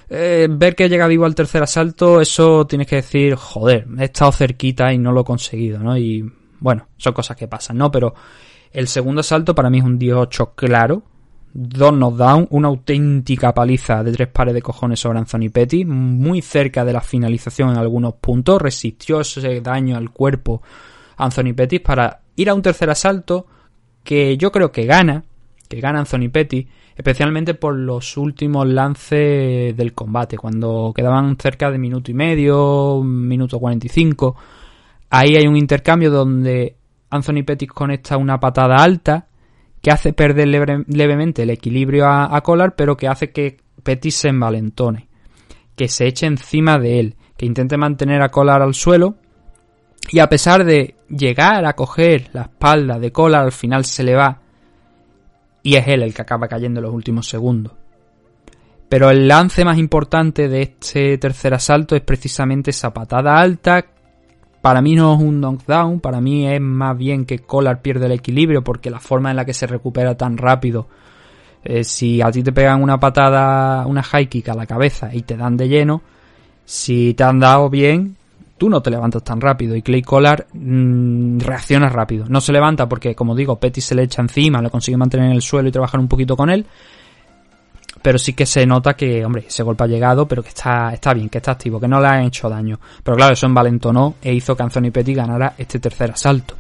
eh, 0.09 0.47
ver 0.51 0.75
que 0.75 0.89
llega 0.89 1.07
vivo 1.07 1.25
al 1.25 1.35
tercer 1.35 1.63
asalto, 1.63 2.21
eso 2.21 2.67
tienes 2.67 2.87
que 2.87 2.97
decir, 2.97 3.35
joder, 3.35 3.87
he 3.99 4.05
estado 4.05 4.33
cerquita 4.33 4.93
y 4.93 4.99
no 4.99 5.13
lo 5.13 5.23
he 5.23 5.25
conseguido, 5.25 5.79
¿no? 5.79 5.97
Y 5.97 6.31
bueno, 6.61 6.89
son 6.97 7.13
cosas 7.13 7.37
que 7.37 7.49
pasan, 7.49 7.79
¿no? 7.79 7.91
Pero 7.91 8.15
el 8.73 8.89
segundo 8.89 9.21
asalto 9.21 9.55
para 9.55 9.71
mí 9.71 9.79
es 9.79 9.85
un 9.85 9.99
18 9.99 10.55
claro. 10.55 11.03
Dos 11.57 11.93
knockdown, 11.93 12.49
una 12.51 12.67
auténtica 12.67 13.55
paliza 13.55 14.03
de 14.03 14.11
tres 14.11 14.27
pares 14.27 14.55
de 14.55 14.63
cojones 14.63 14.99
sobre 14.99 15.21
Anthony 15.21 15.51
Petty, 15.53 15.85
muy 15.85 16.43
cerca 16.43 16.85
de 16.85 16.93
la 16.93 17.01
finalización 17.01 17.71
en 17.71 17.77
algunos 17.77 18.15
puntos, 18.15 18.61
resistió 18.61 19.21
ese 19.21 19.61
daño 19.61 19.97
al 19.97 20.11
cuerpo 20.11 20.63
Anthony 21.17 21.55
Petty 21.55 21.79
para 21.79 22.23
ir 22.35 22.51
a 22.51 22.55
un 22.55 22.63
tercer 22.63 22.91
asalto 22.91 23.47
que 24.03 24.37
yo 24.37 24.51
creo 24.51 24.73
que 24.73 24.85
gana, 24.85 25.23
que 25.69 25.81
gana 25.81 26.01
Anthony 26.01 26.29
Petty, 26.31 26.67
especialmente 26.95 27.55
por 27.55 27.77
los 27.77 28.17
últimos 28.17 28.67
lances 28.69 29.77
del 29.77 29.93
combate, 29.95 30.37
cuando 30.37 30.93
quedaban 30.95 31.37
cerca 31.39 31.71
de 31.71 31.79
minuto 31.79 32.11
y 32.11 32.15
medio, 32.15 33.03
minuto 33.03 33.59
45. 33.59 34.37
Ahí 35.11 35.37
hay 35.37 35.47
un 35.47 35.57
intercambio 35.57 36.11
donde 36.11 36.77
Anthony 37.11 37.45
Pettis 37.45 37.71
conecta 37.71 38.17
una 38.17 38.39
patada 38.39 38.77
alta 38.77 39.27
que 39.81 39.91
hace 39.91 40.13
perder 40.13 40.49
leve, 40.49 40.85
levemente 40.89 41.43
el 41.43 41.51
equilibrio 41.51 42.07
a, 42.07 42.35
a, 42.35 42.41
Collar, 42.43 42.75
pero 42.75 42.97
que 42.97 43.09
hace 43.09 43.31
que 43.31 43.59
Pettis 43.83 44.15
se 44.15 44.29
envalentone, 44.29 45.09
que 45.77 45.89
se 45.89 46.07
eche 46.07 46.27
encima 46.27 46.79
de 46.79 47.01
él, 47.01 47.17
que 47.37 47.47
intente 47.47 47.77
mantener 47.77 48.23
a 48.23 48.31
Collar 48.31 48.63
al 48.63 48.75
suelo. 48.75 49.17
Y 50.11 50.19
a 50.19 50.29
pesar 50.29 50.65
de 50.65 50.97
llegar 51.09 51.65
a 51.65 51.75
coger 51.75 52.29
la 52.33 52.43
espalda 52.43 52.99
de 52.99 53.13
Collar, 53.13 53.45
al 53.45 53.53
final 53.53 53.85
se 53.85 54.05
le 54.05 54.15
va 54.15 54.41
y 55.65 55.77
es 55.77 55.89
él 55.89 56.03
el 56.03 56.15
que 56.15 56.23
acaba 56.23 56.47
cayendo 56.47 56.79
en 56.79 56.85
los 56.85 56.95
últimos 56.95 57.27
segundos. 57.27 57.73
Pero 58.89 59.11
el 59.11 59.27
lance 59.27 59.65
más 59.65 59.79
importante 59.79 60.49
de 60.49 60.63
este 60.63 61.19
tercer 61.19 61.55
asalto 61.55 61.97
es 61.97 62.03
precisamente 62.03 62.71
esa 62.71 62.93
patada 62.93 63.41
alta. 63.41 63.85
Para 64.61 64.83
mí 64.83 64.95
no 64.95 65.15
es 65.15 65.21
un 65.21 65.41
knockdown, 65.41 66.01
para 66.01 66.21
mí 66.21 66.47
es 66.47 66.61
más 66.61 66.97
bien 66.97 67.25
que 67.25 67.41
Collar 67.41 67.81
pierde 67.81 68.07
el 68.07 68.13
equilibrio 68.13 68.63
porque 68.63 68.91
la 68.91 69.01
forma 69.01 69.31
en 69.31 69.37
la 69.37 69.45
que 69.45 69.55
se 69.55 69.67
recupera 69.67 70.17
tan 70.17 70.37
rápido. 70.37 70.87
Eh, 71.65 71.83
si 71.83 72.21
a 72.21 72.31
ti 72.31 72.43
te 72.43 72.53
pegan 72.53 72.83
una 72.83 73.01
patada, 73.01 73.87
una 73.87 74.03
high 74.03 74.29
kick 74.29 74.51
a 74.51 74.55
la 74.55 74.67
cabeza 74.67 75.15
y 75.15 75.23
te 75.23 75.37
dan 75.37 75.57
de 75.57 75.69
lleno, 75.69 76.03
si 76.67 77.15
te 77.15 77.25
han 77.25 77.41
dado 77.41 77.71
bien, 77.71 78.17
tú 78.57 78.69
no 78.69 78.81
te 78.81 78.91
levantas 78.91 79.23
tan 79.23 79.41
rápido 79.41 79.75
y 79.75 79.83
Clay 79.83 80.03
Collar 80.03 80.47
mmm, 80.53 81.39
reacciona 81.41 81.89
rápido. 81.89 82.27
No 82.29 82.41
se 82.41 82.53
levanta 82.53 82.89
porque, 82.89 83.15
como 83.15 83.35
digo, 83.35 83.59
Petty 83.59 83.81
se 83.81 83.95
le 83.95 84.05
echa 84.05 84.23
encima, 84.23 84.63
lo 84.63 84.71
consigue 84.71 84.97
mantener 84.97 85.27
en 85.27 85.33
el 85.33 85.43
suelo 85.43 85.69
y 85.69 85.73
trabajar 85.73 86.01
un 86.01 86.09
poquito 86.09 86.37
con 86.37 86.51
él. 86.51 86.67
Pero 88.03 88.19
sí 88.19 88.35
que 88.35 88.45
se 88.45 88.67
nota 88.67 88.95
que, 88.95 89.25
hombre, 89.25 89.47
ese 89.49 89.63
golpe 89.63 89.85
ha 89.85 89.87
llegado, 89.87 90.29
pero 90.29 90.43
que 90.43 90.51
está, 90.51 90.93
está 90.93 91.15
bien, 91.15 91.31
que 91.31 91.39
está 91.39 91.53
activo, 91.53 91.81
que 91.81 91.89
no 91.89 92.01
le 92.01 92.07
han 92.07 92.25
hecho 92.25 92.51
daño. 92.51 92.79
Pero 93.03 93.17
claro, 93.17 93.33
eso 93.33 93.47
envalentonó 93.47 94.17
e 94.21 94.35
hizo 94.35 94.55
que 94.55 94.63
Anthony 94.63 94.91
Petty 94.93 95.15
ganara 95.15 95.55
este 95.57 95.79
tercer 95.79 96.11
asalto. 96.11 96.55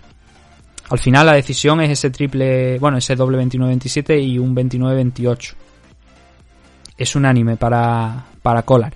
Al 0.88 0.99
final 0.99 1.26
la 1.26 1.34
decisión 1.34 1.80
es 1.82 1.90
ese 1.90 2.11
triple, 2.11 2.78
bueno, 2.78 2.97
ese 2.97 3.14
doble 3.14 3.38
29-27 3.45 4.22
y 4.22 4.38
un 4.38 4.55
29-28. 4.55 5.55
Es 6.97 7.16
unánime 7.16 7.57
para, 7.57 8.24
para 8.42 8.62
Collar 8.62 8.95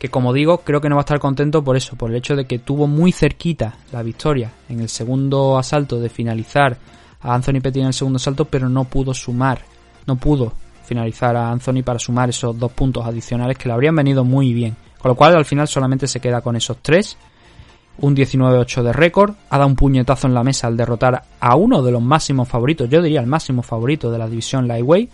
que 0.00 0.08
como 0.08 0.32
digo, 0.32 0.62
creo 0.62 0.80
que 0.80 0.88
no 0.88 0.96
va 0.96 1.02
a 1.02 1.04
estar 1.04 1.20
contento 1.20 1.62
por 1.62 1.76
eso, 1.76 1.94
por 1.94 2.10
el 2.10 2.16
hecho 2.16 2.34
de 2.34 2.46
que 2.46 2.58
tuvo 2.58 2.86
muy 2.86 3.12
cerquita 3.12 3.76
la 3.92 4.02
victoria 4.02 4.50
en 4.70 4.80
el 4.80 4.88
segundo 4.88 5.58
asalto 5.58 6.00
de 6.00 6.08
finalizar 6.08 6.78
a 7.20 7.34
Anthony 7.34 7.60
Petty 7.60 7.80
en 7.80 7.88
el 7.88 7.92
segundo 7.92 8.16
asalto, 8.16 8.46
pero 8.46 8.70
no 8.70 8.84
pudo 8.84 9.12
sumar, 9.12 9.60
no 10.06 10.16
pudo 10.16 10.54
finalizar 10.86 11.36
a 11.36 11.50
Anthony 11.50 11.82
para 11.84 11.98
sumar 11.98 12.30
esos 12.30 12.58
dos 12.58 12.72
puntos 12.72 13.04
adicionales 13.04 13.58
que 13.58 13.68
le 13.68 13.74
habrían 13.74 13.94
venido 13.94 14.24
muy 14.24 14.54
bien. 14.54 14.74
Con 14.98 15.10
lo 15.10 15.14
cual 15.14 15.36
al 15.36 15.44
final 15.44 15.68
solamente 15.68 16.06
se 16.06 16.18
queda 16.18 16.40
con 16.40 16.56
esos 16.56 16.78
tres. 16.80 17.18
un 17.98 18.16
19-8 18.16 18.82
de 18.82 18.94
récord, 18.94 19.34
ha 19.50 19.58
dado 19.58 19.68
un 19.68 19.76
puñetazo 19.76 20.26
en 20.26 20.32
la 20.32 20.42
mesa 20.42 20.66
al 20.66 20.78
derrotar 20.78 21.24
a 21.38 21.56
uno 21.56 21.82
de 21.82 21.92
los 21.92 22.00
máximos 22.00 22.48
favoritos, 22.48 22.88
yo 22.88 23.02
diría 23.02 23.20
el 23.20 23.26
máximo 23.26 23.60
favorito 23.60 24.10
de 24.10 24.16
la 24.16 24.26
división 24.26 24.66
Lightweight, 24.66 25.10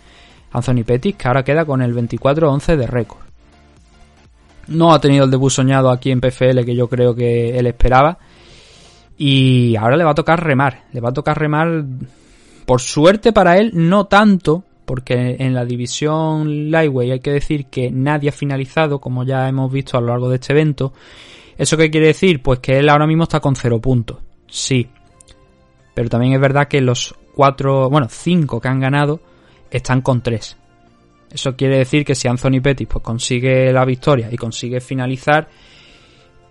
Anthony 0.53 0.85
Pettis, 0.85 1.17
que 1.17 1.27
ahora 1.27 1.43
queda 1.43 1.65
con 1.65 1.81
el 1.81 1.93
24-11 1.93 2.77
de 2.77 2.87
récord. 2.87 3.26
No 4.67 4.93
ha 4.93 4.99
tenido 4.99 5.25
el 5.25 5.31
debut 5.31 5.51
soñado 5.51 5.89
aquí 5.89 6.11
en 6.11 6.21
PFL 6.21 6.63
que 6.65 6.75
yo 6.75 6.87
creo 6.87 7.15
que 7.15 7.57
él 7.57 7.67
esperaba. 7.67 8.17
Y 9.17 9.75
ahora 9.75 9.97
le 9.97 10.03
va 10.03 10.11
a 10.11 10.15
tocar 10.15 10.43
remar. 10.43 10.83
Le 10.93 11.01
va 11.01 11.09
a 11.09 11.13
tocar 11.13 11.39
remar, 11.39 11.83
por 12.65 12.81
suerte 12.81 13.33
para 13.33 13.57
él, 13.57 13.71
no 13.73 14.05
tanto, 14.05 14.63
porque 14.85 15.37
en 15.39 15.53
la 15.53 15.65
división 15.65 16.69
Lightweight 16.69 17.11
hay 17.13 17.19
que 17.19 17.31
decir 17.31 17.65
que 17.65 17.89
nadie 17.91 18.29
ha 18.29 18.33
finalizado, 18.33 18.99
como 18.99 19.23
ya 19.23 19.49
hemos 19.49 19.71
visto 19.71 19.97
a 19.97 20.01
lo 20.01 20.07
largo 20.07 20.29
de 20.29 20.35
este 20.35 20.53
evento. 20.53 20.93
¿Eso 21.57 21.75
qué 21.75 21.89
quiere 21.89 22.07
decir? 22.07 22.41
Pues 22.41 22.59
que 22.59 22.77
él 22.77 22.89
ahora 22.89 23.07
mismo 23.07 23.23
está 23.23 23.39
con 23.39 23.55
cero 23.55 23.79
puntos. 23.81 24.19
Sí. 24.47 24.87
Pero 25.93 26.09
también 26.09 26.33
es 26.33 26.39
verdad 26.39 26.67
que 26.67 26.79
los 26.79 27.15
cuatro, 27.33 27.89
bueno, 27.89 28.07
cinco 28.09 28.61
que 28.61 28.67
han 28.67 28.79
ganado 28.79 29.19
están 29.71 30.01
con 30.01 30.21
tres. 30.21 30.57
Eso 31.31 31.55
quiere 31.55 31.77
decir 31.77 32.05
que 32.05 32.15
si 32.15 32.27
Anthony 32.27 32.61
Pettis 32.61 32.87
pues, 32.87 33.03
consigue 33.03 33.71
la 33.71 33.85
victoria 33.85 34.29
y 34.31 34.37
consigue 34.37 34.79
finalizar, 34.79 35.47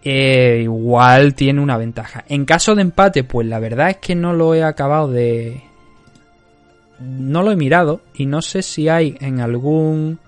eh, 0.02 0.60
igual 0.62 1.34
tiene 1.34 1.60
una 1.60 1.76
ventaja. 1.76 2.24
En 2.28 2.44
caso 2.44 2.74
de 2.74 2.82
empate, 2.82 3.24
pues 3.24 3.46
la 3.46 3.58
verdad 3.58 3.90
es 3.90 3.96
que 3.96 4.14
no 4.14 4.32
lo 4.32 4.54
he 4.54 4.62
acabado 4.62 5.10
de... 5.10 5.62
No 7.00 7.42
lo 7.42 7.50
he 7.50 7.56
mirado 7.56 8.00
y 8.14 8.26
no 8.26 8.40
sé 8.40 8.62
si 8.62 8.88
hay 8.88 9.16
en 9.20 9.40
algún 9.40 10.18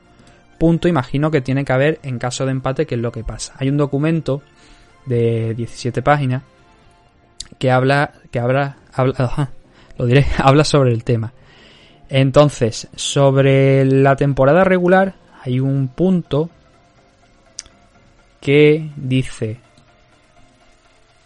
punto, 0.59 0.89
imagino 0.89 1.31
que 1.31 1.41
tiene 1.41 1.65
que 1.65 1.73
haber 1.73 2.01
en 2.03 2.19
caso 2.19 2.45
de 2.45 2.51
empate, 2.51 2.87
qué 2.87 2.97
es 2.97 3.01
lo 3.01 3.13
que 3.13 3.25
pasa. 3.25 3.55
Hay 3.57 3.69
un 3.69 3.77
documento 3.77 4.43
de 5.07 5.55
17 5.55 6.03
páginas 6.03 6.43
que 7.59 7.71
habla, 7.71 8.13
que 8.31 8.39
habla, 8.39 8.77
habla 8.93 9.51
lo 9.99 10.07
diré, 10.07 10.27
habla 10.39 10.65
sobre 10.65 10.93
el 10.93 11.05
tema. 11.05 11.33
Entonces, 12.09 12.89
sobre 12.97 13.85
la 13.85 14.17
temporada 14.17 14.65
regular, 14.65 15.15
hay 15.43 15.61
un 15.61 15.89
punto 15.89 16.51
que 18.41 18.91
dice 18.97 19.59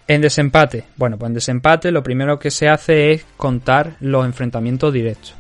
en 0.09 0.21
desempate. 0.21 0.85
Bueno, 0.97 1.17
pues 1.17 1.29
en 1.29 1.35
desempate 1.35 1.91
lo 1.91 2.03
primero 2.03 2.39
que 2.39 2.51
se 2.51 2.69
hace 2.69 3.13
es 3.13 3.25
contar 3.37 3.97
los 4.01 4.25
enfrentamientos 4.25 4.93
directos. 4.93 5.35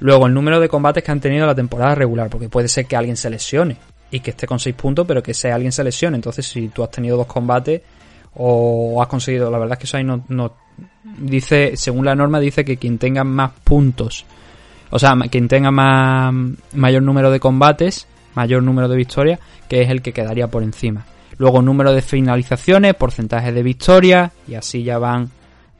Luego 0.00 0.26
el 0.26 0.34
número 0.34 0.60
de 0.60 0.68
combates 0.68 1.02
que 1.02 1.10
han 1.10 1.20
tenido 1.20 1.46
la 1.46 1.54
temporada 1.54 1.94
regular, 1.94 2.30
porque 2.30 2.48
puede 2.48 2.68
ser 2.68 2.86
que 2.86 2.96
alguien 2.96 3.16
se 3.16 3.30
lesione 3.30 3.76
y 4.10 4.20
que 4.20 4.30
esté 4.30 4.46
con 4.46 4.58
6 4.58 4.74
puntos, 4.76 5.06
pero 5.06 5.22
que 5.22 5.34
sea 5.34 5.54
alguien 5.54 5.72
se 5.72 5.84
lesione. 5.84 6.16
Entonces, 6.16 6.46
si 6.46 6.68
tú 6.68 6.82
has 6.82 6.90
tenido 6.90 7.16
dos 7.16 7.26
combates 7.26 7.82
o 8.38 9.02
has 9.02 9.08
conseguido, 9.08 9.50
la 9.50 9.58
verdad 9.58 9.74
es 9.74 9.78
que 9.78 9.86
eso 9.86 9.96
ahí 9.96 10.04
no, 10.04 10.24
no 10.28 10.52
dice, 11.18 11.76
según 11.76 12.04
la 12.04 12.14
norma 12.14 12.40
dice 12.40 12.64
que 12.64 12.76
quien 12.76 12.98
tenga 12.98 13.24
más 13.24 13.50
puntos 13.64 14.24
o 14.90 14.98
sea, 14.98 15.14
quien 15.30 15.48
tenga 15.48 15.70
más, 15.70 16.34
mayor 16.72 17.02
número 17.02 17.30
de 17.30 17.40
combates, 17.40 18.06
mayor 18.34 18.62
número 18.62 18.88
de 18.88 18.96
victorias, 18.96 19.40
que 19.68 19.82
es 19.82 19.90
el 19.90 20.02
que 20.02 20.12
quedaría 20.12 20.48
por 20.48 20.62
encima. 20.62 21.04
Luego 21.36 21.62
número 21.62 21.92
de 21.92 22.02
finalizaciones, 22.02 22.94
porcentaje 22.94 23.52
de 23.52 23.62
victorias, 23.62 24.32
y 24.46 24.54
así 24.54 24.82
ya 24.82 24.98
van 24.98 25.30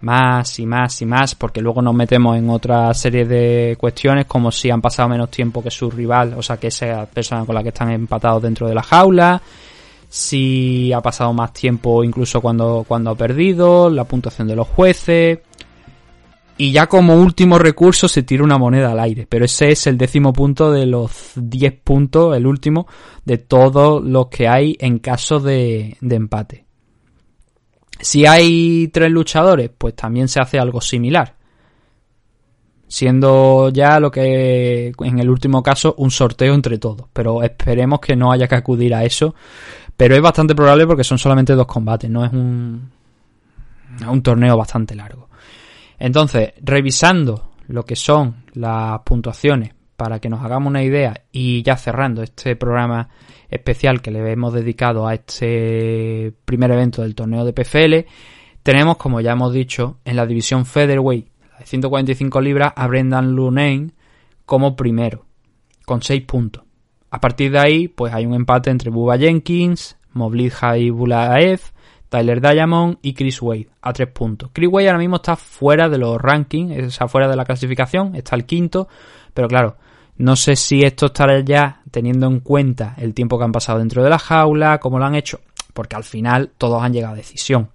más 0.01 0.59
y 0.61 0.67
más 0.67 1.01
y 1.03 1.07
más, 1.07 1.35
porque 1.35 1.61
luego 1.61 1.83
nos 1.83 1.95
metemos 1.95 2.37
en 2.37 2.51
otra 2.51 2.93
serie 2.95 3.25
de 3.25 3.77
cuestiones, 3.79 4.27
como 4.27 4.53
si 4.53 4.71
han 4.71 4.81
pasado 4.81 5.09
menos 5.09 5.31
tiempo 5.31 5.63
que 5.63 5.71
su 5.71 5.91
rival, 5.91 6.35
o 6.37 6.43
sea, 6.43 6.59
que 6.59 6.69
esa 6.69 7.07
persona 7.07 7.45
con 7.45 7.55
la 7.55 7.63
que 7.63 7.71
están 7.71 7.91
empatados 7.91 8.43
dentro 8.43 8.69
de 8.69 8.75
la 8.75 8.83
jaula, 8.83 9.41
si 10.09 10.93
ha 10.93 11.01
pasado 11.01 11.33
más 11.33 11.53
tiempo 11.53 12.03
incluso 12.03 12.41
cuando, 12.41 12.85
cuando 12.87 13.11
ha 13.11 13.15
perdido, 13.15 13.91
la 13.91 14.05
puntuación 14.05 14.49
de 14.49 14.57
los 14.57 14.67
jueces, 14.67 15.41
y 16.61 16.73
ya 16.73 16.89
como 16.89 17.15
último 17.15 17.57
recurso 17.57 18.09
se 18.09 18.25
tira 18.25 18.43
una 18.43 18.59
moneda 18.59 18.91
al 18.91 18.99
aire. 18.99 19.27
Pero 19.29 19.45
ese 19.45 19.71
es 19.71 19.87
el 19.87 19.97
décimo 19.97 20.33
punto 20.33 20.73
de 20.73 20.87
los 20.87 21.33
10 21.37 21.73
puntos, 21.85 22.37
el 22.37 22.47
último, 22.49 22.89
de 23.25 23.39
todos 23.39 24.03
los 24.05 24.27
que 24.27 24.49
hay 24.49 24.77
en 24.81 24.99
caso 24.99 25.39
de, 25.39 25.97
empate. 26.01 26.67
Si 28.01 28.27
hay 28.27 28.89
tres 28.89 29.11
luchadores, 29.11 29.71
pues 29.77 29.95
también 29.95 30.27
se 30.27 30.41
hace 30.41 30.59
algo 30.59 30.81
similar. 30.81 31.37
Siendo 32.89 33.69
ya 33.69 34.01
lo 34.01 34.11
que 34.11 34.93
en 34.99 35.19
el 35.21 35.31
último 35.31 35.63
caso 35.63 35.95
un 35.99 36.11
sorteo 36.11 36.55
entre 36.55 36.79
todos. 36.79 37.07
Pero 37.13 37.41
esperemos 37.45 38.01
que 38.01 38.17
no 38.17 38.33
haya 38.33 38.49
que 38.49 38.57
acudir 38.57 38.95
a 38.95 39.05
eso. 39.05 39.37
Pero 39.99 40.15
es 40.15 40.23
bastante 40.23 40.55
probable 40.55 40.87
porque 40.87 41.03
son 41.03 41.19
solamente 41.19 41.55
dos 41.55 41.67
combates, 41.67 42.09
no 42.09 42.25
es 42.25 42.33
un, 42.33 42.89
torneo 44.23 44.57
bastante 44.57 44.95
largo. 44.95 45.29
Entonces, 45.99 46.53
revisando 46.63 47.51
lo 47.67 47.85
que 47.85 47.97
son 47.97 48.45
las 48.53 49.01
puntuaciones 49.01 49.75
para 49.97 50.21
que 50.21 50.29
nos 50.29 50.45
hagamos 50.45 50.71
una 50.71 50.85
idea 50.85 51.25
y 51.33 51.65
ya 51.65 51.77
cerrando 51.77 52.23
este 52.23 52.55
programa 52.55 53.09
especial 53.51 54.01
que 54.01 54.13
le 54.13 54.21
hemos 54.31 54.53
dedicado 54.53 55.09
a 55.09 55.15
este 55.15 56.33
primer 56.45 56.71
evento 56.71 57.03
del 57.03 57.17
torneo 57.17 57.45
de 57.45 57.53
PFL, 57.53 58.09
tenemos, 58.63 58.99
como 58.99 59.21
ya 59.21 59.33
hemos 59.33 59.53
dicho, 59.53 59.99
en 60.05 60.15
la 60.15 60.27
división 60.27 60.65
Featherweight 60.65 61.27
de 61.59 61.67
145 61.67 62.41
libras 62.41 62.73
a 62.77 62.87
Brendan 62.87 63.33
Lunane 63.35 63.91
como 64.47 64.77
primero, 64.77 65.27
con 65.85 66.03
6 66.03 66.23
puntos. 66.23 66.68
A 67.11 67.21
partir 67.21 67.53
de 67.53 67.59
ahí, 67.59 67.89
pues 67.89 68.13
hay 68.13 68.27
un 68.27 68.35
empate 68.35 68.71
entre 68.71 68.91
Bubba 68.91 69.17
Jenkins, 69.17 69.97
Moblid 70.13 70.53
Bulaev, 70.93 71.61
Tyler 72.09 72.41
Diamond 72.41 72.99
y 73.03 73.15
Chris 73.15 73.41
Wade 73.43 73.69
a 73.83 73.93
tres 73.93 74.09
puntos. 74.09 74.51
Chris 74.53 74.69
Wade 74.71 74.89
ahora 74.89 74.99
mismo 74.99 75.17
está 75.17 75.37
fuera 75.37 75.89
de 75.89 75.99
los 75.99 76.21
rankings, 76.21 76.77
está 76.77 77.09
fuera 77.09 77.29
de 77.29 77.37
la 77.37 77.45
clasificación, 77.45 78.15
está 78.15 78.37
el 78.37 78.45
quinto, 78.45 78.89
pero 79.35 79.49
claro, 79.49 79.77
no 80.17 80.37
sé 80.37 80.57
si 80.57 80.83
esto 80.83 81.07
estará 81.07 81.41
ya 81.41 81.83
teniendo 81.91 82.27
en 82.27 82.41
cuenta 82.41 82.95
el 82.99 83.15
tiempo 83.15 83.39
que 83.39 83.45
han 83.45 83.53
pasado 83.53 83.79
dentro 83.79 84.03
de 84.03 84.11
la 84.11 84.19
jaula, 84.19 84.79
cómo 84.79 84.99
lo 84.99 85.05
han 85.05 85.15
hecho, 85.15 85.41
porque 85.75 85.97
al 85.97 86.05
final 86.05 86.51
todos 86.59 86.83
han 86.83 86.93
llegado 86.93 87.15
a 87.15 87.19
decisión. 87.19 87.71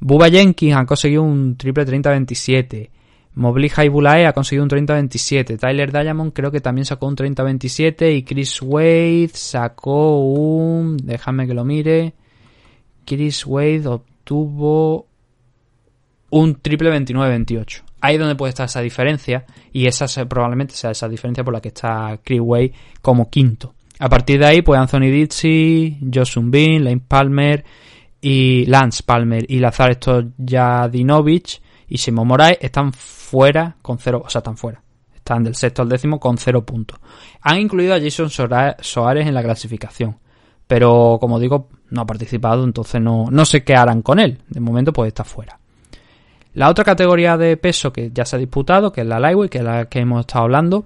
Bubba 0.00 0.30
Jenkins 0.30 0.76
ha 0.76 0.86
conseguido 0.86 1.22
un 1.22 1.56
triple 1.56 1.86
30-27. 1.86 2.90
Mobley 3.34 3.70
Bulae 3.88 4.26
ha 4.26 4.32
conseguido 4.32 4.64
un 4.64 4.70
30-27. 4.70 5.58
Tyler 5.58 5.92
Diamond 5.92 6.32
creo 6.32 6.50
que 6.50 6.60
también 6.60 6.84
sacó 6.84 7.06
un 7.06 7.16
30-27. 7.16 8.16
Y 8.16 8.22
Chris 8.22 8.60
Wade 8.62 9.30
sacó 9.32 10.18
un... 10.18 10.96
Déjame 10.96 11.46
que 11.46 11.54
lo 11.54 11.64
mire. 11.64 12.14
Chris 13.04 13.46
Wade 13.46 13.86
obtuvo 13.86 15.06
un 16.30 16.56
triple 16.56 16.90
29-28. 16.90 17.82
Ahí 18.02 18.14
es 18.14 18.20
donde 18.20 18.34
puede 18.34 18.50
estar 18.50 18.66
esa 18.66 18.80
diferencia 18.80 19.44
y 19.72 19.86
esa 19.86 20.06
probablemente 20.26 20.74
sea 20.74 20.90
esa 20.90 21.08
diferencia 21.08 21.44
por 21.44 21.52
la 21.52 21.60
que 21.60 21.68
está 21.68 22.18
Chris 22.24 22.40
Wade 22.42 22.72
como 23.02 23.28
quinto. 23.30 23.74
A 23.98 24.08
partir 24.08 24.40
de 24.40 24.46
ahí, 24.46 24.62
pues 24.62 24.80
Anthony 24.80 25.10
Dizzy, 25.10 25.98
Josun 26.12 26.50
Bean, 26.50 26.84
Lane 26.84 27.02
Palmer 27.06 27.64
y 28.22 28.64
Lance 28.66 29.02
Palmer 29.04 29.44
y 29.46 29.58
Lazar 29.58 29.98
Jadinovich 29.98 31.60
y 31.90 31.98
Simon 31.98 32.28
Moraes 32.28 32.58
están 32.60 32.92
fuera 32.92 33.76
con 33.82 33.98
cero, 33.98 34.22
o 34.24 34.30
sea, 34.30 34.38
están 34.38 34.56
fuera. 34.56 34.80
Están 35.14 35.44
del 35.44 35.54
sexto 35.54 35.82
al 35.82 35.88
décimo 35.88 36.18
con 36.18 36.38
cero 36.38 36.64
puntos. 36.64 36.98
Han 37.42 37.58
incluido 37.58 37.94
a 37.94 38.00
Jason 38.00 38.30
Soares 38.30 39.26
en 39.26 39.34
la 39.34 39.42
clasificación. 39.42 40.16
Pero 40.66 41.18
como 41.20 41.40
digo, 41.40 41.68
no 41.90 42.02
ha 42.02 42.06
participado, 42.06 42.64
entonces 42.64 43.02
no, 43.02 43.26
no 43.30 43.44
sé 43.44 43.64
qué 43.64 43.74
harán 43.74 44.02
con 44.02 44.20
él. 44.20 44.38
De 44.48 44.60
momento 44.60 44.92
pues 44.92 45.08
está 45.08 45.24
fuera. 45.24 45.58
La 46.54 46.68
otra 46.68 46.84
categoría 46.84 47.36
de 47.36 47.56
peso 47.56 47.92
que 47.92 48.10
ya 48.12 48.24
se 48.24 48.36
ha 48.36 48.38
disputado, 48.38 48.92
que 48.92 49.02
es 49.02 49.06
la 49.06 49.18
lightweight, 49.18 49.50
que 49.50 49.58
es 49.58 49.64
la 49.64 49.86
que 49.86 49.98
hemos 49.98 50.20
estado 50.20 50.44
hablando, 50.44 50.84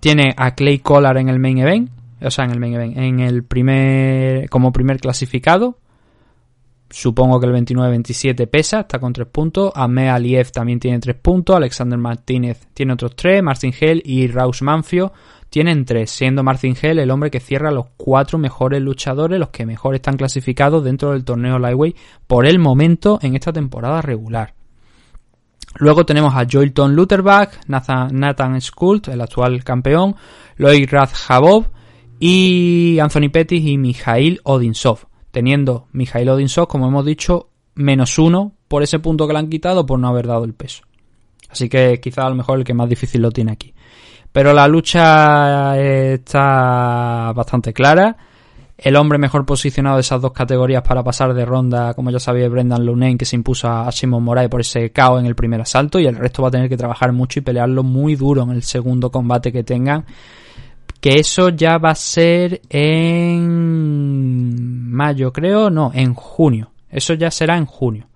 tiene 0.00 0.34
a 0.36 0.54
Clay 0.54 0.80
Collar 0.80 1.16
en 1.18 1.28
el 1.28 1.38
main 1.38 1.58
event, 1.58 1.90
o 2.20 2.30
sea, 2.30 2.44
en 2.44 2.50
el 2.50 2.60
main 2.60 2.74
event, 2.74 2.96
en 2.96 3.20
el 3.20 3.44
primer, 3.44 4.48
como 4.50 4.72
primer 4.72 4.98
clasificado. 4.98 5.78
Supongo 6.90 7.38
que 7.38 7.46
el 7.46 7.52
29-27 7.52 8.48
pesa, 8.48 8.80
está 8.80 8.98
con 8.98 9.12
3 9.12 9.28
puntos. 9.28 9.72
Ame 9.74 10.10
Aliev 10.10 10.50
también 10.50 10.80
tiene 10.80 10.98
3 10.98 11.16
puntos. 11.16 11.56
Alexander 11.56 11.98
Martínez 11.98 12.66
tiene 12.74 12.94
otros 12.94 13.14
3. 13.14 13.42
Martin 13.42 13.72
Hell 13.78 14.02
y 14.04 14.26
Raus 14.26 14.60
Manfio 14.62 15.12
tienen 15.50 15.84
tres, 15.84 16.12
siendo 16.12 16.44
Martin 16.44 16.76
Hell 16.80 17.00
el 17.00 17.10
hombre 17.10 17.30
que 17.30 17.40
cierra 17.40 17.72
los 17.72 17.86
cuatro 17.96 18.38
mejores 18.38 18.80
luchadores, 18.80 19.38
los 19.38 19.50
que 19.50 19.66
mejor 19.66 19.96
están 19.96 20.16
clasificados 20.16 20.84
dentro 20.84 21.10
del 21.10 21.24
torneo 21.24 21.58
Lightweight 21.58 21.96
por 22.28 22.46
el 22.46 22.60
momento 22.60 23.18
en 23.20 23.34
esta 23.34 23.52
temporada 23.52 24.00
regular. 24.00 24.54
Luego 25.76 26.06
tenemos 26.06 26.34
a 26.34 26.46
Joelton 26.50 26.94
Lutherbach, 26.94 27.50
Nathan, 27.66 28.08
Nathan 28.18 28.60
Skult, 28.60 29.08
el 29.08 29.20
actual 29.20 29.62
campeón, 29.64 30.14
Loic 30.56 30.90
Radjabov 30.90 31.66
y 32.18 32.98
Anthony 33.00 33.30
Pettis 33.32 33.64
y 33.64 33.76
Mijail 33.76 34.40
Odinsov, 34.44 35.00
teniendo 35.30 35.86
Mijail 35.92 36.28
Odinsov, 36.28 36.68
como 36.68 36.88
hemos 36.88 37.04
dicho, 37.04 37.48
menos 37.74 38.18
uno 38.18 38.52
por 38.68 38.82
ese 38.82 38.98
punto 38.98 39.26
que 39.26 39.32
le 39.32 39.38
han 39.38 39.48
quitado 39.48 39.86
por 39.86 39.98
no 39.98 40.08
haber 40.08 40.26
dado 40.26 40.44
el 40.44 40.54
peso. 40.54 40.82
Así 41.48 41.68
que 41.68 42.00
quizá 42.00 42.26
a 42.26 42.30
lo 42.30 42.36
mejor 42.36 42.58
el 42.58 42.64
que 42.64 42.74
más 42.74 42.88
difícil 42.88 43.22
lo 43.22 43.30
tiene 43.30 43.52
aquí. 43.52 43.74
Pero 44.32 44.52
la 44.52 44.68
lucha 44.68 45.76
está 45.80 47.32
bastante 47.34 47.72
clara. 47.72 48.16
El 48.78 48.96
hombre 48.96 49.18
mejor 49.18 49.44
posicionado 49.44 49.96
de 49.96 50.02
esas 50.02 50.22
dos 50.22 50.32
categorías 50.32 50.82
para 50.82 51.02
pasar 51.02 51.34
de 51.34 51.44
ronda, 51.44 51.92
como 51.94 52.10
ya 52.10 52.18
sabéis, 52.18 52.48
Brendan 52.48 52.86
Looney, 52.86 53.16
que 53.16 53.24
se 53.26 53.36
impuso 53.36 53.68
a 53.68 53.90
Simon 53.92 54.22
Moraes 54.22 54.48
por 54.48 54.62
ese 54.62 54.90
caos 54.90 55.20
en 55.20 55.26
el 55.26 55.34
primer 55.34 55.60
asalto, 55.60 55.98
y 55.98 56.06
el 56.06 56.16
resto 56.16 56.42
va 56.42 56.48
a 56.48 56.52
tener 56.52 56.68
que 56.68 56.78
trabajar 56.78 57.12
mucho 57.12 57.40
y 57.40 57.42
pelearlo 57.42 57.82
muy 57.82 58.14
duro 58.14 58.42
en 58.42 58.50
el 58.52 58.62
segundo 58.62 59.10
combate 59.10 59.52
que 59.52 59.64
tengan. 59.64 60.06
Que 61.00 61.18
eso 61.18 61.48
ya 61.48 61.78
va 61.78 61.90
a 61.90 61.94
ser 61.94 62.60
en 62.68 64.00
mayo, 64.90 65.32
creo, 65.32 65.70
no, 65.70 65.92
en 65.94 66.14
junio. 66.14 66.70
Eso 66.90 67.14
ya 67.14 67.30
será 67.30 67.56
en 67.56 67.66
junio. 67.66 68.06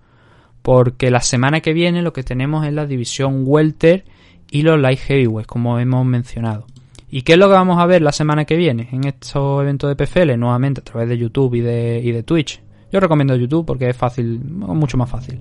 Porque 0.61 1.09
la 1.09 1.21
semana 1.21 1.61
que 1.61 1.73
viene 1.73 2.01
lo 2.01 2.13
que 2.13 2.23
tenemos 2.23 2.65
es 2.65 2.73
la 2.73 2.85
división 2.85 3.43
Welter 3.45 4.05
y 4.51 4.61
los 4.61 4.79
Light 4.79 4.99
Heavyweights, 4.99 5.47
como 5.47 5.79
hemos 5.79 6.05
mencionado. 6.05 6.67
¿Y 7.09 7.21
qué 7.21 7.33
es 7.33 7.39
lo 7.39 7.47
que 7.47 7.53
vamos 7.53 7.79
a 7.79 7.85
ver 7.85 8.01
la 8.01 8.11
semana 8.11 8.45
que 8.45 8.55
viene 8.55 8.89
en 8.91 9.05
estos 9.05 9.61
eventos 9.61 9.89
de 9.89 9.95
PFL? 9.95 10.37
Nuevamente 10.37 10.81
a 10.81 10.83
través 10.83 11.07
de 11.07 11.17
YouTube 11.17 11.55
y 11.55 11.61
de, 11.61 12.01
y 12.03 12.11
de 12.11 12.23
Twitch. 12.23 12.61
Yo 12.91 12.99
recomiendo 12.99 13.35
YouTube 13.35 13.65
porque 13.65 13.89
es 13.89 13.97
fácil, 13.97 14.39
mucho 14.39 14.97
más 14.97 15.09
fácil. 15.09 15.39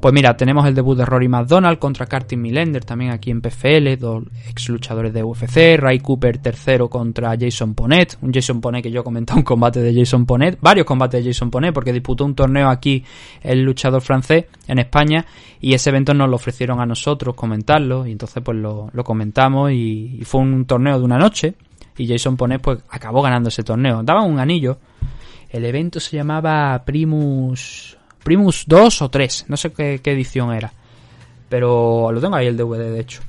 Pues 0.00 0.14
mira, 0.14 0.36
tenemos 0.36 0.64
el 0.64 0.76
debut 0.76 0.96
de 0.96 1.04
Rory 1.04 1.26
McDonald 1.26 1.80
contra 1.80 2.06
Curtis 2.06 2.38
Millender 2.38 2.84
también 2.84 3.10
aquí 3.10 3.32
en 3.32 3.40
PFL, 3.40 3.96
dos 3.98 4.22
ex 4.48 4.68
luchadores 4.68 5.12
de 5.12 5.24
UFC, 5.24 5.76
Ray 5.76 5.98
Cooper 5.98 6.38
tercero 6.38 6.88
contra 6.88 7.36
Jason 7.36 7.74
Ponet, 7.74 8.16
un 8.22 8.32
Jason 8.32 8.60
Ponet 8.60 8.84
que 8.84 8.92
yo 8.92 9.00
he 9.00 9.04
comentado 9.04 9.38
un 9.40 9.44
combate 9.44 9.80
de 9.80 9.92
Jason 9.92 10.24
Ponet, 10.24 10.56
varios 10.60 10.86
combates 10.86 11.24
de 11.24 11.32
Jason 11.32 11.50
Ponet 11.50 11.74
porque 11.74 11.92
disputó 11.92 12.24
un 12.24 12.36
torneo 12.36 12.68
aquí 12.68 13.02
el 13.42 13.64
luchador 13.64 14.00
francés 14.00 14.44
en 14.68 14.78
España 14.78 15.26
y 15.60 15.74
ese 15.74 15.90
evento 15.90 16.14
nos 16.14 16.30
lo 16.30 16.36
ofrecieron 16.36 16.80
a 16.80 16.86
nosotros 16.86 17.34
comentarlo 17.34 18.06
y 18.06 18.12
entonces 18.12 18.40
pues 18.40 18.56
lo, 18.56 18.92
comentamos 19.02 19.72
y, 19.72 20.18
y 20.20 20.24
fue 20.24 20.42
un 20.42 20.64
torneo 20.64 20.96
de 20.96 21.04
una 21.04 21.18
noche 21.18 21.54
y 21.96 22.06
Jason 22.06 22.36
Ponet 22.36 22.62
pues 22.62 22.78
acabó 22.88 23.20
ganando 23.20 23.48
ese 23.48 23.64
torneo, 23.64 24.04
daban 24.04 24.30
un 24.30 24.38
anillo 24.38 24.78
el 25.50 25.64
evento 25.64 25.98
se 25.98 26.16
llamaba 26.16 26.84
Primus. 26.84 27.97
Primus 28.22 28.64
2 28.66 29.02
o 29.02 29.08
3. 29.08 29.46
No 29.48 29.56
sé 29.56 29.72
qué, 29.72 30.00
edición 30.04 30.52
era. 30.52 30.72
Pero 31.48 32.12
lo 32.12 32.20
tengo 32.20 32.36
ahí 32.36 32.46
el 32.46 32.56
DVD, 32.56 32.92
de 32.92 33.00
hecho. 33.00 33.22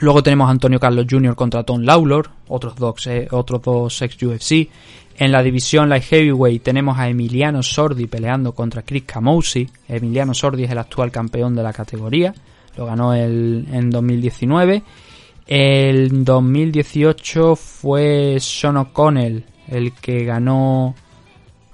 Luego 0.00 0.22
tenemos 0.22 0.48
a 0.48 0.50
Antonio 0.50 0.80
Carlos 0.80 1.06
Jr. 1.08 1.34
contra 1.34 1.62
Tom 1.62 1.82
Lawlor. 1.82 2.30
Otros 2.48 2.76
dos, 2.76 3.06
eh, 3.06 3.28
otros 3.30 3.62
dos 3.62 4.02
ex 4.02 4.22
UFC. 4.22 4.68
En 5.16 5.30
la 5.30 5.42
división 5.42 5.88
Light 5.88 6.04
Heavyweight 6.04 6.62
tenemos 6.62 6.98
a 6.98 7.08
Emiliano 7.08 7.62
Sordi 7.62 8.06
peleando 8.06 8.52
contra 8.52 8.82
Chris 8.82 9.04
Camousi. 9.04 9.68
Emiliano 9.88 10.34
Sordi 10.34 10.64
es 10.64 10.70
el 10.70 10.78
actual 10.78 11.12
campeón 11.12 11.54
de 11.54 11.62
la 11.62 11.72
categoría. 11.72 12.34
Lo 12.76 12.86
ganó 12.86 13.14
el, 13.14 13.66
en 13.72 13.90
2019. 13.90 14.82
El 15.46 16.24
2018 16.24 17.54
fue 17.54 18.38
Sean 18.40 18.76
O'Connell 18.78 19.44
el 19.68 19.92
que 19.92 20.24
ganó 20.24 20.94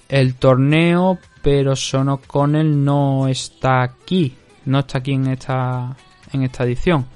el 0.08 0.34
torneo, 0.34 1.18
pero 1.42 1.74
Son 1.76 2.08
O'Connell 2.08 2.84
no 2.84 3.28
está 3.28 3.82
aquí, 3.82 4.34
no 4.66 4.80
está 4.80 4.98
aquí 4.98 5.12
en 5.12 5.28
esta 5.28 5.96
en 6.32 6.42
esta 6.42 6.64
edición. 6.64 7.06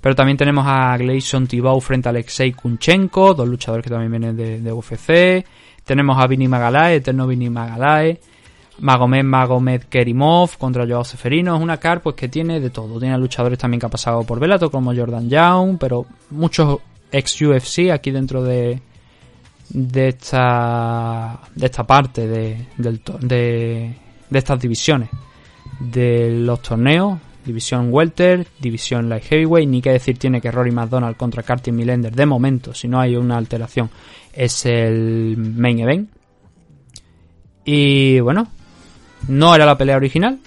Pero 0.00 0.16
también 0.16 0.36
tenemos 0.36 0.64
a 0.66 0.96
Gleison 0.96 1.46
Tibau 1.46 1.80
frente 1.80 2.08
a 2.08 2.10
Alexei 2.10 2.52
Kunchenko, 2.52 3.34
dos 3.34 3.48
luchadores 3.48 3.84
que 3.84 3.90
también 3.90 4.10
vienen 4.10 4.36
de, 4.36 4.72
UFC. 4.72 5.46
Tenemos 5.84 6.18
a 6.18 6.26
Vini 6.26 6.48
Magalae, 6.48 6.96
eterno 6.96 7.26
Vini 7.26 7.48
Magalae. 7.48 8.20
Magomed 8.80 9.22
Magomed 9.22 9.82
Kerimov 9.84 10.56
contra 10.58 10.86
Joao 10.86 11.04
Ceferino. 11.04 11.54
Es 11.54 11.62
una 11.62 11.76
car 11.76 12.00
pues 12.00 12.16
que 12.16 12.28
tiene 12.28 12.58
de 12.58 12.70
todo. 12.70 12.98
Tiene 12.98 13.16
luchadores 13.16 13.58
también 13.58 13.78
que 13.78 13.86
ha 13.86 13.90
pasado 13.90 14.24
por 14.24 14.40
Bellator 14.40 14.72
como 14.72 14.92
Jordan 14.94 15.28
Young, 15.28 15.76
pero 15.78 16.06
muchos 16.30 16.78
ex 17.12 17.40
UFC 17.40 17.90
aquí 17.92 18.10
dentro 18.10 18.42
de, 18.42 18.80
de 19.72 20.08
esta 20.08 21.40
de 21.54 21.66
esta 21.66 21.84
parte 21.84 22.26
de, 22.26 22.66
del, 22.76 23.00
de, 23.20 23.94
estas 24.30 24.60
divisiones. 24.60 25.08
De 25.80 26.30
los 26.30 26.60
torneos 26.62 27.18
división 27.44 27.88
welter 27.90 28.46
división 28.60 29.08
light 29.08 29.24
heavyweight 29.24 29.68
ni 29.68 29.82
que 29.82 29.90
decir 29.90 30.16
tiene 30.16 30.40
que 30.40 30.50
Rory 30.52 30.70
McDonald 30.70 31.16
contra 31.16 31.42
Curtis 31.42 31.74
Millender 31.74 32.14
de 32.14 32.24
momento 32.24 32.72
si 32.72 32.86
no 32.86 33.00
hay 33.00 33.16
una 33.16 33.36
alteración 33.36 33.90
es 34.32 34.66
el 34.66 35.36
main 35.36 35.80
event. 35.80 36.10
Y 37.64 38.20
bueno 38.20 38.48
no 39.28 39.54
era 39.54 39.66
la 39.66 39.78
pelea 39.78 39.96
original 39.96 40.38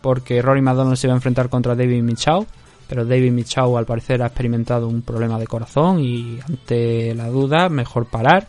porque 0.00 0.42
Rory 0.42 0.60
McDonald 0.60 0.96
se 0.96 1.06
iba 1.06 1.14
a 1.14 1.16
enfrentar 1.16 1.48
contra 1.48 1.74
David 1.74 2.02
Michau 2.02 2.46
pero 2.88 3.04
David 3.04 3.32
Michau 3.32 3.76
al 3.76 3.84
parecer 3.84 4.22
ha 4.22 4.26
experimentado 4.26 4.88
un 4.88 5.02
problema 5.02 5.38
de 5.38 5.46
corazón 5.46 6.00
y 6.00 6.38
ante 6.48 7.14
la 7.14 7.28
duda 7.28 7.68
mejor 7.68 8.06
parar 8.06 8.48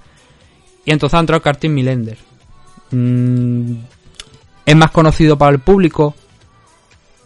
y 0.86 0.92
entonces 0.92 1.16
ha 1.18 1.20
entrado 1.20 1.42
Curtis 1.42 1.70
Millender. 1.70 2.18
Mm, 2.92 3.74
es 4.66 4.76
más 4.76 4.92
conocido 4.92 5.38
para 5.38 5.52
el 5.52 5.60
público. 5.60 6.16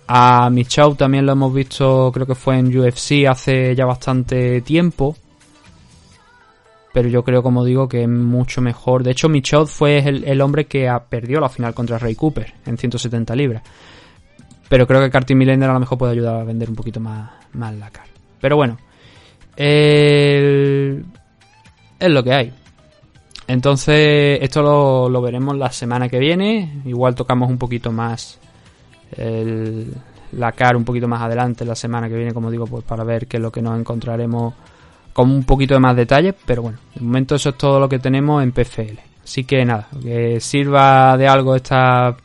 A 0.08 0.50
Michau 0.50 0.96
también 0.96 1.26
lo 1.26 1.32
hemos 1.32 1.54
visto, 1.54 2.12
creo 2.14 2.26
que 2.26 2.36
fue 2.36 2.58
en 2.58 2.78
UFC 2.78 3.26
hace 3.30 3.74
ya 3.76 3.86
bastante 3.86 4.62
tiempo. 4.62 5.16
Pero 6.94 7.10
yo 7.10 7.24
creo, 7.24 7.42
como 7.42 7.64
digo, 7.64 7.88
que 7.88 8.04
es 8.04 8.10
mucho 8.10 8.62
mejor. 8.62 9.02
De 9.04 9.12
hecho, 9.12 9.28
Michaud 9.28 9.68
fue 9.68 9.98
el, 9.98 10.26
el, 10.26 10.42
hombre 10.42 10.66
que 10.66 10.88
perdió 11.10 11.40
la 11.40 11.50
final 11.50 11.74
contra 11.74 11.98
Ray 11.98 12.14
Cooper 12.16 12.54
en 12.66 12.78
170 12.78 13.36
libras. 13.36 13.64
Pero 14.70 14.88
creo 14.88 15.02
que 15.02 15.12
Curtis 15.12 15.36
Millender 15.36 15.70
a 15.70 15.74
lo 15.74 15.80
mejor 15.80 15.98
puede 15.98 16.14
ayudar 16.14 16.42
a 16.42 16.44
vender 16.44 16.70
un 16.70 16.76
poquito 16.76 17.00
más, 17.00 17.32
más 17.54 17.74
la 17.76 17.90
cara. 17.90 18.10
Pero 18.42 18.56
bueno, 18.56 18.78
es 19.56 21.04
lo 22.00 22.24
que 22.24 22.34
hay. 22.34 22.54
Entonces, 23.48 24.40
esto 24.42 24.62
lo, 24.62 25.10
lo, 25.10 25.22
veremos 25.22 25.58
la 25.58 25.72
semana 25.72 26.10
que 26.10 26.18
viene. 26.18 26.82
Igual 26.86 27.14
tocamos 27.14 27.50
un 27.50 27.58
poquito 27.58 27.92
más 27.92 28.40
la 30.38 30.52
cara 30.52 30.78
un 30.78 30.86
poquito 30.86 31.08
más 31.08 31.22
adelante 31.22 31.66
la 31.66 31.76
semana 31.76 32.10
que 32.10 32.16
viene, 32.16 32.34
como 32.34 32.50
digo, 32.50 32.66
pues 32.66 32.84
para 32.84 33.04
ver 33.04 33.28
qué 33.28 33.38
es 33.38 33.44
lo 33.44 33.52
que 33.52 33.62
nos 33.62 33.80
encontraremos 33.80 34.54
con 35.12 35.30
un 35.30 35.44
poquito 35.44 35.74
de 35.74 35.80
más 35.80 35.96
detalle. 35.96 36.34
Pero 36.34 36.64
bueno, 36.64 36.80
de 36.96 37.02
momento 37.02 37.36
eso 37.36 37.50
es 37.50 37.58
todo 37.58 37.80
lo 37.80 37.88
que 37.88 38.00
tenemos 38.00 38.44
en 38.44 38.52
PFL. 38.52 39.00
Así 39.24 39.44
que 39.46 39.64
nada, 39.64 39.88
que 40.02 40.40
sirva 40.40 41.18
de 41.18 41.28
algo 41.28 41.56
esta 41.56 42.16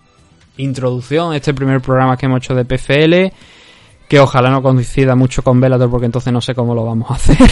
introducción, 0.59 1.34
este 1.34 1.54
primer 1.54 1.80
programa 1.80 2.16
que 2.16 2.26
hemos 2.26 2.38
hecho 2.38 2.54
de 2.54 2.64
PFL. 2.64 3.34
Que 4.09 4.20
ojalá 4.20 4.50
no 4.50 4.62
coincida 4.62 5.14
mucho 5.14 5.42
con 5.42 5.61
Velator 5.61 5.90
porque 5.90 6.06
entonces 6.06 6.32
no 6.32 6.40
sé 6.40 6.54
cómo 6.54 6.74
lo 6.74 6.84
vamos 6.84 7.11
a 7.11 7.14
hacer. 7.16 7.50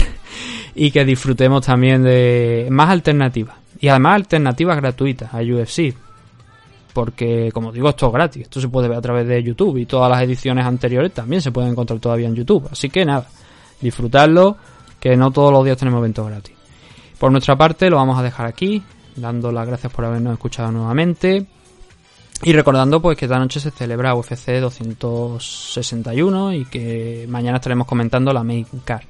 y 0.75 0.91
que 0.91 1.05
disfrutemos 1.05 1.65
también 1.65 2.03
de 2.03 2.67
más 2.71 2.89
alternativas. 2.89 3.57
Y 3.79 3.87
además 3.89 4.15
alternativas 4.15 4.77
gratuitas 4.77 5.33
a 5.33 5.37
UFC. 5.37 5.93
Porque, 6.93 7.51
como 7.53 7.71
digo, 7.71 7.89
esto 7.89 8.07
es 8.07 8.13
gratis. 8.13 8.43
Esto 8.43 8.59
se 8.59 8.69
puede 8.69 8.87
ver 8.87 8.97
a 8.97 9.01
través 9.01 9.27
de 9.27 9.43
YouTube. 9.43 9.77
Y 9.77 9.85
todas 9.85 10.09
las 10.09 10.21
ediciones 10.23 10.65
anteriores 10.65 11.13
también 11.13 11.41
se 11.41 11.51
pueden 11.51 11.71
encontrar 11.71 11.99
todavía 11.99 12.27
en 12.27 12.35
YouTube. 12.35 12.67
Así 12.71 12.89
que 12.89 13.05
nada, 13.05 13.27
disfrutarlo. 13.79 14.57
Que 14.99 15.15
no 15.15 15.29
todos 15.29 15.53
los 15.53 15.63
días 15.63 15.77
tenemos 15.77 15.99
eventos 15.99 16.27
gratis. 16.27 16.55
Por 17.19 17.31
nuestra 17.31 17.55
parte, 17.55 17.89
lo 17.89 17.97
vamos 17.97 18.17
a 18.17 18.23
dejar 18.23 18.47
aquí. 18.47 18.81
Dando 19.15 19.51
las 19.51 19.67
gracias 19.67 19.93
por 19.93 20.05
habernos 20.05 20.33
escuchado 20.33 20.71
nuevamente. 20.71 21.45
Y 22.43 22.53
recordando 22.53 23.01
pues 23.01 23.17
que 23.17 23.25
esta 23.25 23.39
noche 23.39 23.59
se 23.59 23.71
celebra 23.71 24.15
UFC 24.15 24.59
261 24.59 26.53
y 26.53 26.65
que 26.65 27.25
mañana 27.27 27.57
estaremos 27.57 27.87
comentando 27.87 28.31
la 28.31 28.43
main 28.43 28.65
card. 28.85 29.05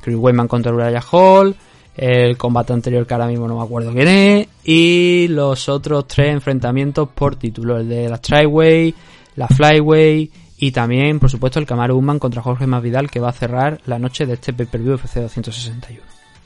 Chris 0.00 0.16
Weyman 0.16 0.48
contra 0.48 0.72
Uriah 0.72 1.04
Hall, 1.12 1.54
el 1.96 2.36
combate 2.36 2.72
anterior 2.72 3.06
que 3.06 3.14
ahora 3.14 3.28
mismo 3.28 3.46
no 3.46 3.56
me 3.56 3.62
acuerdo 3.62 3.92
quién 3.92 4.08
es, 4.08 4.48
y 4.64 5.28
los 5.28 5.68
otros 5.68 6.08
tres 6.08 6.32
enfrentamientos 6.32 7.08
por 7.10 7.36
título, 7.36 7.78
el 7.78 7.88
de 7.88 8.08
la 8.08 8.18
Tryway, 8.18 8.92
la 9.36 9.46
Flyway 9.46 10.30
y 10.58 10.72
también, 10.72 11.18
por 11.20 11.30
supuesto, 11.30 11.58
el 11.58 11.66
Camaro 11.66 11.96
Human 11.96 12.18
contra 12.18 12.42
Jorge 12.42 12.66
Masvidal 12.66 13.10
que 13.10 13.20
va 13.20 13.30
a 13.30 13.32
cerrar 13.32 13.80
la 13.86 13.98
noche 13.98 14.26
de 14.26 14.34
este 14.34 14.52
pay-per-view 14.52 14.94
UFC 14.94 15.16
261. 15.16 16.02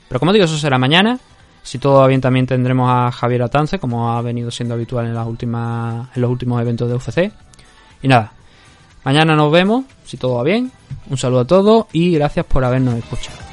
Pero 0.07 0.19
como 0.19 0.33
digo, 0.33 0.45
eso 0.45 0.57
será 0.57 0.77
mañana. 0.77 1.19
Si 1.67 1.79
todo 1.79 1.99
va 1.99 2.07
bien, 2.07 2.21
también 2.21 2.47
tendremos 2.47 2.89
a 2.89 3.11
Javier 3.11 3.43
Atance, 3.43 3.77
como 3.77 4.13
ha 4.13 4.21
venido 4.21 4.49
siendo 4.51 4.73
habitual 4.73 5.05
en, 5.05 5.11
en 5.11 6.21
los 6.21 6.29
últimos 6.31 6.61
eventos 6.61 6.87
de 6.87 6.95
UFC. 6.95 7.29
Y 8.01 8.07
nada, 8.07 8.31
mañana 9.03 9.35
nos 9.35 9.51
vemos, 9.51 9.83
si 10.05 10.15
todo 10.15 10.35
va 10.35 10.43
bien. 10.43 10.71
Un 11.09 11.17
saludo 11.17 11.41
a 11.41 11.45
todos 11.45 11.87
y 11.91 12.13
gracias 12.13 12.45
por 12.45 12.63
habernos 12.63 12.95
escuchado. 12.95 13.46